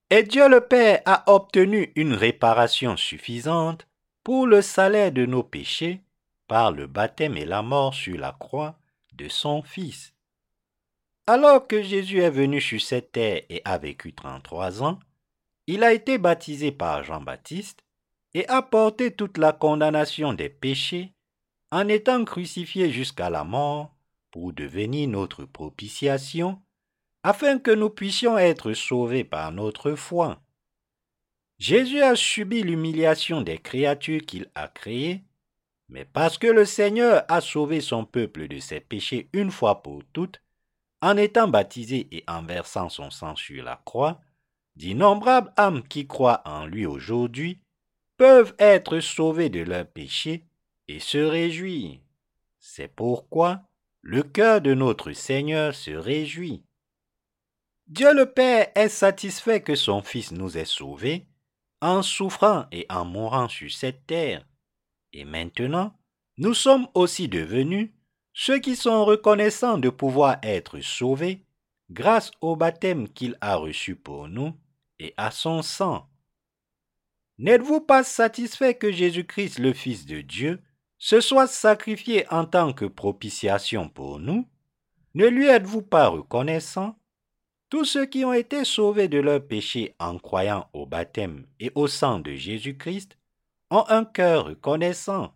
Et 0.09 0.23
Dieu 0.23 0.49
le 0.49 0.61
Père 0.61 1.01
a 1.05 1.31
obtenu 1.31 1.91
une 1.95 2.13
réparation 2.13 2.97
suffisante 2.97 3.87
pour 4.23 4.47
le 4.47 4.61
salaire 4.61 5.11
de 5.11 5.25
nos 5.25 5.43
péchés 5.43 6.01
par 6.47 6.71
le 6.71 6.87
baptême 6.87 7.37
et 7.37 7.45
la 7.45 7.61
mort 7.61 7.93
sur 7.93 8.17
la 8.17 8.31
croix 8.31 8.78
de 9.19 9.27
son 9.27 9.61
Fils. 9.61 10.13
Alors 11.27 11.67
que 11.67 11.83
Jésus 11.83 12.21
est 12.21 12.31
venu 12.31 12.59
sur 12.59 12.81
cette 12.81 13.11
terre 13.11 13.43
et 13.49 13.61
a 13.65 13.77
vécu 13.77 14.13
33 14.13 14.81
ans, 14.81 14.99
il 15.67 15.83
a 15.83 15.93
été 15.93 16.17
baptisé 16.17 16.71
par 16.71 17.03
Jean-Baptiste 17.03 17.83
et 18.33 18.47
a 18.47 18.61
porté 18.61 19.11
toute 19.11 19.37
la 19.37 19.51
condamnation 19.51 20.33
des 20.33 20.49
péchés 20.49 21.13
en 21.71 21.87
étant 21.87 22.25
crucifié 22.25 22.89
jusqu'à 22.91 23.29
la 23.29 23.43
mort 23.43 23.95
pour 24.31 24.53
devenir 24.53 25.07
notre 25.07 25.45
propitiation, 25.45 26.61
afin 27.23 27.59
que 27.59 27.71
nous 27.71 27.89
puissions 27.89 28.37
être 28.37 28.73
sauvés 28.73 29.23
par 29.23 29.51
notre 29.51 29.93
foi. 29.93 30.41
Jésus 31.59 32.01
a 32.01 32.15
subi 32.15 32.63
l'humiliation 32.63 33.41
des 33.41 33.57
créatures 33.57 34.21
qu'il 34.21 34.49
a 34.55 34.67
créées, 34.67 35.23
mais 35.89 36.05
parce 36.05 36.37
que 36.37 36.47
le 36.47 36.65
Seigneur 36.65 37.23
a 37.27 37.41
sauvé 37.41 37.81
son 37.81 38.05
peuple 38.05 38.47
de 38.47 38.59
ses 38.59 38.79
péchés 38.79 39.29
une 39.33 39.51
fois 39.51 39.81
pour 39.81 40.03
toutes, 40.13 40.41
en 41.01 41.17
étant 41.17 41.47
baptisé 41.47 42.07
et 42.11 42.23
en 42.27 42.43
versant 42.43 42.89
son 42.89 43.09
sang 43.09 43.35
sur 43.35 43.63
la 43.63 43.81
croix, 43.85 44.21
d'innombrables 44.75 45.51
âmes 45.57 45.87
qui 45.87 46.07
croient 46.07 46.41
en 46.45 46.65
lui 46.65 46.85
aujourd'hui 46.85 47.61
peuvent 48.17 48.53
être 48.59 48.99
sauvées 48.99 49.49
de 49.49 49.61
leurs 49.61 49.87
péchés 49.87 50.45
et 50.87 50.99
se 50.99 51.17
réjouir. 51.17 51.99
C'est 52.59 52.93
pourquoi 52.93 53.61
le 54.01 54.23
cœur 54.23 54.61
de 54.61 54.73
notre 54.73 55.11
Seigneur 55.13 55.73
se 55.73 55.91
réjouit. 55.91 56.63
Dieu 57.87 58.13
le 58.13 58.31
Père 58.31 58.67
est 58.75 58.89
satisfait 58.89 59.61
que 59.61 59.75
son 59.75 60.01
Fils 60.01 60.31
nous 60.31 60.57
ait 60.57 60.65
sauvés 60.65 61.27
en 61.81 62.01
souffrant 62.01 62.65
et 62.71 62.85
en 62.89 63.05
mourant 63.05 63.47
sur 63.47 63.71
cette 63.71 64.05
terre. 64.05 64.45
Et 65.13 65.25
maintenant, 65.25 65.93
nous 66.37 66.53
sommes 66.53 66.87
aussi 66.93 67.27
devenus 67.27 67.89
ceux 68.33 68.59
qui 68.59 68.75
sont 68.75 69.03
reconnaissants 69.05 69.77
de 69.77 69.89
pouvoir 69.89 70.37
être 70.43 70.79
sauvés 70.79 71.43
grâce 71.89 72.31
au 72.41 72.55
baptême 72.55 73.09
qu'il 73.09 73.37
a 73.41 73.55
reçu 73.55 73.95
pour 73.95 74.27
nous 74.27 74.53
et 74.99 75.13
à 75.17 75.31
son 75.31 75.61
sang. 75.61 76.07
N'êtes-vous 77.37 77.81
pas 77.81 78.03
satisfait 78.03 78.75
que 78.75 78.91
Jésus-Christ, 78.91 79.59
le 79.59 79.73
Fils 79.73 80.05
de 80.05 80.21
Dieu, 80.21 80.61
se 80.97 81.21
soit 81.21 81.47
sacrifié 81.47 82.25
en 82.31 82.45
tant 82.45 82.73
que 82.73 82.85
propitiation 82.85 83.89
pour 83.89 84.19
nous? 84.19 84.45
Ne 85.15 85.27
lui 85.27 85.47
êtes-vous 85.47 85.81
pas 85.81 86.09
reconnaissant? 86.09 86.97
Tous 87.69 87.85
ceux 87.85 88.05
qui 88.05 88.25
ont 88.25 88.33
été 88.33 88.65
sauvés 88.65 89.07
de 89.07 89.19
leurs 89.19 89.45
péchés 89.45 89.95
en 89.99 90.17
croyant 90.17 90.69
au 90.73 90.85
baptême 90.85 91.45
et 91.59 91.71
au 91.75 91.87
sang 91.87 92.19
de 92.19 92.33
Jésus-Christ 92.33 93.17
ont 93.69 93.85
un 93.87 94.05
cœur 94.05 94.45
reconnaissant. 94.45 95.33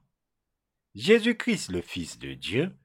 Jésus-Christ, 0.96 1.72
le 1.72 1.82
Fils 1.82 2.20
de 2.20 2.34
Dieu, 2.34 2.76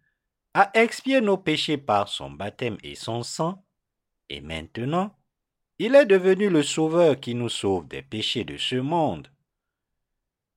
a 0.55 0.70
expié 0.74 1.20
nos 1.20 1.36
péchés 1.36 1.78
par 1.78 2.09
son 2.09 2.30
baptême 2.30 2.78
et 2.82 2.94
son 2.94 3.22
sang, 3.22 3.64
et 4.28 4.40
maintenant, 4.40 5.16
il 5.78 5.94
est 5.94 6.07
devenu 6.07 6.49
le 6.49 6.62
Sauveur 6.62 7.20
qui 7.20 7.34
nous 7.34 7.49
sauve 7.49 7.86
des 7.86 8.03
péchés 8.03 8.44
de 8.44 8.57
ce 8.57 8.76
monde. 8.76 9.30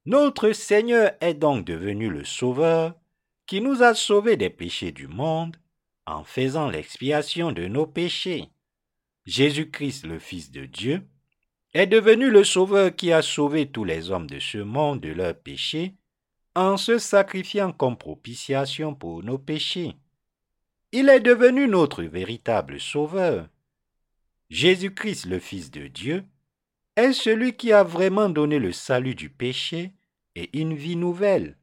Notre 0.05 0.51
Seigneur 0.51 1.11
est 1.21 1.35
donc 1.35 1.65
devenu 1.65 2.09
le 2.09 2.23
Sauveur 2.23 2.95
qui 3.45 3.61
nous 3.61 3.83
a 3.83 3.93
sauvés 3.93 4.37
des 4.37 4.49
péchés 4.49 4.91
du 4.91 5.07
monde 5.07 5.57
en 6.07 6.23
faisant 6.23 6.69
l'expiation 6.69 7.51
de 7.51 7.67
nos 7.67 7.85
péchés. 7.85 8.49
Jésus-Christ, 9.25 10.05
le 10.05 10.17
Fils 10.17 10.51
de 10.51 10.65
Dieu, 10.65 11.07
est 11.73 11.87
devenu 11.87 12.29
le 12.29 12.43
Sauveur 12.43 12.95
qui 12.95 13.11
a 13.13 13.21
sauvé 13.21 13.69
tous 13.69 13.83
les 13.83 14.11
hommes 14.11 14.27
de 14.27 14.39
ce 14.39 14.57
monde 14.57 14.99
de 14.99 15.09
leurs 15.09 15.37
péchés 15.37 15.95
en 16.55 16.75
se 16.75 16.97
sacrifiant 16.97 17.71
comme 17.71 17.97
propitiation 17.97 18.93
pour 18.93 19.23
nos 19.23 19.37
péchés. 19.37 19.95
Il 20.91 21.07
est 21.07 21.21
devenu 21.21 21.67
notre 21.67 22.03
véritable 22.03 22.79
Sauveur. 22.79 23.47
Jésus-Christ, 24.49 25.27
le 25.27 25.39
Fils 25.39 25.71
de 25.71 25.87
Dieu, 25.87 26.25
est 26.97 27.13
celui 27.13 27.53
qui 27.53 27.71
a 27.71 27.83
vraiment 27.83 28.27
donné 28.27 28.59
le 28.59 28.73
salut 28.73 29.15
du 29.15 29.29
péché 29.29 29.93
et 30.35 30.49
une 30.59 30.75
vie 30.75 30.97
nouvelle. 30.97 31.57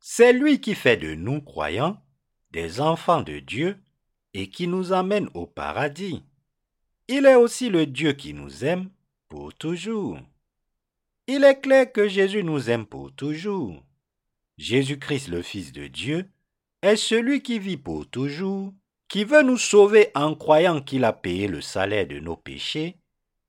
C'est 0.00 0.32
lui 0.32 0.60
qui 0.62 0.74
fait 0.74 0.96
de 0.96 1.14
nous 1.14 1.42
croyants 1.42 2.00
des 2.52 2.80
enfants 2.80 3.22
de 3.22 3.38
Dieu 3.38 3.76
et 4.32 4.48
qui 4.48 4.66
nous 4.66 4.94
amène 4.94 5.28
au 5.34 5.46
paradis. 5.46 6.22
Il 7.08 7.26
est 7.26 7.34
aussi 7.34 7.68
le 7.68 7.84
Dieu 7.84 8.12
qui 8.12 8.32
nous 8.32 8.64
aime 8.64 8.88
pour 9.28 9.54
toujours. 9.54 10.18
Il 11.26 11.44
est 11.44 11.60
clair 11.60 11.90
que 11.92 12.08
Jésus 12.08 12.44
nous 12.44 12.70
aime 12.70 12.86
pour 12.86 13.12
toujours. 13.12 13.82
Jésus-Christ, 14.58 15.28
le 15.28 15.42
Fils 15.42 15.72
de 15.72 15.86
Dieu, 15.86 16.30
est 16.82 16.96
celui 16.96 17.42
qui 17.42 17.58
vit 17.58 17.76
pour 17.76 18.08
toujours 18.08 18.72
qui 19.08 19.24
veut 19.24 19.42
nous 19.42 19.58
sauver 19.58 20.10
en 20.14 20.34
croyant 20.34 20.80
qu'il 20.80 21.04
a 21.04 21.12
payé 21.12 21.46
le 21.48 21.60
salaire 21.60 22.06
de 22.06 22.18
nos 22.18 22.36
péchés 22.36 22.96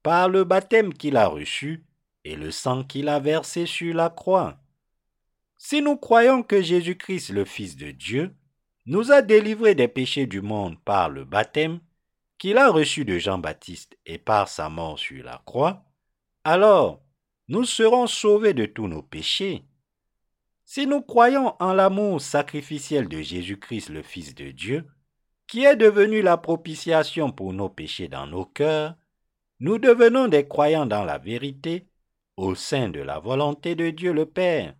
par 0.03 0.29
le 0.29 0.43
baptême 0.43 0.93
qu'il 0.93 1.17
a 1.17 1.27
reçu 1.27 1.83
et 2.23 2.35
le 2.35 2.51
sang 2.51 2.83
qu'il 2.83 3.09
a 3.09 3.19
versé 3.19 3.65
sur 3.65 3.93
la 3.93 4.09
croix. 4.09 4.59
Si 5.57 5.81
nous 5.81 5.97
croyons 5.97 6.43
que 6.43 6.61
Jésus-Christ, 6.61 7.29
le 7.29 7.45
Fils 7.45 7.75
de 7.75 7.91
Dieu, 7.91 8.35
nous 8.85 9.11
a 9.11 9.21
délivrés 9.21 9.75
des 9.75 9.87
péchés 9.87 10.27
du 10.27 10.41
monde 10.41 10.77
par 10.85 11.09
le 11.09 11.25
baptême 11.25 11.79
qu'il 12.37 12.57
a 12.57 12.69
reçu 12.69 13.05
de 13.05 13.17
Jean-Baptiste 13.17 13.97
et 14.05 14.17
par 14.17 14.47
sa 14.47 14.69
mort 14.69 14.99
sur 14.99 15.23
la 15.23 15.41
croix, 15.45 15.83
alors 16.43 17.01
nous 17.47 17.63
serons 17.63 18.07
sauvés 18.07 18.53
de 18.53 18.65
tous 18.65 18.87
nos 18.87 19.01
péchés. 19.01 19.65
Si 20.65 20.85
nous 20.85 21.01
croyons 21.01 21.55
en 21.59 21.73
l'amour 21.73 22.21
sacrificiel 22.21 23.07
de 23.07 23.21
Jésus-Christ, 23.21 23.89
le 23.89 24.01
Fils 24.01 24.35
de 24.35 24.51
Dieu, 24.51 24.85
qui 25.47 25.63
est 25.63 25.77
devenu 25.77 26.21
la 26.21 26.37
propitiation 26.37 27.31
pour 27.31 27.53
nos 27.53 27.69
péchés 27.69 28.09
dans 28.09 28.27
nos 28.27 28.45
cœurs, 28.45 28.95
nous 29.59 29.79
devenons 29.79 30.27
des 30.27 30.47
croyants 30.47 30.85
dans 30.85 31.05
la 31.05 31.17
vérité 31.17 31.87
au 32.35 32.53
sein 32.53 32.89
de 32.89 32.99
la 32.99 33.19
volonté 33.19 33.75
de 33.75 33.89
Dieu 33.89 34.11
le 34.11 34.25
Père. 34.25 34.75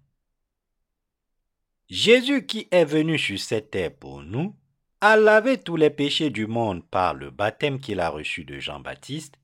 Jésus 1.89 2.45
qui 2.45 2.67
est 2.69 2.85
venu 2.85 3.17
sur 3.17 3.39
cette 3.39 3.71
terre 3.71 3.95
pour 3.95 4.21
nous, 4.21 4.53
a 5.01 5.15
lavé 5.15 5.59
tous 5.59 5.75
les 5.75 5.89
péchés 5.89 6.29
du 6.29 6.47
monde 6.47 6.83
par 6.85 7.13
le 7.13 7.29
baptême 7.29 7.79
qu'il 7.79 7.99
a 7.99 8.09
reçu 8.09 8.43
de 8.45 8.59
Jean-Baptiste 8.59 9.35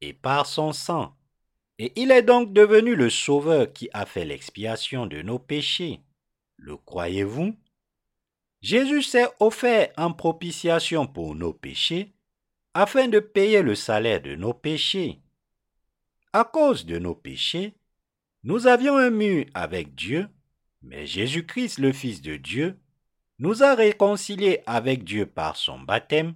et 0.00 0.12
par 0.12 0.46
son 0.46 0.72
sang. 0.72 1.14
Et 1.78 1.92
il 1.96 2.10
est 2.10 2.22
donc 2.22 2.52
devenu 2.52 2.94
le 2.94 3.08
Sauveur 3.08 3.72
qui 3.72 3.88
a 3.92 4.04
fait 4.04 4.24
l'expiation 4.24 5.06
de 5.06 5.22
nos 5.22 5.38
péchés. 5.38 6.00
Le 6.56 6.76
croyez-vous? 6.76 7.56
Jésus 8.60 9.02
s'est 9.02 9.28
offert 9.38 9.90
en 9.96 10.12
propitiation 10.12 11.06
pour 11.06 11.34
nos 11.34 11.52
péchés, 11.52 12.12
afin 12.74 13.08
de 13.08 13.20
payer 13.20 13.62
le 13.62 13.74
salaire 13.74 14.20
de 14.20 14.34
nos 14.34 14.52
péchés. 14.52 15.20
À 16.32 16.44
cause 16.44 16.84
de 16.84 16.98
nos 16.98 17.14
péchés, 17.14 17.74
nous 18.42 18.66
avions 18.66 18.96
un 18.96 19.10
mur 19.10 19.46
avec 19.54 19.94
Dieu, 19.94 20.28
mais 20.82 21.06
Jésus-Christ, 21.06 21.78
le 21.78 21.92
Fils 21.92 22.20
de 22.20 22.36
Dieu, 22.36 22.78
nous 23.38 23.62
a 23.62 23.74
réconciliés 23.74 24.62
avec 24.66 25.04
Dieu 25.04 25.26
par 25.26 25.56
son 25.56 25.78
baptême 25.78 26.34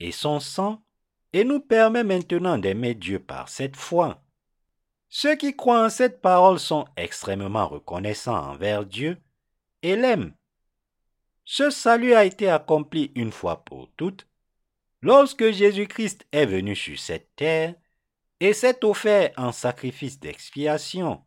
et 0.00 0.12
son 0.12 0.40
sang, 0.40 0.82
et 1.32 1.44
nous 1.44 1.60
permet 1.60 2.04
maintenant 2.04 2.58
d'aimer 2.58 2.94
Dieu 2.94 3.18
par 3.18 3.48
cette 3.48 3.76
foi. 3.76 4.22
Ceux 5.08 5.36
qui 5.36 5.56
croient 5.56 5.86
en 5.86 5.90
cette 5.90 6.20
parole 6.20 6.58
sont 6.58 6.86
extrêmement 6.96 7.68
reconnaissants 7.68 8.50
envers 8.50 8.84
Dieu 8.84 9.16
et 9.82 9.96
l'aiment 9.96 10.34
ce 11.44 11.70
salut 11.70 12.14
a 12.14 12.24
été 12.24 12.48
accompli 12.48 13.10
une 13.14 13.32
fois 13.32 13.64
pour 13.64 13.90
toutes 13.96 14.26
lorsque 15.00 15.50
Jésus-Christ 15.50 16.26
est 16.32 16.46
venu 16.46 16.76
sur 16.76 16.98
cette 16.98 17.34
terre 17.36 17.74
et 18.40 18.52
s'est 18.52 18.84
offert 18.84 19.32
en 19.36 19.52
sacrifice 19.52 20.20
d'expiation. 20.20 21.22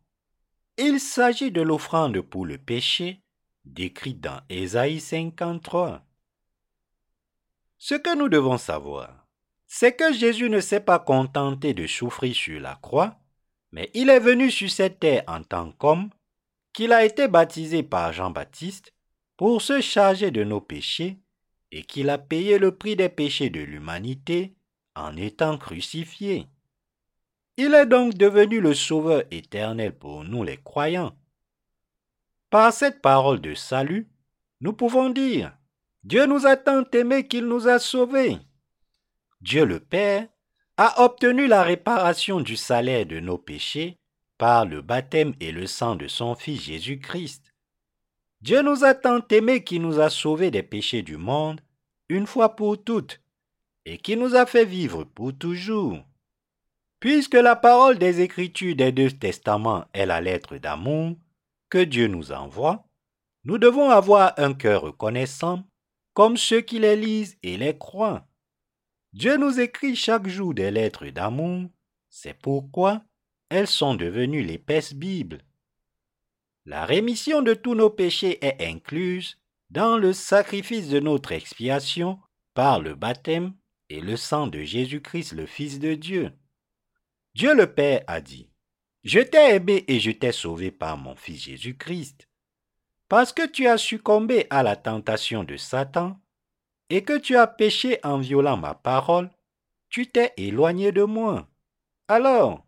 Il 0.78 1.00
s'agit 1.00 1.50
de 1.50 1.62
l'offrande 1.62 2.20
pour 2.20 2.46
le 2.46 2.58
péché, 2.58 3.22
décrite 3.66 4.20
dans 4.20 4.40
Ésaïe 4.48 5.00
53. 5.00 6.02
Ce 7.78 7.94
que 7.94 8.16
nous 8.16 8.28
devons 8.28 8.58
savoir, 8.58 9.26
c'est 9.66 9.94
que 9.94 10.12
Jésus 10.12 10.48
ne 10.48 10.60
s'est 10.60 10.80
pas 10.80 10.98
contenté 10.98 11.74
de 11.74 11.86
souffrir 11.86 12.34
sur 12.34 12.60
la 12.60 12.76
croix, 12.76 13.18
mais 13.72 13.90
il 13.94 14.08
est 14.08 14.20
venu 14.20 14.50
sur 14.50 14.70
cette 14.70 15.00
terre 15.00 15.24
en 15.26 15.42
tant 15.42 15.72
qu'homme, 15.72 16.10
qu'il 16.72 16.92
a 16.92 17.04
été 17.04 17.28
baptisé 17.28 17.82
par 17.82 18.12
Jean-Baptiste 18.12 18.94
pour 19.36 19.60
se 19.60 19.80
charger 19.80 20.30
de 20.30 20.44
nos 20.44 20.60
péchés 20.60 21.18
et 21.72 21.82
qu'il 21.82 22.08
a 22.08 22.18
payé 22.18 22.58
le 22.58 22.74
prix 22.74 22.96
des 22.96 23.08
péchés 23.08 23.50
de 23.50 23.60
l'humanité 23.60 24.54
en 24.94 25.16
étant 25.16 25.58
crucifié. 25.58 26.46
Il 27.56 27.74
est 27.74 27.86
donc 27.86 28.14
devenu 28.14 28.60
le 28.60 28.74
Sauveur 28.74 29.24
éternel 29.30 29.94
pour 29.94 30.24
nous 30.24 30.44
les 30.44 30.58
croyants. 30.58 31.14
Par 32.50 32.72
cette 32.72 33.02
parole 33.02 33.40
de 33.40 33.54
salut, 33.54 34.08
nous 34.60 34.72
pouvons 34.72 35.10
dire, 35.10 35.56
Dieu 36.04 36.26
nous 36.26 36.46
a 36.46 36.56
tant 36.56 36.84
aimés 36.92 37.26
qu'il 37.26 37.46
nous 37.46 37.66
a 37.66 37.78
sauvés. 37.80 38.38
Dieu 39.40 39.64
le 39.64 39.80
Père 39.80 40.28
a 40.76 41.02
obtenu 41.04 41.48
la 41.48 41.62
réparation 41.62 42.40
du 42.40 42.56
salaire 42.56 43.06
de 43.06 43.18
nos 43.18 43.38
péchés 43.38 43.98
par 44.38 44.66
le 44.66 44.82
baptême 44.82 45.34
et 45.40 45.50
le 45.50 45.66
sang 45.66 45.96
de 45.96 46.06
son 46.06 46.36
Fils 46.36 46.62
Jésus-Christ. 46.62 47.52
Dieu 48.42 48.62
nous 48.62 48.84
a 48.84 48.94
tant 48.94 49.26
aimés 49.30 49.64
qu'il 49.64 49.82
nous 49.82 49.98
a 49.98 50.10
sauvés 50.10 50.50
des 50.52 50.62
péchés 50.62 51.02
du 51.02 51.16
monde, 51.16 51.60
une 52.08 52.26
fois 52.26 52.54
pour 52.54 52.82
toutes, 52.82 53.20
et 53.84 53.98
qui 53.98 54.16
nous 54.16 54.36
a 54.36 54.46
fait 54.46 54.64
vivre 54.64 55.04
pour 55.04 55.36
toujours. 55.36 55.98
Puisque 57.00 57.34
la 57.34 57.56
parole 57.56 57.98
des 57.98 58.20
Écritures 58.20 58.76
des 58.76 58.92
deux 58.92 59.10
testaments 59.10 59.86
est 59.92 60.06
la 60.06 60.20
lettre 60.20 60.58
d'amour 60.58 61.16
que 61.68 61.78
Dieu 61.78 62.06
nous 62.06 62.32
envoie, 62.32 62.86
nous 63.44 63.58
devons 63.58 63.90
avoir 63.90 64.34
un 64.38 64.54
cœur 64.54 64.82
reconnaissant 64.82 65.64
comme 66.14 66.36
ceux 66.36 66.60
qui 66.60 66.78
les 66.78 66.96
lisent 66.96 67.38
et 67.42 67.56
les 67.56 67.76
croient. 67.76 68.26
Dieu 69.12 69.36
nous 69.36 69.60
écrit 69.60 69.96
chaque 69.96 70.28
jour 70.28 70.54
des 70.54 70.70
lettres 70.70 71.06
d'amour, 71.06 71.70
c'est 72.08 72.34
pourquoi 72.34 73.02
elles 73.48 73.66
sont 73.66 73.94
devenues 73.94 74.42
l'épaisse 74.42 74.94
Bible. 74.94 75.42
La 76.64 76.84
rémission 76.84 77.42
de 77.42 77.54
tous 77.54 77.74
nos 77.74 77.90
péchés 77.90 78.44
est 78.44 78.66
incluse 78.66 79.38
dans 79.70 79.98
le 79.98 80.12
sacrifice 80.12 80.88
de 80.88 81.00
notre 81.00 81.32
expiation 81.32 82.18
par 82.54 82.80
le 82.80 82.94
baptême 82.94 83.54
et 83.88 84.00
le 84.00 84.16
sang 84.16 84.46
de 84.48 84.62
Jésus-Christ 84.62 85.32
le 85.32 85.46
Fils 85.46 85.78
de 85.78 85.94
Dieu. 85.94 86.32
Dieu 87.34 87.54
le 87.54 87.72
Père 87.72 88.02
a 88.06 88.20
dit, 88.20 88.50
Je 89.06 89.20
t'ai 89.20 89.54
aimé 89.54 89.84
et 89.86 90.00
je 90.00 90.10
t'ai 90.10 90.32
sauvé 90.32 90.72
par 90.72 90.96
mon 90.96 91.14
Fils 91.14 91.44
Jésus-Christ. 91.44 92.28
Parce 93.08 93.32
que 93.32 93.46
tu 93.46 93.68
as 93.68 93.78
succombé 93.78 94.48
à 94.50 94.64
la 94.64 94.74
tentation 94.74 95.44
de 95.44 95.56
Satan 95.56 96.18
et 96.90 97.04
que 97.04 97.16
tu 97.16 97.36
as 97.36 97.46
péché 97.46 98.00
en 98.02 98.18
violant 98.18 98.56
ma 98.56 98.74
parole, 98.74 99.30
tu 99.90 100.08
t'es 100.08 100.32
éloigné 100.36 100.90
de 100.90 101.04
moi. 101.04 101.48
Alors, 102.08 102.66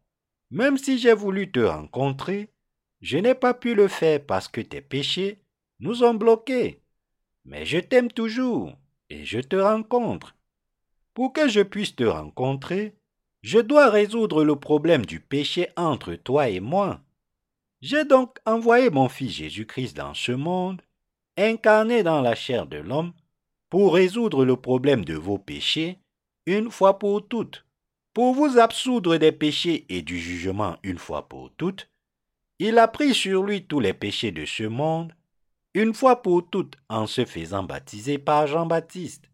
même 0.53 0.79
si 0.79 1.01
j'ai 1.01 1.13
voulu 1.13 1.51
te 1.51 1.59
rencontrer, 1.59 2.53
je 3.01 3.19
n'ai 3.19 3.35
pas 3.35 3.53
pu 3.53 3.75
le 3.75 3.89
faire 3.89 4.25
parce 4.25 4.47
que 4.47 4.61
tes 4.61 4.81
péchés 4.81 5.43
nous 5.81 6.05
ont 6.05 6.15
bloqués. 6.15 6.85
Mais 7.47 7.67
je 7.67 7.79
t'aime 7.79 8.13
toujours 8.13 8.79
et 9.11 9.25
je 9.25 9.41
te 9.41 9.57
rencontre. 9.57 10.37
Pour 11.15 11.33
que 11.33 11.49
je 11.49 11.63
puisse 11.63 11.97
te 11.97 12.05
rencontrer, 12.05 12.95
je 13.43 13.59
dois 13.59 13.91
résoudre 13.91 14.45
le 14.45 14.57
problème 14.57 15.07
du 15.07 15.21
péché 15.21 15.69
entre 15.77 16.15
toi 16.15 16.49
et 16.49 16.61
moi. 16.61 17.01
J'ai 17.81 18.05
donc 18.05 18.39
envoyé 18.45 18.91
mon 18.91 19.09
Fils 19.09 19.33
Jésus-Christ 19.33 19.97
dans 19.97 20.15
ce 20.15 20.33
monde, 20.33 20.83
incarné 21.37 22.03
dans 22.03 22.21
la 22.21 22.35
chair 22.35 22.67
de 22.67 22.79
l'homme, 22.79 23.13
pour 23.71 23.95
résoudre 23.95 24.45
le 24.45 24.57
problème 24.57 25.05
de 25.05 25.15
vos 25.15 25.39
péchés 25.39 25.99
une 26.47 26.71
fois 26.71 26.99
pour 26.99 27.29
toutes, 27.29 27.67
pour 28.15 28.35
vous 28.35 28.59
absoudre 28.59 29.19
des 29.19 29.33
péchés 29.33 29.85
et 29.91 30.03
du 30.03 30.19
jugement 30.19 30.79
une 30.83 30.99
fois 30.99 31.29
pour 31.29 31.51
toutes. 31.57 31.91
Il 32.59 32.79
a 32.79 32.89
pris 32.89 33.15
sur 33.15 33.43
lui 33.43 33.65
tous 33.65 33.81
les 33.81 33.93
péchés 33.93 34.33
de 34.33 34.47
ce 34.47 34.65
monde, 34.65 35.13
une 35.75 35.95
fois 35.95 36.23
pour 36.23 36.49
toutes 36.49 36.77
en 36.89 37.07
se 37.07 37.25
faisant 37.25 37.63
baptiser 37.63 38.19
par 38.19 38.47
Jean-Baptiste. 38.47 39.31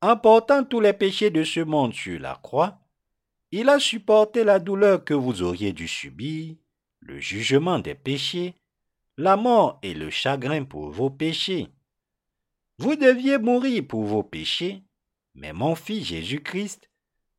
En 0.00 0.16
portant 0.16 0.64
tous 0.64 0.80
les 0.80 0.94
péchés 0.94 1.30
de 1.30 1.44
ce 1.44 1.60
monde 1.60 1.92
sur 1.92 2.18
la 2.18 2.34
croix, 2.42 2.80
il 3.50 3.68
a 3.68 3.80
supporté 3.80 4.44
la 4.44 4.58
douleur 4.58 5.04
que 5.04 5.14
vous 5.14 5.42
auriez 5.42 5.72
dû 5.72 5.88
subir, 5.88 6.54
le 7.00 7.18
jugement 7.18 7.78
des 7.78 7.94
péchés, 7.94 8.54
la 9.16 9.36
mort 9.36 9.78
et 9.82 9.94
le 9.94 10.10
chagrin 10.10 10.64
pour 10.64 10.90
vos 10.90 11.10
péchés. 11.10 11.68
Vous 12.78 12.94
deviez 12.94 13.38
mourir 13.38 13.86
pour 13.86 14.04
vos 14.04 14.22
péchés, 14.22 14.82
mais 15.34 15.52
mon 15.52 15.74
Fils 15.74 16.06
Jésus-Christ 16.06 16.88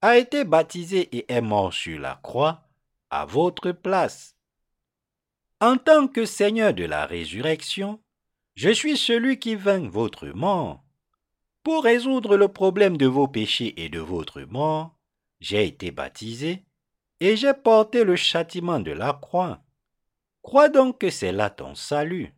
a 0.01 0.17
été 0.17 0.43
baptisé 0.43 1.15
et 1.15 1.31
est 1.31 1.41
mort 1.41 1.73
sur 1.73 1.99
la 1.99 2.19
croix 2.21 2.67
à 3.09 3.25
votre 3.25 3.71
place. 3.71 4.35
En 5.61 5.77
tant 5.77 6.07
que 6.07 6.25
Seigneur 6.25 6.73
de 6.73 6.85
la 6.85 7.05
résurrection, 7.05 7.99
je 8.55 8.69
suis 8.69 8.97
celui 8.97 9.39
qui 9.39 9.55
vainc 9.55 9.89
votre 9.89 10.27
mort. 10.27 10.83
Pour 11.63 11.83
résoudre 11.83 12.35
le 12.35 12.47
problème 12.47 12.97
de 12.97 13.05
vos 13.05 13.27
péchés 13.27 13.73
et 13.81 13.89
de 13.89 13.99
votre 13.99 14.41
mort, 14.41 14.98
j'ai 15.39 15.65
été 15.65 15.91
baptisé 15.91 16.65
et 17.19 17.35
j'ai 17.35 17.53
porté 17.53 18.03
le 18.03 18.15
châtiment 18.15 18.79
de 18.79 18.91
la 18.91 19.13
croix. 19.13 19.63
Crois 20.41 20.69
donc 20.69 20.99
que 20.99 21.09
c'est 21.09 21.31
là 21.31 21.49
ton 21.49 21.75
salut. 21.75 22.33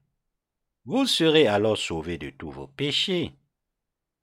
Vous 0.86 1.06
serez 1.06 1.48
alors 1.48 1.78
sauvés 1.78 2.18
de 2.18 2.30
tous 2.30 2.52
vos 2.52 2.68
péchés. 2.68 3.36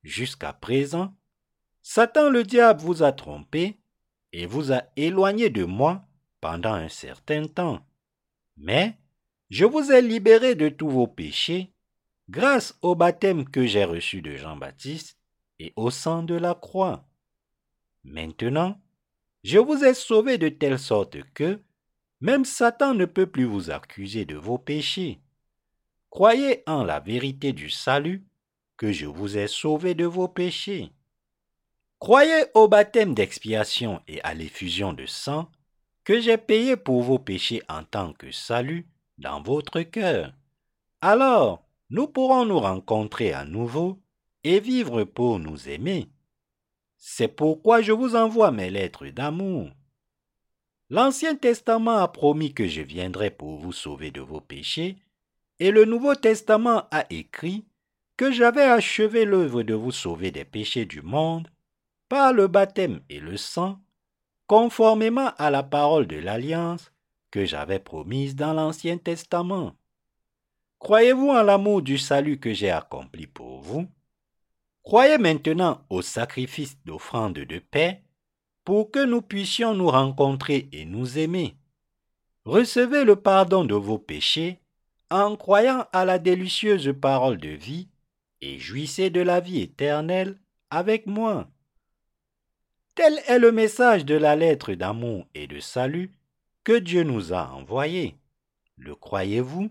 Jusqu'à 0.03 0.53
présent, 0.53 1.15
Satan 1.83 2.29
le 2.31 2.43
diable 2.45 2.81
vous 2.81 3.03
a 3.03 3.13
trompé 3.13 3.79
et 4.33 4.47
vous 4.47 4.73
a 4.73 4.83
éloigné 4.97 5.51
de 5.51 5.65
moi 5.65 6.05
pendant 6.41 6.75
un 6.75 6.89
certain 6.89 7.47
temps. 7.47 7.81
Mais 8.57 8.99
je 9.51 9.65
vous 9.65 9.93
ai 9.93 10.03
libéré 10.03 10.55
de 10.55 10.69
tous 10.69 10.91
vos 10.91 11.07
péchés 11.07 11.73
grâce 12.29 12.77
au 12.83 12.95
baptême 12.95 13.49
que 13.49 13.67
j'ai 13.67 13.85
reçu 13.85 14.21
de 14.21 14.37
Jean-Baptiste 14.37 15.19
et 15.59 15.73
au 15.77 15.91
sang 15.91 16.23
de 16.23 16.35
la 16.35 16.55
croix. 16.55 17.08
Maintenant, 18.05 18.81
je 19.45 19.59
vous 19.59 19.85
ai 19.85 19.95
sauvé 19.95 20.39
de 20.39 20.49
telle 20.49 20.79
sorte 20.79 21.23
que 21.35 21.61
même 22.21 22.45
Satan 22.45 22.95
ne 22.95 23.05
peut 23.05 23.27
plus 23.27 23.45
vous 23.45 23.71
accuser 23.71 24.25
de 24.25 24.37
vos 24.37 24.59
péchés. 24.59 25.21
Croyez 26.11 26.63
en 26.67 26.85
la 26.85 27.01
vérité 27.01 27.53
du 27.53 27.71
salut, 27.71 28.25
que 28.77 28.93
je 28.93 29.07
vous 29.07 29.37
ai 29.37 29.47
sauvé 29.47 29.95
de 29.95 30.05
vos 30.05 30.29
péchés. 30.29 30.93
Croyez 31.99 32.45
au 32.55 32.69
baptême 32.69 33.15
d'expiation 33.15 34.01
et 34.07 34.23
à 34.23 34.35
l'effusion 34.35 34.93
de 34.93 35.05
sang 35.05 35.51
que 36.05 36.21
j'ai 36.21 36.39
payé 36.39 36.77
pour 36.77 37.03
vos 37.03 37.19
péchés 37.19 37.63
en 37.69 37.85
tant 37.85 38.13
que 38.13 38.31
salut 38.31 38.89
dans 39.19 39.43
votre 39.43 39.83
cœur. 39.83 40.33
Alors, 41.01 41.67
nous 41.91 42.07
pourrons 42.07 42.45
nous 42.45 42.61
rencontrer 42.61 43.33
à 43.33 43.45
nouveau 43.45 44.01
et 44.45 44.61
vivre 44.61 45.05
pour 45.05 45.39
nous 45.39 45.69
aimer. 45.69 46.09
C'est 46.99 47.29
pourquoi 47.29 47.81
je 47.81 47.93
vous 47.93 48.17
envoie 48.17 48.51
mes 48.51 48.71
lettres 48.71 49.07
d'amour. 49.07 49.71
L'Ancien 50.91 51.37
Testament 51.37 51.99
a 51.99 52.09
promis 52.09 52.53
que 52.53 52.67
je 52.67 52.83
viendrai 52.83 53.31
pour 53.31 53.59
vous 53.59 53.73
sauver 53.73 54.11
de 54.11 54.21
vos 54.21 54.41
péchés, 54.41 54.97
et 55.61 55.71
le 55.71 55.85
Nouveau 55.85 56.15
Testament 56.15 56.89
a 56.91 57.05
écrit 57.11 57.65
que 58.17 58.33
j'avais 58.33 58.65
achevé 58.65 59.25
l'œuvre 59.25 59.63
de 59.63 59.75
vous 59.75 59.93
sauver 59.93 60.31
des 60.31 60.45
péchés 60.45 60.87
du 60.87 61.03
monde 61.03 61.49
par 62.09 62.33
le 62.33 62.49
baptême 62.49 63.01
et 63.09 63.21
le 63.21 63.37
sang, 63.37 63.79
conformément 64.47 65.31
à 65.39 65.51
la 65.51 65.63
parole 65.63 66.07
de 66.07 66.17
l'alliance 66.17 66.91
que 67.31 67.45
j'avais 67.45 67.79
promise 67.79 68.35
dans 68.35 68.55
l'Ancien 68.55 68.99
Testament. 68.99 69.77
Croyez-vous 70.79 71.29
en 71.29 71.43
l'amour 71.43 71.83
du 71.83 71.99
salut 71.99 72.41
que 72.41 72.53
j'ai 72.53 72.71
accompli 72.71 73.27
pour 73.27 73.61
vous? 73.61 73.87
Croyez 74.89 75.19
maintenant 75.19 75.85
au 75.91 76.01
sacrifice 76.01 76.79
d'offrande 76.87 77.35
de 77.35 77.59
paix 77.59 78.03
pour 78.65 78.91
que 78.91 79.05
nous 79.05 79.21
puissions 79.21 79.75
nous 79.75 79.91
rencontrer 79.91 80.71
et 80.73 80.87
nous 80.87 81.19
aimer. 81.19 81.59
Recevez 82.47 83.05
le 83.05 83.17
pardon 83.17 83.67
de 83.67 83.75
vos 83.75 83.99
péchés 83.99 84.61
en 85.11 85.37
croyant 85.37 85.85
à 85.93 86.07
la 86.07 86.19
délicieuse 86.19 86.91
parole 86.99 87.37
de 87.37 87.51
vie 87.51 87.89
et 88.41 88.59
jouissez 88.59 89.11
de 89.11 89.21
la 89.21 89.41
vie 89.41 89.61
éternelle 89.61 90.39
avec 90.71 91.05
moi. 91.05 91.51
Tel 92.95 93.21
est 93.27 93.39
le 93.39 93.53
message 93.53 94.07
de 94.07 94.15
la 94.15 94.37
lettre 94.37 94.73
d'amour 94.73 95.27
et 95.35 95.47
de 95.47 95.61
salut 95.61 96.13
que 96.65 96.79
Dieu 96.79 97.03
nous 97.03 97.35
a 97.35 97.51
envoyé. 97.51 98.17
Le 98.79 98.95
croyez-vous? 98.95 99.69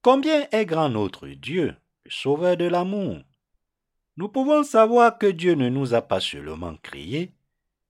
Combien 0.00 0.48
est 0.52 0.64
grand 0.64 0.88
notre 0.88 1.28
Dieu, 1.28 1.76
Sauveur 2.08 2.56
de 2.56 2.64
l'amour? 2.64 3.18
Nous 4.16 4.28
pouvons 4.28 4.62
savoir 4.62 5.18
que 5.18 5.26
Dieu 5.26 5.54
ne 5.54 5.68
nous 5.68 5.94
a 5.94 6.02
pas 6.02 6.20
seulement 6.20 6.76
créés, 6.76 7.32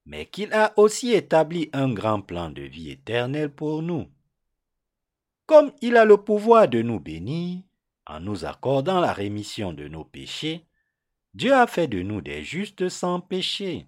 mais 0.05 0.25
qu'il 0.25 0.53
a 0.53 0.73
aussi 0.77 1.13
établi 1.13 1.69
un 1.73 1.93
grand 1.93 2.21
plan 2.21 2.49
de 2.49 2.61
vie 2.61 2.91
éternelle 2.91 3.49
pour 3.49 3.81
nous. 3.81 4.07
Comme 5.45 5.71
il 5.81 5.95
a 5.95 6.05
le 6.05 6.17
pouvoir 6.17 6.67
de 6.67 6.81
nous 6.81 6.99
bénir, 6.99 7.61
en 8.05 8.19
nous 8.19 8.45
accordant 8.45 8.99
la 8.99 9.13
rémission 9.13 9.73
de 9.73 9.87
nos 9.87 10.03
péchés, 10.03 10.65
Dieu 11.33 11.53
a 11.53 11.67
fait 11.67 11.87
de 11.87 12.01
nous 12.01 12.21
des 12.21 12.43
justes 12.43 12.89
sans 12.89 13.19
péché. 13.19 13.87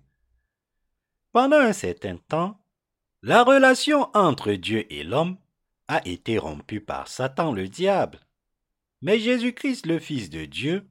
Pendant 1.32 1.60
un 1.60 1.74
certain 1.74 2.18
temps, 2.18 2.60
la 3.22 3.44
relation 3.44 4.10
entre 4.14 4.54
Dieu 4.54 4.92
et 4.94 5.04
l'homme 5.04 5.38
a 5.88 6.06
été 6.08 6.38
rompue 6.38 6.82
par 6.82 7.08
Satan 7.08 7.52
le 7.52 7.68
diable. 7.68 8.20
Mais 9.02 9.20
Jésus-Christ, 9.20 9.86
le 9.86 10.00
Fils 10.00 10.30
de 10.30 10.46
Dieu, 10.46 10.88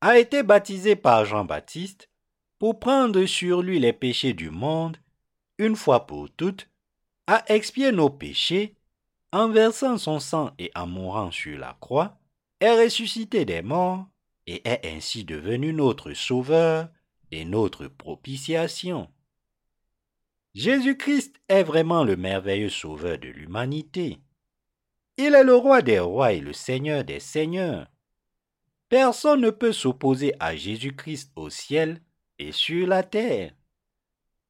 a 0.00 0.18
été 0.18 0.42
baptisé 0.42 0.96
par 0.96 1.24
Jean-Baptiste 1.24 2.08
pour 2.58 2.78
prendre 2.78 3.24
sur 3.26 3.62
lui 3.62 3.78
les 3.78 3.92
péchés 3.92 4.32
du 4.32 4.50
monde, 4.50 4.96
une 5.58 5.76
fois 5.76 6.06
pour 6.06 6.30
toutes, 6.30 6.68
a 7.26 7.44
expié 7.52 7.92
nos 7.92 8.10
péchés 8.10 8.76
en 9.32 9.48
versant 9.48 9.98
son 9.98 10.18
sang 10.18 10.52
et 10.58 10.70
en 10.74 10.86
mourant 10.86 11.30
sur 11.30 11.58
la 11.58 11.76
croix, 11.80 12.18
est 12.60 12.82
ressuscité 12.84 13.44
des 13.44 13.62
morts 13.62 14.06
et 14.46 14.66
est 14.68 14.86
ainsi 14.86 15.24
devenu 15.24 15.72
notre 15.72 16.12
Sauveur 16.12 16.88
et 17.30 17.44
notre 17.44 17.86
propitiation. 17.86 19.08
Jésus-Christ 20.54 21.40
est 21.48 21.62
vraiment 21.62 22.04
le 22.04 22.16
merveilleux 22.16 22.70
Sauveur 22.70 23.18
de 23.18 23.28
l'humanité. 23.28 24.18
Il 25.16 25.34
est 25.34 25.44
le 25.44 25.54
roi 25.54 25.82
des 25.82 26.00
rois 26.00 26.32
et 26.32 26.40
le 26.40 26.52
Seigneur 26.52 27.04
des 27.04 27.20
seigneurs. 27.20 27.86
Personne 28.90 29.42
ne 29.42 29.50
peut 29.50 29.72
s'opposer 29.72 30.34
à 30.40 30.56
Jésus-Christ 30.56 31.30
au 31.36 31.48
ciel 31.48 32.02
et 32.40 32.50
sur 32.50 32.88
la 32.88 33.04
terre. 33.04 33.52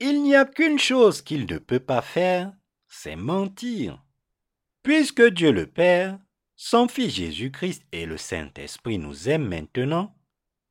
Il 0.01 0.23
n'y 0.23 0.35
a 0.35 0.47
qu'une 0.47 0.79
chose 0.79 1.21
qu'il 1.21 1.45
ne 1.45 1.59
peut 1.59 1.79
pas 1.79 2.01
faire, 2.01 2.51
c'est 2.89 3.17
mentir. 3.17 4.03
Puisque 4.83 5.23
Dieu 5.23 5.53
le 5.53 5.67
Père, 5.67 6.19
son 6.57 6.89
Fils 6.89 7.17
Jésus-Christ 7.17 7.83
et 7.93 8.07
le 8.07 8.17
Saint-Esprit 8.17 8.99
nous 8.99 9.29
aiment 9.29 9.47
maintenant, 9.47 10.17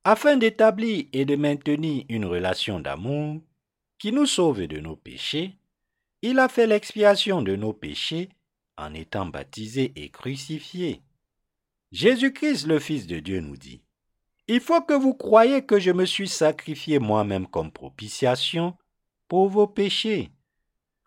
afin 0.02 0.36
d'établir 0.36 1.04
et 1.12 1.24
de 1.24 1.36
maintenir 1.36 2.04
une 2.08 2.24
relation 2.24 2.80
d'amour 2.80 3.40
qui 3.98 4.10
nous 4.10 4.26
sauve 4.26 4.66
de 4.66 4.80
nos 4.80 4.96
péchés, 4.96 5.56
il 6.22 6.40
a 6.40 6.48
fait 6.48 6.66
l'expiation 6.66 7.40
de 7.40 7.54
nos 7.54 7.72
péchés 7.72 8.30
en 8.76 8.94
étant 8.94 9.26
baptisé 9.26 9.92
et 9.94 10.10
crucifié. 10.10 11.02
Jésus-Christ, 11.92 12.66
le 12.66 12.78
Fils 12.78 13.06
de 13.06 13.18
Dieu, 13.18 13.40
nous 13.40 13.56
dit, 13.56 13.82
Il 14.46 14.60
faut 14.60 14.80
que 14.80 14.94
vous 14.94 15.14
croyiez 15.14 15.64
que 15.64 15.80
je 15.80 15.90
me 15.90 16.04
suis 16.04 16.28
sacrifié 16.28 16.98
moi-même 16.98 17.46
comme 17.46 17.72
propitiation 17.72 18.76
pour 19.28 19.48
vos 19.48 19.66
péchés. 19.66 20.30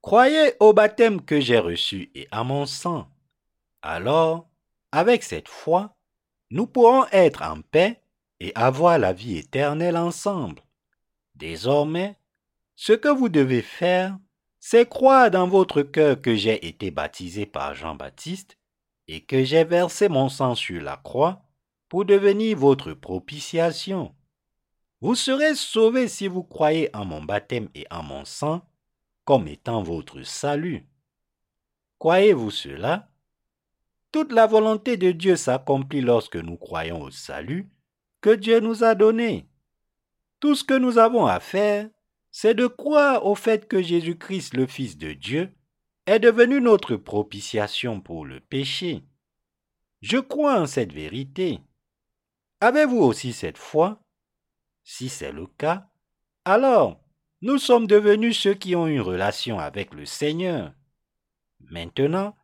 Croyez 0.02 0.54
au 0.60 0.74
baptême 0.74 1.22
que 1.22 1.40
j'ai 1.40 1.60
reçu 1.60 2.12
et 2.16 2.28
à 2.32 2.44
mon 2.44 2.66
sang. 2.66 3.08
Alors, 3.82 4.50
avec 4.92 5.24
cette 5.24 5.48
foi, 5.48 5.96
nous 6.50 6.68
pourrons 6.68 7.06
être 7.12 7.42
en 7.42 7.62
paix 7.62 8.02
et 8.42 8.52
avoir 8.56 9.00
la 9.00 9.14
vie 9.14 9.38
éternelle 9.38 9.96
ensemble. 9.96 10.62
Désormais, 11.36 12.18
ce 12.76 12.92
que 12.92 13.08
vous 13.08 13.30
devez 13.30 13.62
faire, 13.62 14.18
c'est 14.60 14.88
croire 14.88 15.32
dans 15.32 15.48
votre 15.48 15.82
cœur 15.82 16.22
que 16.22 16.36
j'ai 16.36 16.68
été 16.68 16.92
baptisé 16.92 17.46
par 17.46 17.74
Jean-Baptiste 17.74 18.58
et 19.14 19.22
que 19.22 19.44
j'ai 19.44 19.64
versé 19.64 20.10
mon 20.10 20.28
sang 20.28 20.56
sur 20.56 20.82
la 20.82 20.98
croix 20.98 21.44
pour 21.88 22.04
devenir 22.04 22.58
votre 22.58 22.94
propitiation. 22.94 24.16
Vous 25.02 25.14
serez 25.14 25.54
sauvés 25.54 26.08
si 26.08 26.28
vous 26.28 26.42
croyez 26.42 26.90
en 26.96 27.06
mon 27.06 27.22
baptême 27.22 27.70
et 27.76 27.86
en 27.92 28.02
mon 28.02 28.26
sang 28.26 28.68
comme 29.24 29.48
étant 29.48 29.84
votre 29.84 30.24
salut. 30.24 30.88
Croyez-vous 32.00 32.50
cela? 32.50 33.08
Toute 34.12 34.32
la 34.32 34.48
volonté 34.48 34.98
de 34.98 35.12
Dieu 35.12 35.36
s'accomplit 35.36 36.02
lorsque 36.02 36.38
nous 36.38 36.58
croyons 36.58 37.04
au 37.04 37.12
salut 37.12 37.70
que 38.20 38.32
Dieu 38.32 38.62
nous 38.62 38.84
a 38.84 38.96
donné. 38.96 39.48
Tout 40.40 40.56
ce 40.56 40.64
que 40.64 40.74
nous 40.74 40.98
avons 40.98 41.28
à 41.28 41.40
faire, 41.40 41.88
c'est 42.32 42.56
de 42.56 42.66
croire 42.66 43.28
au 43.28 43.36
fait 43.36 43.68
que 43.68 43.80
Jésus-Christ, 43.80 44.56
le 44.56 44.66
Fils 44.66 44.98
de 44.98 45.14
Dieu, 45.14 45.54
est 46.06 46.20
devenu 46.20 46.62
notre 46.62 46.96
propitiation 46.96 48.02
pour 48.02 48.26
le 48.26 48.40
péché. 48.40 49.04
Je 50.02 50.18
crois 50.18 50.60
en 50.60 50.66
cette 50.66 50.92
vérité. 50.92 51.62
Avez-vous 52.60 53.00
aussi 53.00 53.34
cette 53.34 53.58
foi? 53.58 54.02
Si 54.84 55.10
c'est 55.10 55.32
le 55.32 55.48
cas, 55.48 55.90
alors 56.46 57.00
nous 57.42 57.58
sommes 57.58 57.88
devenus 57.88 58.40
ceux 58.40 58.54
qui 58.54 58.76
ont 58.76 58.88
une 58.88 59.02
relation 59.02 59.60
avec 59.60 59.94
le 59.94 60.06
Seigneur. 60.06 60.74
Maintenant, 61.60 62.36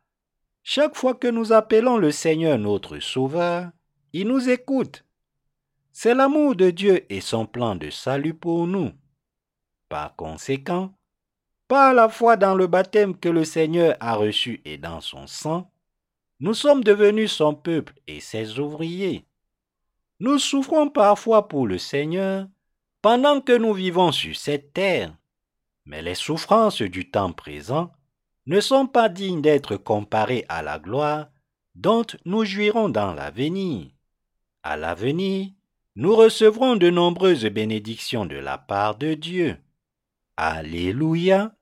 chaque 0.62 0.94
fois 0.94 1.14
que 1.14 1.28
nous 1.28 1.52
appelons 1.52 1.96
le 1.96 2.10
Seigneur 2.10 2.58
notre 2.58 2.98
Sauveur, 2.98 3.70
il 4.12 4.28
nous 4.28 4.48
écoute. 4.48 5.04
C'est 5.92 6.14
l'amour 6.14 6.54
de 6.54 6.70
Dieu 6.70 7.06
et 7.12 7.20
son 7.20 7.46
plan 7.46 7.76
de 7.76 7.90
salut 7.90 8.34
pour 8.34 8.66
nous. 8.66 8.92
Par 9.88 10.14
conséquent, 10.16 10.94
par 11.70 11.94
la 11.94 12.08
foi 12.08 12.36
dans 12.36 12.56
le 12.56 12.66
baptême 12.66 13.16
que 13.16 13.28
le 13.28 13.44
Seigneur 13.44 13.96
a 14.00 14.16
reçu 14.16 14.60
et 14.64 14.76
dans 14.76 15.00
son 15.00 15.28
sang, 15.28 15.70
nous 16.40 16.52
sommes 16.52 16.82
devenus 16.82 17.30
son 17.30 17.54
peuple 17.54 17.94
et 18.08 18.18
ses 18.18 18.58
ouvriers. 18.58 19.24
Nous 20.18 20.40
souffrons 20.40 20.88
parfois 20.88 21.46
pour 21.46 21.68
le 21.68 21.78
Seigneur 21.78 22.48
pendant 23.02 23.40
que 23.40 23.56
nous 23.56 23.72
vivons 23.72 24.10
sur 24.10 24.34
cette 24.34 24.72
terre, 24.72 25.14
mais 25.86 26.02
les 26.02 26.16
souffrances 26.16 26.82
du 26.82 27.08
temps 27.08 27.32
présent 27.32 27.92
ne 28.46 28.60
sont 28.60 28.88
pas 28.88 29.08
dignes 29.08 29.40
d'être 29.40 29.76
comparées 29.76 30.44
à 30.48 30.62
la 30.62 30.80
gloire 30.80 31.28
dont 31.76 32.04
nous 32.24 32.44
jouirons 32.44 32.88
dans 32.88 33.14
l'avenir. 33.14 33.86
À 34.64 34.76
l'avenir, 34.76 35.50
nous 35.94 36.16
recevrons 36.16 36.74
de 36.74 36.90
nombreuses 36.90 37.46
bénédictions 37.46 38.26
de 38.26 38.38
la 38.38 38.58
part 38.58 38.96
de 38.96 39.14
Dieu. 39.14 39.56
Alléluia. 40.36 41.54